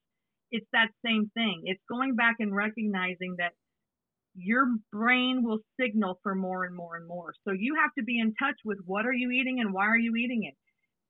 It's 0.53 0.67
that 0.71 0.89
same 1.03 1.31
thing. 1.33 1.63
It's 1.65 1.81
going 1.89 2.15
back 2.15 2.35
and 2.39 2.55
recognizing 2.55 3.35
that 3.39 3.53
your 4.35 4.67
brain 4.91 5.43
will 5.43 5.59
signal 5.79 6.19
for 6.21 6.35
more 6.35 6.65
and 6.65 6.75
more 6.75 6.95
and 6.95 7.07
more. 7.07 7.33
So 7.43 7.53
you 7.53 7.75
have 7.81 7.91
to 7.97 8.03
be 8.03 8.19
in 8.19 8.35
touch 8.35 8.55
with 8.63 8.77
what 8.85 9.07
are 9.07 9.13
you 9.13 9.31
eating 9.31 9.59
and 9.59 9.73
why 9.73 9.87
are 9.87 9.97
you 9.97 10.15
eating 10.15 10.43
it. 10.43 10.55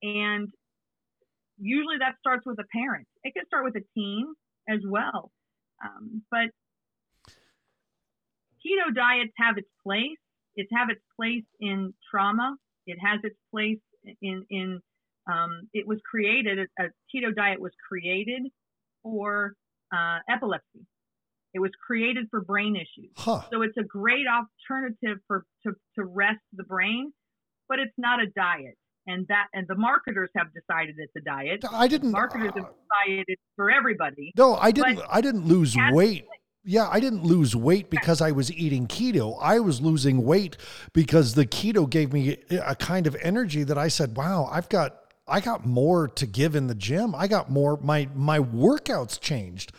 And 0.01 0.49
usually 1.57 1.97
that 1.99 2.15
starts 2.19 2.45
with 2.45 2.57
a 2.59 2.65
parent. 2.73 3.05
It 3.23 3.33
can 3.33 3.45
start 3.45 3.65
with 3.65 3.75
a 3.75 3.83
teen 3.93 4.33
as 4.69 4.79
well. 4.87 5.29
Um, 5.83 6.23
but 6.31 6.47
keto 8.63 8.95
diets 8.95 9.33
have 9.37 9.57
its 9.57 9.69
place. 9.85 10.17
It 10.55 10.67
have 10.71 10.89
its 10.89 11.01
place 11.17 11.43
in 11.59 11.93
trauma. 12.09 12.55
It 12.87 12.97
has 13.03 13.19
its 13.23 13.37
place 13.51 13.79
in 14.21 14.45
in. 14.49 14.79
Um, 15.31 15.69
it 15.73 15.87
was 15.87 15.99
created. 16.09 16.59
A 16.79 16.83
keto 17.13 17.33
diet 17.35 17.59
was 17.59 17.71
created 17.87 18.43
for 19.03 19.53
uh, 19.93 20.19
epilepsy. 20.29 20.87
It 21.53 21.59
was 21.59 21.71
created 21.85 22.27
for 22.31 22.41
brain 22.41 22.75
issues. 22.75 23.11
Huh. 23.15 23.41
So 23.51 23.61
it's 23.61 23.77
a 23.77 23.83
great 23.83 24.25
alternative 24.27 25.19
for 25.27 25.45
to, 25.67 25.73
to 25.97 26.05
rest 26.05 26.41
the 26.53 26.63
brain, 26.63 27.13
but 27.69 27.77
it's 27.77 27.93
not 27.97 28.19
a 28.19 28.27
diet 28.27 28.75
and 29.07 29.27
that 29.27 29.47
and 29.53 29.67
the 29.67 29.75
marketers 29.75 30.29
have 30.35 30.47
decided 30.53 30.95
it's 30.97 31.13
a 31.17 31.21
diet. 31.21 31.63
I 31.71 31.87
didn't. 31.87 32.11
Marketers 32.11 32.51
have 32.55 32.65
decided 32.65 33.25
it's 33.27 33.41
for 33.55 33.69
everybody. 33.69 34.33
No, 34.37 34.55
I 34.55 34.71
didn't. 34.71 35.01
I 35.09 35.21
didn't 35.21 35.47
lose 35.47 35.75
weight. 35.91 36.25
Yeah, 36.65 36.87
I 36.89 37.01
didn't 37.01 37.23
lose 37.23 37.55
weight 37.55 37.89
because 37.89 38.21
I 38.21 38.31
was 38.31 38.51
eating 38.51 38.87
keto. 38.87 39.37
I 39.41 39.59
was 39.59 39.81
losing 39.81 40.23
weight 40.23 40.55
because 40.93 41.33
the 41.33 41.45
keto 41.45 41.89
gave 41.89 42.13
me 42.13 42.37
a 42.49 42.75
kind 42.75 43.05
of 43.05 43.17
energy 43.21 43.63
that 43.63 43.77
I 43.77 43.89
said, 43.89 44.15
"Wow, 44.15 44.47
I've 44.49 44.69
got 44.69 45.02
I 45.27 45.39
got 45.39 45.65
more 45.65 46.07
to 46.07 46.25
give 46.25 46.55
in 46.55 46.67
the 46.67 46.75
gym. 46.75 47.15
I 47.15 47.27
got 47.27 47.49
more 47.49 47.77
my 47.81 48.09
my 48.13 48.39
workouts 48.39 49.19
changed." 49.19 49.71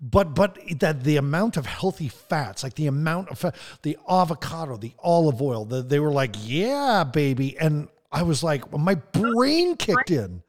But 0.00 0.34
but 0.34 0.58
that 0.80 1.04
the 1.04 1.16
amount 1.16 1.56
of 1.56 1.66
healthy 1.66 2.08
fats, 2.08 2.62
like 2.62 2.74
the 2.74 2.86
amount 2.86 3.30
of 3.30 3.54
the 3.82 3.96
avocado, 4.08 4.76
the 4.76 4.92
olive 4.98 5.40
oil, 5.40 5.64
the, 5.64 5.82
they 5.82 6.00
were 6.00 6.12
like, 6.12 6.34
"Yeah, 6.38 7.04
baby." 7.04 7.58
And 7.58 7.88
I 8.12 8.22
was 8.22 8.42
like, 8.42 8.72
my 8.72 8.94
brain 8.94 9.76
kicked 9.76 10.10
in. 10.10 10.42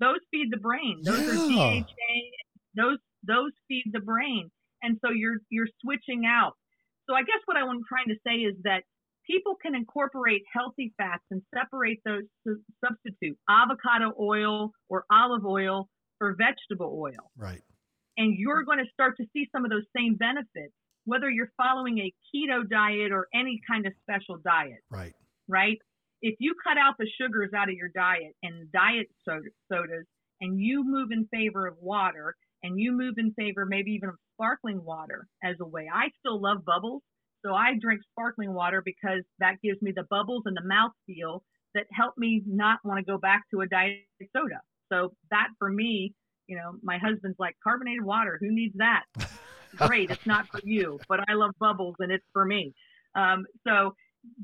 Those 0.00 0.18
feed 0.30 0.48
the 0.50 0.58
brain. 0.58 1.00
Those 1.02 1.50
yeah. 1.50 1.62
are 1.62 1.80
DHA. 1.80 1.86
Those 2.76 2.98
those 3.26 3.52
feed 3.68 3.84
the 3.92 4.00
brain, 4.00 4.50
and 4.82 4.98
so 5.04 5.10
you're 5.10 5.38
you're 5.48 5.68
switching 5.82 6.24
out. 6.26 6.52
So 7.08 7.14
I 7.14 7.20
guess 7.20 7.40
what 7.46 7.56
I'm 7.56 7.80
trying 7.88 8.08
to 8.08 8.16
say 8.26 8.42
is 8.42 8.56
that 8.64 8.82
people 9.26 9.54
can 9.60 9.74
incorporate 9.74 10.42
healthy 10.52 10.92
fats 10.96 11.24
and 11.30 11.42
separate 11.54 12.00
those 12.04 12.22
to 12.46 12.56
substitute 12.84 13.36
avocado 13.48 14.12
oil 14.20 14.70
or 14.88 15.04
olive 15.10 15.44
oil 15.44 15.88
for 16.18 16.36
vegetable 16.38 16.98
oil. 17.00 17.30
Right. 17.36 17.62
And 18.16 18.34
you're 18.38 18.64
going 18.64 18.78
to 18.78 18.90
start 18.92 19.16
to 19.16 19.24
see 19.32 19.48
some 19.50 19.64
of 19.64 19.70
those 19.70 19.84
same 19.96 20.14
benefits, 20.14 20.72
whether 21.04 21.28
you're 21.28 21.52
following 21.56 21.98
a 21.98 22.12
keto 22.30 22.68
diet 22.68 23.10
or 23.10 23.26
any 23.34 23.60
kind 23.68 23.86
of 23.86 23.92
special 24.04 24.38
diet. 24.44 24.80
Right. 24.90 25.14
Right 25.48 25.78
if 26.24 26.36
you 26.38 26.54
cut 26.66 26.78
out 26.78 26.94
the 26.98 27.06
sugars 27.20 27.50
out 27.54 27.68
of 27.68 27.74
your 27.74 27.90
diet 27.94 28.34
and 28.42 28.72
diet 28.72 29.08
sodas 29.28 30.06
and 30.40 30.58
you 30.58 30.82
move 30.82 31.10
in 31.12 31.28
favor 31.30 31.66
of 31.66 31.74
water 31.80 32.34
and 32.62 32.80
you 32.80 32.92
move 32.92 33.16
in 33.18 33.34
favor 33.34 33.66
maybe 33.66 33.90
even 33.90 34.08
of 34.08 34.14
sparkling 34.32 34.82
water 34.82 35.26
as 35.44 35.56
a 35.60 35.66
way. 35.66 35.86
I 35.92 36.08
still 36.20 36.40
love 36.40 36.64
bubbles, 36.64 37.02
so 37.44 37.54
I 37.54 37.74
drink 37.80 38.00
sparkling 38.10 38.54
water 38.54 38.82
because 38.84 39.22
that 39.38 39.56
gives 39.62 39.80
me 39.82 39.92
the 39.94 40.04
bubbles 40.08 40.42
and 40.46 40.56
the 40.56 40.66
mouth 40.66 40.92
feel 41.06 41.42
that 41.74 41.86
help 41.92 42.16
me 42.16 42.42
not 42.46 42.78
want 42.84 42.98
to 42.98 43.04
go 43.04 43.18
back 43.18 43.42
to 43.52 43.60
a 43.60 43.66
diet 43.66 44.04
soda. 44.34 44.60
So 44.92 45.14
that 45.30 45.48
for 45.58 45.70
me, 45.70 46.14
you 46.46 46.56
know, 46.56 46.72
my 46.82 46.98
husband's 46.98 47.38
like 47.38 47.56
carbonated 47.62 48.04
water. 48.04 48.38
Who 48.40 48.50
needs 48.50 48.74
that? 48.78 49.04
Great, 49.76 50.10
it's 50.10 50.26
not 50.26 50.46
for 50.48 50.60
you, 50.62 51.00
but 51.08 51.20
I 51.28 51.34
love 51.34 51.50
bubbles 51.58 51.96
and 51.98 52.12
it's 52.12 52.24
for 52.32 52.44
me. 52.44 52.72
Um, 53.16 53.44
so 53.66 53.94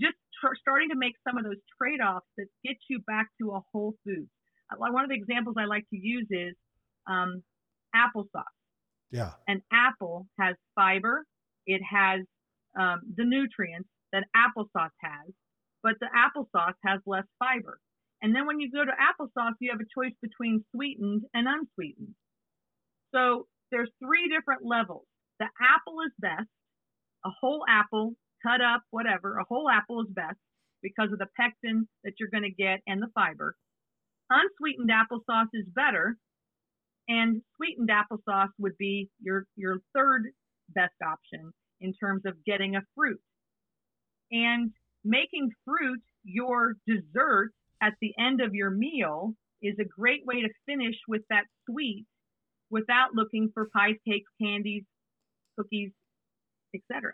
just 0.00 0.16
tr- 0.40 0.56
starting 0.60 0.88
to 0.90 0.96
make 0.96 1.14
some 1.26 1.38
of 1.38 1.44
those 1.44 1.60
trade-offs 1.80 2.26
that 2.36 2.46
get 2.64 2.76
you 2.88 2.98
back 3.06 3.28
to 3.40 3.52
a 3.52 3.60
whole 3.72 3.94
food. 4.04 4.28
Uh, 4.72 4.76
one 4.76 5.04
of 5.04 5.08
the 5.08 5.16
examples 5.16 5.54
I 5.58 5.66
like 5.66 5.84
to 5.90 5.96
use 5.96 6.26
is 6.30 6.54
um, 7.08 7.42
applesauce. 7.94 8.42
Yeah. 9.12 9.30
An 9.48 9.62
apple 9.72 10.26
has 10.38 10.56
fiber. 10.74 11.24
It 11.66 11.80
has 11.88 12.22
um, 12.78 13.00
the 13.16 13.24
nutrients 13.24 13.88
that 14.12 14.24
applesauce 14.36 14.94
has, 15.02 15.32
but 15.82 15.94
the 16.00 16.08
applesauce 16.14 16.74
has 16.84 17.00
less 17.06 17.24
fiber. 17.38 17.78
And 18.22 18.34
then 18.34 18.46
when 18.46 18.60
you 18.60 18.70
go 18.70 18.84
to 18.84 18.90
applesauce, 18.90 19.54
you 19.60 19.70
have 19.70 19.80
a 19.80 19.94
choice 19.96 20.14
between 20.20 20.64
sweetened 20.74 21.22
and 21.32 21.46
unsweetened. 21.48 22.14
So 23.14 23.46
there's 23.70 23.90
three 23.98 24.28
different 24.28 24.62
levels. 24.64 25.06
The 25.38 25.46
apple 25.60 25.98
is 26.06 26.12
best. 26.18 26.48
A 27.24 27.30
whole 27.40 27.64
apple 27.68 28.14
cut 28.46 28.60
up, 28.60 28.82
whatever. 28.90 29.38
A 29.38 29.44
whole 29.48 29.68
apple 29.68 30.02
is 30.02 30.08
best 30.10 30.38
because 30.82 31.12
of 31.12 31.18
the 31.18 31.28
pectin 31.38 31.88
that 32.04 32.14
you're 32.18 32.30
going 32.30 32.44
to 32.44 32.50
get 32.50 32.80
and 32.86 33.02
the 33.02 33.08
fiber. 33.14 33.54
Unsweetened 34.30 34.90
applesauce 34.90 35.48
is 35.54 35.66
better. 35.74 36.16
And 37.08 37.42
sweetened 37.56 37.90
applesauce 37.90 38.50
would 38.58 38.76
be 38.78 39.10
your, 39.20 39.46
your 39.56 39.78
third 39.94 40.30
best 40.74 40.94
option 41.04 41.52
in 41.80 41.92
terms 41.94 42.22
of 42.26 42.44
getting 42.44 42.76
a 42.76 42.82
fruit. 42.94 43.20
And 44.30 44.72
making 45.04 45.50
fruit 45.64 46.02
your 46.24 46.74
dessert 46.86 47.52
at 47.82 47.94
the 48.00 48.12
end 48.18 48.40
of 48.40 48.54
your 48.54 48.70
meal 48.70 49.34
is 49.62 49.74
a 49.78 49.84
great 49.84 50.24
way 50.26 50.42
to 50.42 50.48
finish 50.66 50.96
with 51.08 51.22
that 51.30 51.44
sweet 51.68 52.06
without 52.70 53.14
looking 53.14 53.50
for 53.52 53.68
pies, 53.74 53.96
cakes, 54.06 54.30
candies, 54.40 54.84
cookies, 55.58 55.90
etc. 56.74 57.12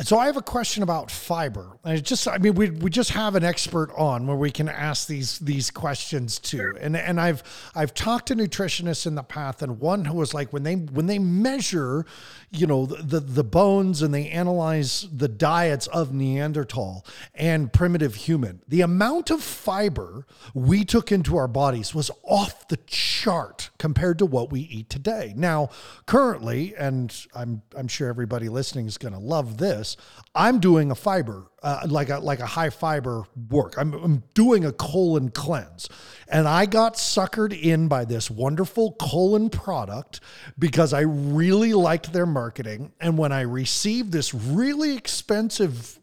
So 0.00 0.16
I 0.16 0.26
have 0.26 0.36
a 0.36 0.42
question 0.42 0.84
about 0.84 1.10
fiber. 1.10 1.76
I 1.84 1.96
just 1.96 2.28
I 2.28 2.38
mean 2.38 2.54
we 2.54 2.70
we 2.70 2.88
just 2.88 3.10
have 3.10 3.34
an 3.34 3.42
expert 3.42 3.90
on 3.96 4.28
where 4.28 4.36
we 4.36 4.52
can 4.52 4.68
ask 4.68 5.08
these 5.08 5.40
these 5.40 5.72
questions 5.72 6.38
too. 6.38 6.58
Sure. 6.58 6.70
And 6.76 6.96
and 6.96 7.20
I've 7.20 7.42
I've 7.74 7.94
talked 7.94 8.28
to 8.28 8.36
nutritionists 8.36 9.08
in 9.08 9.16
the 9.16 9.24
past 9.24 9.60
and 9.60 9.80
one 9.80 10.04
who 10.04 10.14
was 10.14 10.32
like 10.32 10.52
when 10.52 10.62
they 10.62 10.74
when 10.74 11.06
they 11.06 11.18
measure, 11.18 12.06
you 12.52 12.68
know, 12.68 12.86
the 12.86 13.18
the 13.18 13.42
bones 13.42 14.00
and 14.00 14.14
they 14.14 14.28
analyze 14.28 15.08
the 15.12 15.26
diets 15.26 15.88
of 15.88 16.14
Neanderthal 16.14 17.04
and 17.34 17.72
primitive 17.72 18.14
human, 18.14 18.62
the 18.68 18.82
amount 18.82 19.30
of 19.30 19.42
fiber 19.42 20.26
we 20.54 20.84
took 20.84 21.10
into 21.10 21.36
our 21.36 21.48
bodies 21.48 21.92
was 21.92 22.08
off 22.22 22.68
the 22.68 22.78
chart 22.86 23.70
compared 23.78 24.18
to 24.18 24.26
what 24.26 24.52
we 24.52 24.60
eat 24.60 24.88
today. 24.90 25.34
Now, 25.36 25.70
currently 26.06 26.76
and 26.76 27.12
I'm 27.34 27.62
I'm 27.76 27.88
sure 27.88 28.08
everybody 28.08 28.48
listening 28.48 28.86
is 28.86 28.96
going 28.96 29.14
to 29.14 29.20
love 29.20 29.58
this 29.58 29.87
I'm 30.34 30.60
doing 30.60 30.90
a 30.90 30.94
fiber, 30.94 31.46
uh, 31.62 31.86
like 31.88 32.10
a 32.10 32.18
like 32.18 32.40
a 32.40 32.46
high 32.46 32.70
fiber 32.70 33.24
work. 33.50 33.74
I'm, 33.76 33.92
I'm 33.94 34.22
doing 34.34 34.64
a 34.64 34.72
colon 34.72 35.30
cleanse, 35.30 35.88
and 36.28 36.46
I 36.46 36.66
got 36.66 36.94
suckered 36.94 37.58
in 37.58 37.88
by 37.88 38.04
this 38.04 38.30
wonderful 38.30 38.92
colon 38.92 39.50
product 39.50 40.20
because 40.58 40.92
I 40.92 41.00
really 41.00 41.72
liked 41.72 42.12
their 42.12 42.26
marketing. 42.26 42.92
And 43.00 43.18
when 43.18 43.32
I 43.32 43.42
received 43.42 44.12
this 44.12 44.34
really 44.34 44.96
expensive 44.96 45.98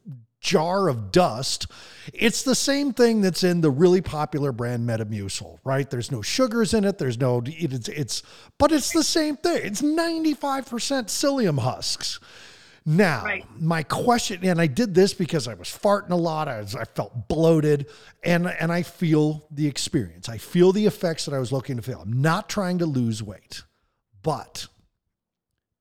jar 0.46 0.88
of 0.88 1.12
dust. 1.12 1.66
It's 2.14 2.44
the 2.44 2.54
same 2.54 2.94
thing 2.94 3.22
that's 3.22 3.44
in 3.44 3.62
the 3.62 3.72
really 3.72 4.02
popular 4.02 4.52
brand 4.52 4.88
Metamucil, 4.88 5.58
right? 5.64 5.90
There's 5.90 6.12
no 6.12 6.22
sugars 6.22 6.74
in 6.74 6.86
it. 6.86 7.00
There's 7.00 7.18
no 7.18 7.42
it's 7.46 7.90
it's 7.90 8.22
but 8.60 8.72
it's 8.72 8.92
the 8.92 9.04
same 9.04 9.38
thing. 9.38 9.60
It's 9.64 9.82
95% 9.82 10.30
psyllium 11.08 11.60
husks. 11.60 12.20
Now, 12.88 13.24
right. 13.24 13.44
my 13.60 13.82
question, 13.82 14.46
and 14.46 14.62
I 14.62 14.68
did 14.68 14.94
this 14.94 15.14
because 15.14 15.48
I 15.48 15.56
was 15.56 15.70
farting 15.70 16.12
a 16.12 16.16
lot. 16.16 16.48
I, 16.48 16.60
was, 16.60 16.76
I 16.76 16.84
felt 16.84 17.28
bloated, 17.28 17.88
and 18.24 18.48
and 18.48 18.72
I 18.72 18.84
feel 18.84 19.48
the 19.50 19.66
experience. 19.66 20.30
I 20.30 20.38
feel 20.38 20.72
the 20.72 20.86
effects 20.86 21.26
that 21.26 21.34
I 21.34 21.40
was 21.40 21.52
looking 21.52 21.78
to 21.78 21.82
feel. 21.82 22.02
I'm 22.02 22.22
not 22.22 22.48
trying 22.48 22.78
to 22.80 22.86
lose 22.86 23.24
weight, 23.24 23.64
but 24.22 24.68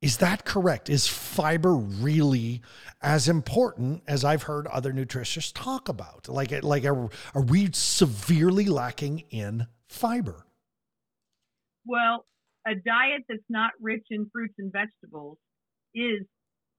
is 0.05 0.19
that 0.19 0.45
correct? 0.45 0.91
Is 0.91 1.07
fiber 1.07 1.75
really 1.75 2.61
as 3.01 3.27
important 3.27 4.03
as 4.07 4.23
I've 4.23 4.43
heard 4.43 4.67
other 4.67 4.93
nutritionists 4.93 5.53
talk 5.55 5.89
about? 5.89 6.29
Like, 6.29 6.63
like 6.63 6.85
are, 6.85 7.09
are 7.35 7.43
we 7.43 7.71
severely 7.73 8.67
lacking 8.67 9.25
in 9.31 9.67
fiber? 9.89 10.47
Well, 11.87 12.27
a 12.67 12.75
diet 12.75 13.25
that's 13.31 13.41
not 13.49 13.71
rich 13.81 14.05
in 14.11 14.29
fruits 14.31 14.55
and 14.59 14.71
vegetables 14.71 15.39
is 15.95 16.27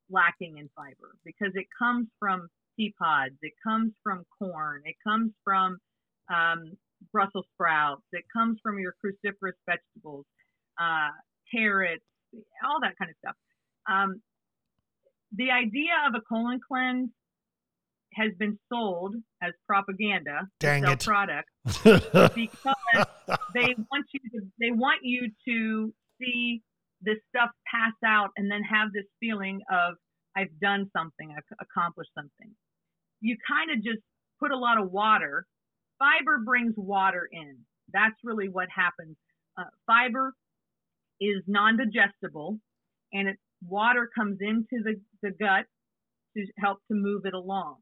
lacking 0.09 0.57
in 0.57 0.69
fiber 0.75 1.15
because 1.23 1.51
it 1.55 1.65
comes 1.77 2.07
from 2.19 2.47
pea 2.77 2.93
pods, 2.99 3.35
it 3.41 3.53
comes 3.63 3.93
from 4.03 4.23
corn, 4.39 4.81
it 4.85 4.95
comes 5.03 5.31
from 5.43 5.77
um, 6.33 6.73
Brussels 7.11 7.45
sprouts, 7.53 8.03
it 8.11 8.25
comes 8.35 8.59
from 8.61 8.79
your 8.79 8.93
cruciferous 9.03 9.53
vegetables, 9.65 10.25
uh, 10.79 11.09
carrots, 11.53 12.03
all 12.65 12.79
that 12.81 12.97
kind 12.97 13.09
of 13.09 13.17
stuff. 13.19 13.35
Um, 13.89 14.21
the 15.35 15.51
idea 15.51 15.93
of 16.07 16.15
a 16.15 16.21
colon 16.21 16.59
cleanse 16.65 17.09
has 18.13 18.31
been 18.39 18.57
sold 18.71 19.15
as 19.41 19.51
propaganda 19.67 20.47
Dang 20.59 20.83
to 20.83 20.87
sell 20.87 20.93
it. 20.93 21.03
products 21.03 21.51
because 22.35 23.07
they 23.53 23.75
want 23.91 24.05
you 24.13 24.19
to 24.31 24.47
they 24.59 24.71
want 24.71 24.99
you 25.03 25.29
to 25.47 25.93
see 26.19 26.61
this 27.05 27.17
stuff 27.29 27.49
pass 27.71 27.93
out 28.03 28.29
and 28.35 28.51
then 28.51 28.61
have 28.63 28.91
this 28.91 29.05
feeling 29.19 29.61
of 29.71 29.95
I've 30.35 30.59
done 30.59 30.89
something, 30.95 31.33
I've 31.35 31.57
accomplished 31.61 32.11
something. 32.13 32.51
You 33.21 33.37
kind 33.47 33.71
of 33.71 33.77
just 33.77 34.03
put 34.39 34.51
a 34.51 34.57
lot 34.57 34.81
of 34.81 34.91
water. 34.91 35.45
Fiber 35.97 36.39
brings 36.43 36.73
water 36.75 37.27
in. 37.31 37.59
That's 37.93 38.15
really 38.23 38.49
what 38.49 38.67
happens. 38.75 39.15
Uh, 39.57 39.63
fiber 39.87 40.33
is 41.21 41.41
non-digestible, 41.47 42.59
and 43.13 43.29
it, 43.29 43.37
water 43.65 44.09
comes 44.13 44.39
into 44.41 44.83
the, 44.83 44.99
the 45.21 45.31
gut 45.31 45.65
to 46.35 46.45
help 46.59 46.79
to 46.89 46.95
move 46.95 47.21
it 47.25 47.33
along. 47.33 47.77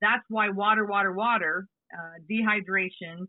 That's 0.00 0.24
why 0.28 0.48
water, 0.48 0.86
water, 0.86 1.12
water, 1.12 1.66
uh, 1.92 2.18
dehydration 2.30 3.26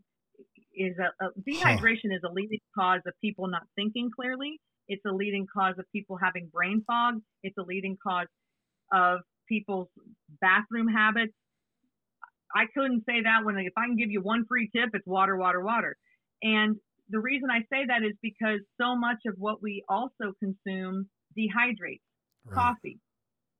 is 0.74 0.96
a, 0.98 1.24
a 1.24 1.28
dehydration 1.48 2.10
huh. 2.10 2.16
is 2.16 2.22
a 2.24 2.32
leading 2.32 2.60
cause 2.74 3.00
of 3.06 3.12
people 3.20 3.48
not 3.48 3.62
thinking 3.76 4.10
clearly 4.14 4.60
it's 4.88 5.04
a 5.06 5.12
leading 5.12 5.46
cause 5.52 5.74
of 5.78 5.84
people 5.92 6.16
having 6.22 6.48
brain 6.52 6.82
fog. 6.86 7.16
It's 7.42 7.56
a 7.58 7.62
leading 7.62 7.96
cause 8.02 8.28
of 8.92 9.20
people's 9.48 9.88
bathroom 10.40 10.88
habits. 10.88 11.32
I 12.54 12.66
couldn't 12.74 13.04
say 13.08 13.22
that 13.24 13.44
when 13.44 13.58
if 13.58 13.72
I 13.76 13.86
can 13.86 13.96
give 13.96 14.10
you 14.10 14.20
one 14.20 14.44
free 14.46 14.70
tip, 14.74 14.90
it's 14.94 15.06
water, 15.06 15.36
water, 15.36 15.60
water. 15.60 15.96
And 16.42 16.76
the 17.10 17.18
reason 17.18 17.50
I 17.50 17.60
say 17.72 17.86
that 17.86 18.02
is 18.02 18.14
because 18.22 18.60
so 18.80 18.96
much 18.96 19.18
of 19.26 19.34
what 19.38 19.62
we 19.62 19.84
also 19.88 20.32
consume 20.40 21.08
dehydrates. 21.36 22.00
Right. 22.46 22.54
Coffee. 22.54 22.98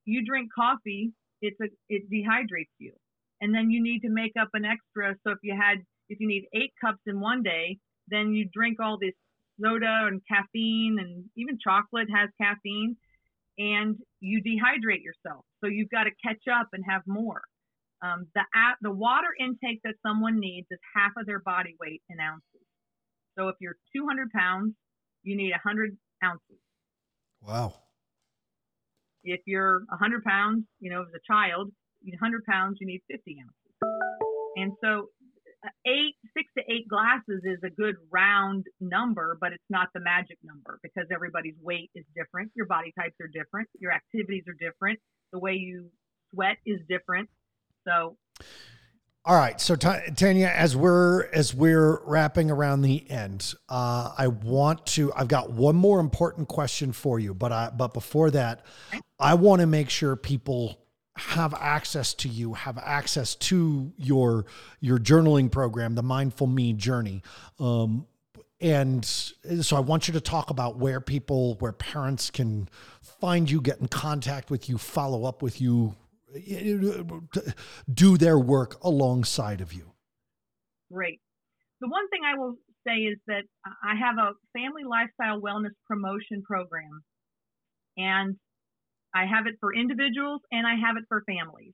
You 0.05 0.25
drink 0.25 0.49
coffee, 0.55 1.11
it's 1.41 1.59
a 1.59 1.65
it 1.89 2.09
dehydrates 2.09 2.73
you. 2.79 2.93
And 3.41 3.53
then 3.53 3.69
you 3.69 3.83
need 3.83 3.99
to 3.99 4.09
make 4.09 4.33
up 4.39 4.49
an 4.53 4.65
extra. 4.65 5.15
So 5.25 5.31
if 5.31 5.39
you 5.43 5.55
had 5.59 5.79
if 6.09 6.19
you 6.19 6.27
need 6.27 6.45
eight 6.53 6.73
cups 6.79 7.01
in 7.05 7.19
one 7.19 7.43
day, 7.43 7.77
then 8.07 8.33
you 8.33 8.47
drink 8.51 8.79
all 8.79 8.97
this 8.99 9.13
soda 9.61 10.07
and 10.07 10.21
caffeine 10.27 10.97
and 10.99 11.25
even 11.35 11.57
chocolate 11.61 12.07
has 12.13 12.29
caffeine 12.39 12.95
and 13.57 13.97
you 14.19 14.41
dehydrate 14.41 15.03
yourself. 15.03 15.43
So 15.63 15.69
you've 15.69 15.89
got 15.89 16.03
to 16.03 16.11
catch 16.23 16.43
up 16.51 16.69
and 16.73 16.83
have 16.87 17.01
more. 17.07 17.41
Um, 18.03 18.27
the, 18.35 18.43
the 18.81 18.91
water 18.91 19.29
intake 19.39 19.81
that 19.83 19.95
someone 20.05 20.39
needs 20.39 20.67
is 20.69 20.79
half 20.95 21.11
of 21.17 21.25
their 21.25 21.39
body 21.39 21.75
weight 21.79 22.01
in 22.09 22.19
ounces. 22.19 22.43
So 23.37 23.49
if 23.49 23.55
you're 23.59 23.77
200 23.95 24.31
pounds, 24.31 24.73
you 25.23 25.35
need 25.35 25.51
100 25.51 25.97
ounces. 26.23 26.59
Wow. 27.41 27.73
If 29.23 29.41
you're 29.45 29.79
100 29.89 30.23
pounds, 30.23 30.65
you 30.79 30.91
know, 30.91 31.01
as 31.01 31.07
a 31.15 31.31
child, 31.31 31.71
100 32.03 32.45
pounds, 32.45 32.77
you 32.79 32.87
need 32.87 33.01
50 33.09 33.37
ounces. 33.41 33.67
And 34.57 34.71
so 34.83 35.09
eight, 35.85 36.15
six 36.35 36.49
to 36.57 36.63
eight 36.71 36.87
glasses 36.87 37.41
is 37.43 37.59
a 37.63 37.69
good 37.69 37.95
round 38.11 38.65
number, 38.79 39.37
but 39.39 39.53
it's 39.53 39.69
not 39.69 39.87
the 39.93 39.99
magic 39.99 40.37
number 40.43 40.79
because 40.83 41.05
everybody's 41.13 41.55
weight 41.61 41.89
is 41.95 42.05
different. 42.15 42.51
Your 42.55 42.65
body 42.65 42.93
types 42.97 43.15
are 43.21 43.27
different. 43.27 43.67
Your 43.79 43.91
activities 43.91 44.43
are 44.47 44.53
different. 44.53 44.99
The 45.31 45.39
way 45.39 45.53
you 45.53 45.89
sweat 46.33 46.57
is 46.65 46.79
different. 46.89 47.29
So. 47.87 48.17
All 49.25 49.35
right, 49.35 49.59
so 49.59 49.75
Tanya, 49.75 50.47
as 50.47 50.73
we're 50.73 51.25
as 51.33 51.53
we're 51.53 52.01
wrapping 52.05 52.49
around 52.49 52.81
the 52.81 53.09
end, 53.11 53.55
uh, 53.67 54.13
I 54.17 54.27
want 54.27 54.85
to. 54.85 55.11
I've 55.13 55.27
got 55.27 55.51
one 55.51 55.75
more 55.75 55.99
important 55.99 56.47
question 56.47 56.93
for 56.93 57.19
you, 57.19 57.33
but 57.33 57.51
I 57.51 57.69
but 57.75 57.93
before 57.93 58.31
that, 58.31 58.65
I 59.19 59.33
want 59.33 59.59
to 59.59 59.67
make 59.67 59.89
sure 59.89 60.15
people 60.15 60.79
have 61.17 61.53
access 61.53 62.13
to 62.15 62.29
you, 62.29 62.53
have 62.53 62.77
access 62.77 63.35
to 63.35 63.91
your 63.97 64.45
your 64.79 64.97
journaling 64.97 65.51
program, 65.51 65.95
the 65.95 66.03
Mindful 66.03 66.47
Me 66.47 66.73
Journey. 66.73 67.23
Um, 67.59 68.07
and 68.59 69.05
so 69.05 69.77
I 69.77 69.79
want 69.79 70.07
you 70.07 70.13
to 70.13 70.21
talk 70.21 70.49
about 70.49 70.77
where 70.77 70.99
people, 70.99 71.55
where 71.59 71.71
parents 71.71 72.31
can 72.31 72.69
find 73.01 73.49
you, 73.49 73.61
get 73.61 73.79
in 73.79 73.87
contact 73.87 74.49
with 74.49 74.67
you, 74.67 74.79
follow 74.79 75.25
up 75.25 75.43
with 75.43 75.61
you, 75.61 75.95
do 77.93 78.17
their 78.17 78.39
work 78.39 78.83
alongside 78.83 79.61
of 79.61 79.73
you. 79.73 79.91
Great. 80.91 81.21
The 81.81 81.87
one 81.87 82.09
thing 82.09 82.21
I 82.25 82.37
will 82.37 82.55
say 82.87 82.95
is 82.95 83.19
that 83.27 83.43
I 83.83 83.95
have 83.95 84.17
a 84.17 84.31
family 84.57 84.83
lifestyle 84.89 85.39
wellness 85.39 85.75
promotion 85.87 86.41
program. 86.43 87.03
And 87.97 88.37
I 89.17 89.25
have 89.25 89.47
it 89.47 89.55
for 89.59 89.73
individuals 89.73 90.41
and 90.51 90.67
I 90.67 90.75
have 90.75 90.97
it 90.97 91.05
for 91.09 91.23
families. 91.25 91.73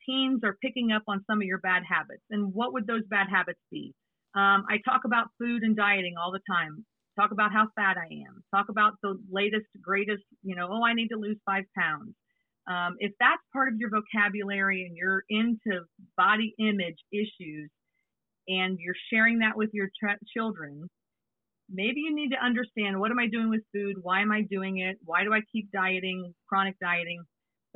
teens 0.06 0.42
are 0.44 0.58
picking 0.62 0.92
up 0.92 1.04
on 1.08 1.24
some 1.30 1.40
of 1.40 1.46
your 1.46 1.60
bad 1.60 1.84
habits, 1.88 2.24
and 2.32 2.54
what 2.54 2.74
would 2.74 2.88
those 2.88 3.04
bad 3.10 3.28
habits 3.30 3.60
be? 3.72 3.94
Um, 4.36 4.66
I 4.70 4.80
talk 4.84 5.02
about 5.06 5.28
food 5.40 5.64
and 5.64 5.76
dieting 5.76 6.16
all 6.18 6.32
the 6.32 6.42
time. 6.50 6.86
Talk 7.18 7.32
about 7.32 7.52
how 7.52 7.68
fat 7.76 7.98
I 7.98 8.06
am. 8.28 8.44
Talk 8.54 8.70
about 8.70 8.94
the 9.02 9.18
latest, 9.32 9.66
greatest, 9.82 10.24
you 10.44 10.56
know, 10.56 10.68
oh, 10.70 10.86
I 10.86 10.94
need 10.94 11.08
to 11.08 11.18
lose 11.18 11.38
five 11.46 11.64
pounds. 11.78 12.14
Um, 12.68 12.96
if 13.00 13.14
that's 13.20 13.42
part 13.54 13.70
of 13.70 13.80
your 13.80 13.90
vocabulary 13.90 14.86
and 14.86 14.96
you're 14.96 15.24
into 15.30 15.86
body 16.18 16.54
image 16.60 16.98
issues 17.12 17.72
and 18.48 18.78
you're 18.80 18.96
sharing 19.12 19.40
that 19.40 19.58
with 19.58 19.70
your 19.74 19.90
tra- 20.00 20.20
children, 20.36 20.88
maybe 21.70 22.02
you 22.02 22.14
need 22.14 22.30
to 22.30 22.46
understand 22.46 23.00
what 23.00 23.10
am 23.10 23.20
I 23.20 23.28
doing 23.28 23.50
with 23.50 23.62
food? 23.74 23.96
Why 24.02 24.22
am 24.22 24.32
I 24.32 24.42
doing 24.42 24.80
it? 24.80 24.98
Why 25.04 25.24
do 25.24 25.34
I 25.34 25.40
keep 25.52 25.72
dieting, 25.72 26.34
chronic 26.48 26.76
dieting? 26.80 27.24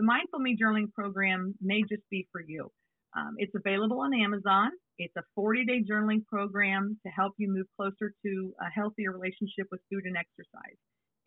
The 0.01 0.07
Mindful 0.07 0.39
Me 0.39 0.57
Journaling 0.59 0.91
program 0.91 1.53
may 1.61 1.83
just 1.83 2.01
be 2.09 2.27
for 2.31 2.41
you. 2.41 2.71
Um, 3.15 3.35
it's 3.37 3.53
available 3.55 3.99
on 3.99 4.19
Amazon. 4.19 4.71
It's 4.97 5.15
a 5.15 5.21
40 5.35 5.63
day 5.65 5.83
journaling 5.87 6.25
program 6.25 6.97
to 7.05 7.11
help 7.11 7.33
you 7.37 7.53
move 7.53 7.67
closer 7.79 8.11
to 8.25 8.53
a 8.59 8.65
healthier 8.73 9.11
relationship 9.11 9.67
with 9.69 9.79
food 9.91 10.05
and 10.05 10.17
exercise. 10.17 10.75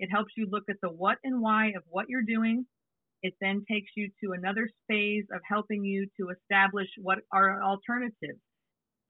It 0.01 0.09
helps 0.11 0.33
you 0.37 0.49
look 0.51 0.65
at 0.69 0.75
the 0.83 0.89
what 0.89 1.19
and 1.23 1.41
why 1.41 1.69
of 1.77 1.85
what 1.87 2.07
you're 2.09 2.27
doing. 2.27 2.67
It 3.23 3.35
then 3.41 3.65
takes 3.71 3.93
you 3.97 4.11
to 4.25 4.33
another 4.33 4.69
phase 4.89 5.27
of 5.33 5.41
helping 5.49 5.85
you 5.85 6.09
to 6.19 6.31
establish 6.31 6.89
what 7.01 7.19
are 7.33 7.63
alternatives. 7.63 8.43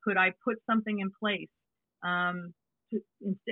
Could 0.05 0.19
I 0.19 0.33
put 0.45 0.57
something 0.69 0.99
in 0.99 1.11
place? 1.19 1.49
Um, 2.05 2.53
to, 2.93 3.01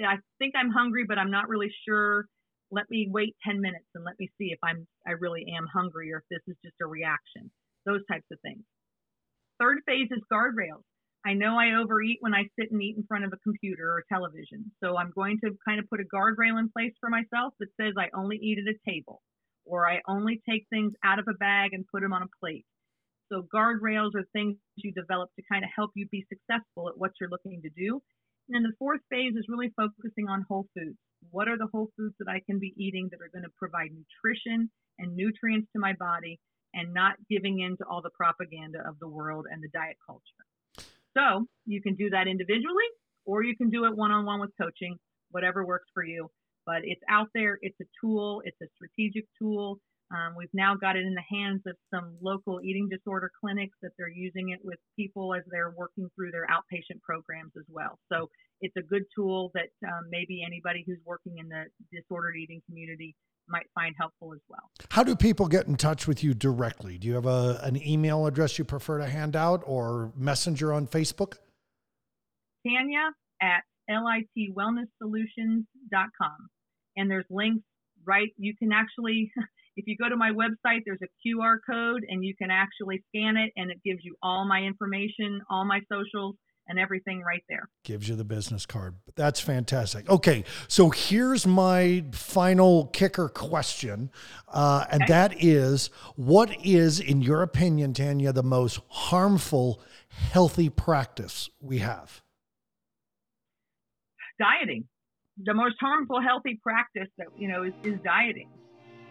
I 0.04 0.16
think 0.38 0.52
I'm 0.58 0.70
hungry, 0.70 1.06
but 1.08 1.16
I'm 1.16 1.30
not 1.30 1.48
really 1.48 1.72
sure. 1.88 2.26
Let 2.72 2.88
me 2.90 3.06
wait 3.10 3.36
10 3.46 3.60
minutes 3.60 3.86
and 3.94 4.02
let 4.02 4.18
me 4.18 4.30
see 4.38 4.48
if 4.50 4.58
I'm 4.64 4.88
I 5.06 5.12
really 5.12 5.44
am 5.56 5.66
hungry 5.72 6.12
or 6.12 6.18
if 6.18 6.24
this 6.30 6.42
is 6.48 6.56
just 6.64 6.76
a 6.82 6.86
reaction. 6.86 7.52
Those 7.84 8.00
types 8.10 8.26
of 8.32 8.38
things. 8.40 8.64
Third 9.60 9.78
phase 9.86 10.08
is 10.10 10.22
guardrails. 10.32 10.82
I 11.24 11.34
know 11.34 11.54
I 11.54 11.80
overeat 11.80 12.18
when 12.20 12.34
I 12.34 12.44
sit 12.58 12.72
and 12.72 12.82
eat 12.82 12.96
in 12.96 13.04
front 13.06 13.24
of 13.24 13.32
a 13.32 13.44
computer 13.44 13.92
or 13.92 14.02
television. 14.10 14.72
So 14.82 14.96
I'm 14.96 15.12
going 15.14 15.38
to 15.44 15.52
kind 15.68 15.78
of 15.78 15.88
put 15.88 16.00
a 16.00 16.08
guardrail 16.16 16.58
in 16.58 16.70
place 16.72 16.94
for 16.98 17.10
myself 17.10 17.54
that 17.60 17.68
says 17.78 17.94
I 17.96 18.08
only 18.16 18.38
eat 18.38 18.58
at 18.58 18.72
a 18.72 18.90
table 18.90 19.22
or 19.64 19.88
I 19.88 20.00
only 20.08 20.40
take 20.48 20.66
things 20.70 20.92
out 21.04 21.20
of 21.20 21.26
a 21.28 21.34
bag 21.34 21.74
and 21.74 21.84
put 21.92 22.00
them 22.02 22.12
on 22.12 22.22
a 22.22 22.32
plate. 22.40 22.64
So 23.30 23.46
guardrails 23.54 24.14
are 24.16 24.24
things 24.32 24.56
you 24.76 24.92
develop 24.92 25.30
to 25.36 25.42
kind 25.50 25.64
of 25.64 25.70
help 25.74 25.92
you 25.94 26.06
be 26.10 26.26
successful 26.28 26.88
at 26.88 26.98
what 26.98 27.12
you're 27.20 27.30
looking 27.30 27.62
to 27.62 27.70
do. 27.70 28.02
And 28.52 28.62
then 28.66 28.70
the 28.70 28.76
fourth 28.78 29.00
phase 29.08 29.32
is 29.34 29.46
really 29.48 29.72
focusing 29.78 30.28
on 30.28 30.44
whole 30.46 30.66
foods. 30.76 30.98
What 31.30 31.48
are 31.48 31.56
the 31.56 31.68
whole 31.72 31.88
foods 31.96 32.14
that 32.18 32.28
I 32.28 32.42
can 32.44 32.58
be 32.58 32.74
eating 32.76 33.08
that 33.10 33.22
are 33.22 33.30
going 33.32 33.44
to 33.44 33.52
provide 33.58 33.88
nutrition 33.96 34.70
and 34.98 35.16
nutrients 35.16 35.68
to 35.72 35.80
my 35.80 35.94
body 35.94 36.38
and 36.74 36.92
not 36.92 37.14
giving 37.30 37.60
in 37.60 37.78
to 37.78 37.84
all 37.90 38.02
the 38.02 38.10
propaganda 38.10 38.80
of 38.86 38.98
the 39.00 39.08
world 39.08 39.46
and 39.50 39.62
the 39.62 39.70
diet 39.72 39.96
culture? 40.06 40.84
So 41.16 41.46
you 41.64 41.80
can 41.80 41.94
do 41.94 42.10
that 42.10 42.28
individually 42.28 42.84
or 43.24 43.42
you 43.42 43.56
can 43.56 43.70
do 43.70 43.86
it 43.86 43.96
one 43.96 44.10
on 44.10 44.26
one 44.26 44.38
with 44.38 44.50
coaching, 44.60 44.98
whatever 45.30 45.64
works 45.64 45.88
for 45.94 46.04
you. 46.04 46.28
But 46.66 46.82
it's 46.84 47.00
out 47.08 47.28
there, 47.32 47.58
it's 47.62 47.80
a 47.80 47.88
tool, 48.02 48.42
it's 48.44 48.60
a 48.60 48.66
strategic 48.76 49.24
tool. 49.40 49.78
Um, 50.12 50.34
we've 50.36 50.52
now 50.52 50.74
got 50.74 50.96
it 50.96 51.06
in 51.06 51.14
the 51.14 51.36
hands 51.36 51.62
of 51.66 51.74
some 51.92 52.16
local 52.20 52.60
eating 52.62 52.88
disorder 52.88 53.30
clinics 53.40 53.76
that 53.82 53.92
they're 53.96 54.10
using 54.10 54.50
it 54.50 54.60
with 54.62 54.78
people 54.94 55.34
as 55.34 55.42
they're 55.50 55.72
working 55.76 56.08
through 56.14 56.32
their 56.32 56.46
outpatient 56.46 57.00
programs 57.02 57.52
as 57.56 57.64
well. 57.68 57.98
So 58.12 58.28
it's 58.60 58.76
a 58.76 58.82
good 58.82 59.04
tool 59.16 59.50
that 59.54 59.70
um, 59.86 60.04
maybe 60.10 60.42
anybody 60.46 60.84
who's 60.86 60.98
working 61.04 61.38
in 61.38 61.48
the 61.48 61.64
disordered 61.92 62.36
eating 62.36 62.60
community 62.66 63.16
might 63.48 63.66
find 63.74 63.94
helpful 63.98 64.32
as 64.34 64.40
well. 64.48 64.70
How 64.90 65.02
do 65.02 65.16
people 65.16 65.48
get 65.48 65.66
in 65.66 65.76
touch 65.76 66.06
with 66.06 66.22
you 66.22 66.34
directly? 66.34 66.98
Do 66.98 67.08
you 67.08 67.14
have 67.14 67.26
a, 67.26 67.58
an 67.62 67.82
email 67.82 68.26
address 68.26 68.58
you 68.58 68.64
prefer 68.64 68.98
to 68.98 69.06
hand 69.06 69.34
out 69.34 69.62
or 69.66 70.12
messenger 70.16 70.72
on 70.72 70.86
Facebook? 70.86 71.38
Tanya 72.66 73.10
at 73.40 73.64
litwellnesssolutions.com. 73.90 76.48
And 76.96 77.10
there's 77.10 77.24
links 77.30 77.64
right. 78.04 78.28
You 78.36 78.54
can 78.56 78.72
actually, 78.72 79.32
if 79.76 79.86
you 79.86 79.96
go 79.96 80.08
to 80.08 80.16
my 80.16 80.30
website, 80.30 80.80
there's 80.84 81.00
a 81.02 81.28
QR 81.28 81.56
code 81.68 82.04
and 82.08 82.24
you 82.24 82.34
can 82.36 82.50
actually 82.50 83.02
scan 83.08 83.36
it 83.36 83.52
and 83.56 83.70
it 83.70 83.78
gives 83.84 84.04
you 84.04 84.14
all 84.22 84.46
my 84.46 84.60
information, 84.60 85.40
all 85.50 85.64
my 85.64 85.80
socials 85.90 86.36
and 86.68 86.78
everything 86.78 87.22
right 87.22 87.42
there. 87.48 87.68
Gives 87.84 88.08
you 88.08 88.16
the 88.16 88.24
business 88.24 88.66
card. 88.66 88.94
That's 89.16 89.40
fantastic. 89.40 90.08
Okay, 90.08 90.44
so 90.68 90.90
here's 90.90 91.46
my 91.46 92.04
final 92.12 92.86
kicker 92.86 93.28
question, 93.28 94.10
uh, 94.48 94.84
and 94.90 95.02
okay. 95.02 95.12
that 95.12 95.42
is 95.42 95.90
what 96.16 96.54
is, 96.64 97.00
in 97.00 97.20
your 97.20 97.42
opinion, 97.42 97.94
Tanya, 97.94 98.32
the 98.32 98.42
most 98.42 98.80
harmful 98.88 99.80
healthy 100.08 100.68
practice 100.68 101.50
we 101.60 101.78
have? 101.78 102.22
Dieting. 104.38 104.84
The 105.42 105.54
most 105.54 105.76
harmful 105.80 106.20
healthy 106.20 106.60
practice 106.62 107.08
that, 107.18 107.28
you 107.38 107.48
know, 107.48 107.64
is, 107.64 107.72
is 107.84 107.98
dieting. 108.04 108.48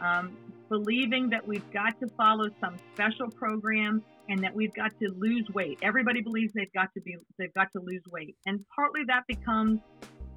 Um, 0.01 0.35
believing 0.69 1.29
that 1.29 1.45
we've 1.45 1.69
got 1.71 1.99
to 1.99 2.07
follow 2.17 2.47
some 2.61 2.77
special 2.93 3.29
program 3.29 4.01
and 4.29 4.41
that 4.41 4.55
we've 4.55 4.73
got 4.73 4.97
to 4.99 5.09
lose 5.17 5.45
weight. 5.53 5.77
Everybody 5.81 6.21
believes 6.21 6.53
they've 6.53 6.71
got 6.73 6.93
to 6.93 7.01
be 7.01 7.17
they've 7.37 7.53
got 7.53 7.71
to 7.73 7.81
lose 7.81 8.01
weight, 8.09 8.35
and 8.45 8.63
partly 8.73 9.01
that 9.07 9.27
becomes 9.27 9.79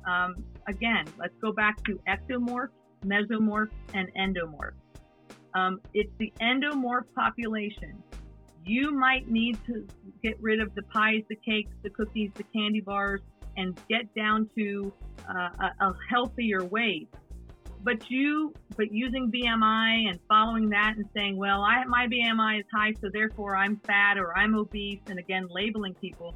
um, 0.07 0.35
again. 0.69 1.07
Let's 1.19 1.35
go 1.41 1.53
back 1.53 1.83
to 1.85 2.01
ectomorph, 2.09 2.71
mesomorph, 3.05 3.71
and 3.95 4.09
endomorph. 4.15 4.75
Um, 5.55 5.81
it's 5.95 6.11
the 6.19 6.33
endomorph 6.41 7.05
population. 7.15 8.03
You 8.67 8.91
might 8.91 9.31
need 9.31 9.59
to 9.67 9.87
get 10.23 10.41
rid 10.41 10.61
of 10.61 10.75
the 10.75 10.83
pies, 10.83 11.23
the 11.29 11.37
cakes, 11.37 11.71
the 11.83 11.91
cookies, 11.91 12.31
the 12.35 12.45
candy 12.45 12.81
bars, 12.81 13.21
and 13.57 13.79
get 13.89 14.13
down 14.15 14.51
to 14.57 14.93
uh, 15.29 15.51
a, 15.61 15.87
a 15.87 15.95
healthier 16.11 16.65
weight 16.65 17.09
but 17.85 18.11
you 18.11 18.53
but 18.77 18.91
using 18.91 19.31
BMI 19.31 20.09
and 20.09 20.19
following 20.27 20.71
that 20.71 20.95
and 20.97 21.05
saying, 21.15 21.37
well, 21.37 21.63
I, 21.63 21.85
my 21.85 22.09
BMI 22.09 22.61
is 22.61 22.67
high, 22.75 22.93
so 23.01 23.09
therefore 23.13 23.57
I'm 23.57 23.77
fat 23.87 24.19
or 24.19 24.37
I'm 24.37 24.57
obese, 24.57 25.01
and 25.07 25.19
again 25.19 25.47
labeling 25.51 25.95
people. 25.95 26.35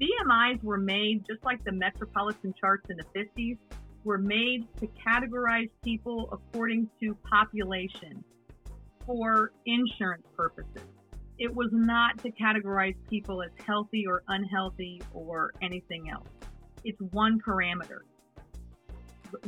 BMIs 0.00 0.62
were 0.62 0.78
made 0.78 1.24
just 1.26 1.42
like 1.42 1.64
the 1.64 1.72
metropolitan 1.72 2.54
charts 2.60 2.86
in 2.90 2.98
the 2.98 3.18
50s 3.18 3.58
were 4.04 4.18
made 4.18 4.66
to 4.78 4.88
categorize 5.06 5.70
people 5.82 6.28
according 6.30 6.90
to 7.00 7.16
population 7.28 8.22
for 9.06 9.52
insurance 9.64 10.26
purposes. 10.36 10.82
It 11.38 11.52
was 11.52 11.70
not 11.72 12.18
to 12.18 12.30
categorize 12.30 12.94
people 13.08 13.42
as 13.42 13.50
healthy 13.66 14.06
or 14.06 14.22
unhealthy 14.28 15.00
or 15.12 15.52
anything 15.62 16.10
else. 16.10 16.28
It's 16.84 17.00
one 17.12 17.40
parameter 17.40 18.00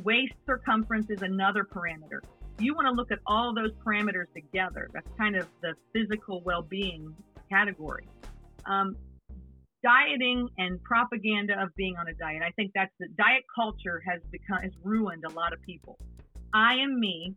waist 0.03 0.35
circumference 0.47 1.11
is 1.11 1.23
another 1.23 1.65
parameter. 1.65 2.21
You 2.59 2.75
want 2.75 2.87
to 2.87 2.93
look 2.93 3.13
at 3.13 3.19
all 3.27 3.55
those 3.55 3.73
parameters 3.85 4.27
together. 4.35 4.89
That's 4.93 5.09
kind 5.19 5.37
of 5.37 5.47
the 5.63 5.75
physical 5.93 6.41
well-being 6.45 7.15
category. 7.51 8.07
Um, 8.65 8.97
dieting 9.83 10.49
and 10.59 10.83
propaganda 10.83 11.55
of 11.63 11.69
being 11.77 11.97
on 11.97 12.09
a 12.09 12.15
diet. 12.15 12.43
I 12.43 12.51
think 12.53 12.73
that's 12.75 12.93
the 12.99 13.09
diet 13.17 13.45
culture 13.55 14.03
has 14.07 14.21
become 14.31 14.63
has 14.63 14.73
ruined 14.83 15.25
a 15.25 15.31
lot 15.31 15.53
of 15.53 15.61
people. 15.63 15.99
I 16.53 16.75
am 16.75 16.99
me. 16.99 17.35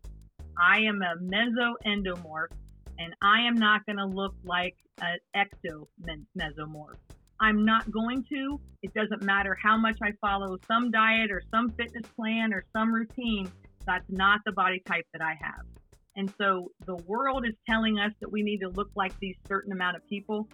I 0.58 0.80
am 0.82 1.02
a 1.02 1.16
mesoendomorph, 1.22 2.52
and 2.98 3.14
I 3.22 3.42
am 3.42 3.56
not 3.56 3.86
going 3.86 3.98
to 3.98 4.06
look 4.06 4.34
like 4.44 4.76
an 5.02 5.18
ectomesomorph. 5.36 6.96
I'm 7.42 7.66
not 7.66 7.90
going 7.92 8.26
to. 8.30 8.60
It 8.82 8.94
doesn't 8.94 9.24
matter 9.24 9.58
how 9.62 9.78
much 9.78 9.98
I 10.02 10.12
follow 10.22 10.58
some 10.68 10.92
diet 10.92 11.32
or 11.32 11.42
some 11.52 11.70
fitness 11.70 12.06
plan 12.16 12.54
or 12.54 12.64
some 12.74 12.94
routine. 12.94 13.52
That's 13.86 14.06
not 14.10 14.42
the 14.46 14.52
body 14.52 14.82
type 14.86 15.06
that 15.14 15.22
I 15.22 15.36
have. 15.42 15.66
And 16.16 16.32
so 16.38 16.72
the 16.86 16.98
world 17.08 17.46
is 17.48 17.54
telling 17.70 18.00
us 18.00 18.12
that 18.20 18.32
we 18.32 18.44
need 18.44 18.60
to 18.60 18.70
look 18.70 18.90
like 18.96 19.18
these 19.20 19.36
certain 19.48 19.72
amount 19.72 19.96
of 19.96 20.08
people. 20.08 20.50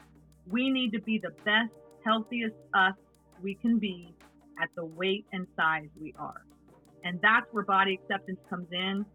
We 0.48 0.70
need 0.70 0.92
to 0.92 1.02
be 1.02 1.20
the 1.22 1.32
best, 1.44 1.72
healthiest 2.06 2.56
us 2.74 2.94
we 3.42 3.56
can 3.56 3.80
be 3.80 4.16
at 4.62 4.70
the 4.76 4.86
weight 4.86 5.26
and 5.34 5.48
size 5.56 5.88
we 6.00 6.14
are. 6.18 6.46
And 7.04 7.20
that's 7.22 7.46
where 7.52 7.64
body 7.64 8.00
acceptance 8.02 8.40
comes 8.50 8.68
in. 8.72 9.06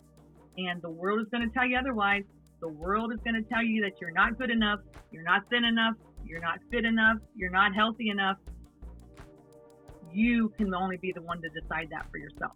And 0.58 0.82
the 0.82 0.90
world 0.90 1.20
is 1.20 1.26
going 1.30 1.48
to 1.48 1.54
tell 1.54 1.66
you 1.66 1.78
otherwise. 1.78 2.24
The 2.60 2.68
world 2.68 3.12
is 3.12 3.20
going 3.24 3.42
to 3.42 3.48
tell 3.48 3.62
you 3.62 3.82
that 3.82 4.00
you're 4.00 4.12
not 4.12 4.38
good 4.38 4.50
enough, 4.50 4.80
you're 5.10 5.22
not 5.22 5.42
thin 5.50 5.64
enough, 5.64 5.94
you're 6.30 6.40
not 6.40 6.60
fit 6.70 6.84
enough, 6.84 7.16
you're 7.34 7.50
not 7.50 7.74
healthy 7.74 8.10
enough. 8.10 8.36
You 10.12 10.52
can 10.56 10.72
only 10.72 10.96
be 10.96 11.10
the 11.12 11.22
one 11.22 11.42
to 11.42 11.48
decide 11.48 11.88
that 11.90 12.06
for 12.10 12.18
yourself. 12.18 12.52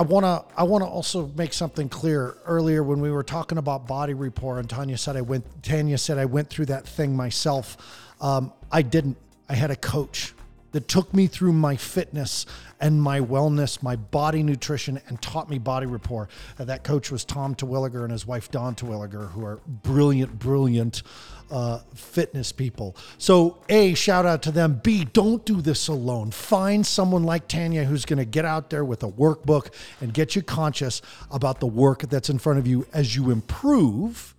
I 0.00 0.02
want 0.02 0.24
to 0.24 0.42
I 0.58 0.62
want 0.62 0.82
to 0.82 0.88
also 0.88 1.30
make 1.36 1.52
something 1.52 1.90
clear. 1.90 2.38
Earlier 2.46 2.82
when 2.82 3.02
we 3.02 3.10
were 3.10 3.22
talking 3.22 3.58
about 3.58 3.86
body 3.86 4.14
rapport 4.14 4.58
and 4.58 4.68
Tanya 4.68 4.96
said 4.96 5.14
I 5.14 5.20
went 5.20 5.62
Tanya 5.62 5.98
said 5.98 6.16
I 6.16 6.24
went 6.24 6.48
through 6.48 6.66
that 6.66 6.88
thing 6.88 7.14
myself. 7.14 7.76
Um, 8.18 8.50
I 8.72 8.80
didn't. 8.80 9.18
I 9.50 9.54
had 9.54 9.70
a 9.70 9.76
coach 9.76 10.32
that 10.72 10.88
took 10.88 11.12
me 11.12 11.26
through 11.26 11.52
my 11.52 11.76
fitness 11.76 12.46
and 12.80 13.02
my 13.02 13.20
wellness, 13.20 13.82
my 13.82 13.96
body 13.96 14.42
nutrition, 14.42 15.00
and 15.08 15.20
taught 15.20 15.50
me 15.50 15.58
body 15.58 15.86
rapport. 15.86 16.28
Uh, 16.58 16.64
that 16.64 16.82
coach 16.82 17.10
was 17.10 17.24
Tom 17.24 17.54
Terwilliger 17.54 18.02
and 18.02 18.12
his 18.12 18.26
wife 18.26 18.50
Dawn 18.50 18.74
Terwilliger, 18.74 19.30
who 19.30 19.44
are 19.44 19.60
brilliant, 19.66 20.38
brilliant 20.38 21.02
uh, 21.50 21.80
fitness 21.94 22.52
people. 22.52 22.96
So, 23.18 23.58
A, 23.68 23.94
shout 23.94 24.24
out 24.24 24.42
to 24.42 24.50
them. 24.50 24.80
B, 24.82 25.04
don't 25.04 25.44
do 25.44 25.60
this 25.60 25.88
alone. 25.88 26.30
Find 26.30 26.86
someone 26.86 27.24
like 27.24 27.48
Tanya 27.48 27.84
who's 27.84 28.04
going 28.04 28.18
to 28.18 28.24
get 28.24 28.44
out 28.44 28.70
there 28.70 28.84
with 28.84 29.02
a 29.02 29.10
workbook 29.10 29.72
and 30.00 30.14
get 30.14 30.36
you 30.36 30.42
conscious 30.42 31.02
about 31.30 31.60
the 31.60 31.66
work 31.66 32.02
that's 32.02 32.30
in 32.30 32.38
front 32.38 32.58
of 32.58 32.66
you 32.66 32.86
as 32.92 33.16
you 33.16 33.30
improve 33.30 34.34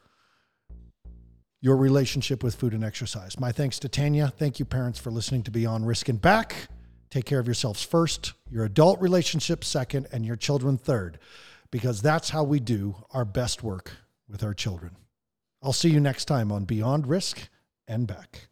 your 1.62 1.78
relationship 1.78 2.44
with 2.44 2.56
food 2.56 2.74
and 2.74 2.84
exercise. 2.84 3.40
My 3.40 3.52
thanks 3.52 3.78
to 3.80 3.90
Tanya. 3.90 4.34
Thank 4.36 4.60
you, 4.60 4.66
parents, 4.66 5.00
for 5.00 5.12
listening 5.12 5.44
to 5.44 5.52
Beyond 5.52 5.88
Risk 5.88 6.10
and 6.10 6.20
Back. 6.20 6.68
Take 7.12 7.26
care 7.26 7.40
of 7.40 7.46
yourselves 7.46 7.84
first, 7.84 8.34
your 8.50 8.66
adult 8.66 9.00
relationship 9.00 9.64
second, 9.64 10.08
and 10.12 10.26
your 10.26 10.36
children 10.36 10.78
third, 10.78 11.20
because 11.70 12.02
that's 12.02 12.30
how 12.32 12.44
we 12.44 12.60
do 12.60 12.96
our 13.12 13.26
best 13.26 13.64
work 13.64 13.92
with 14.28 14.44
our 14.44 14.54
children. 14.54 14.96
I'll 15.62 15.74
see 15.74 15.90
you 15.90 16.00
next 16.00 16.26
time 16.26 16.52
on 16.52 16.66
Beyond 16.66 17.06
Risk 17.06 17.50
and 17.88 18.08
Back. 18.08 18.48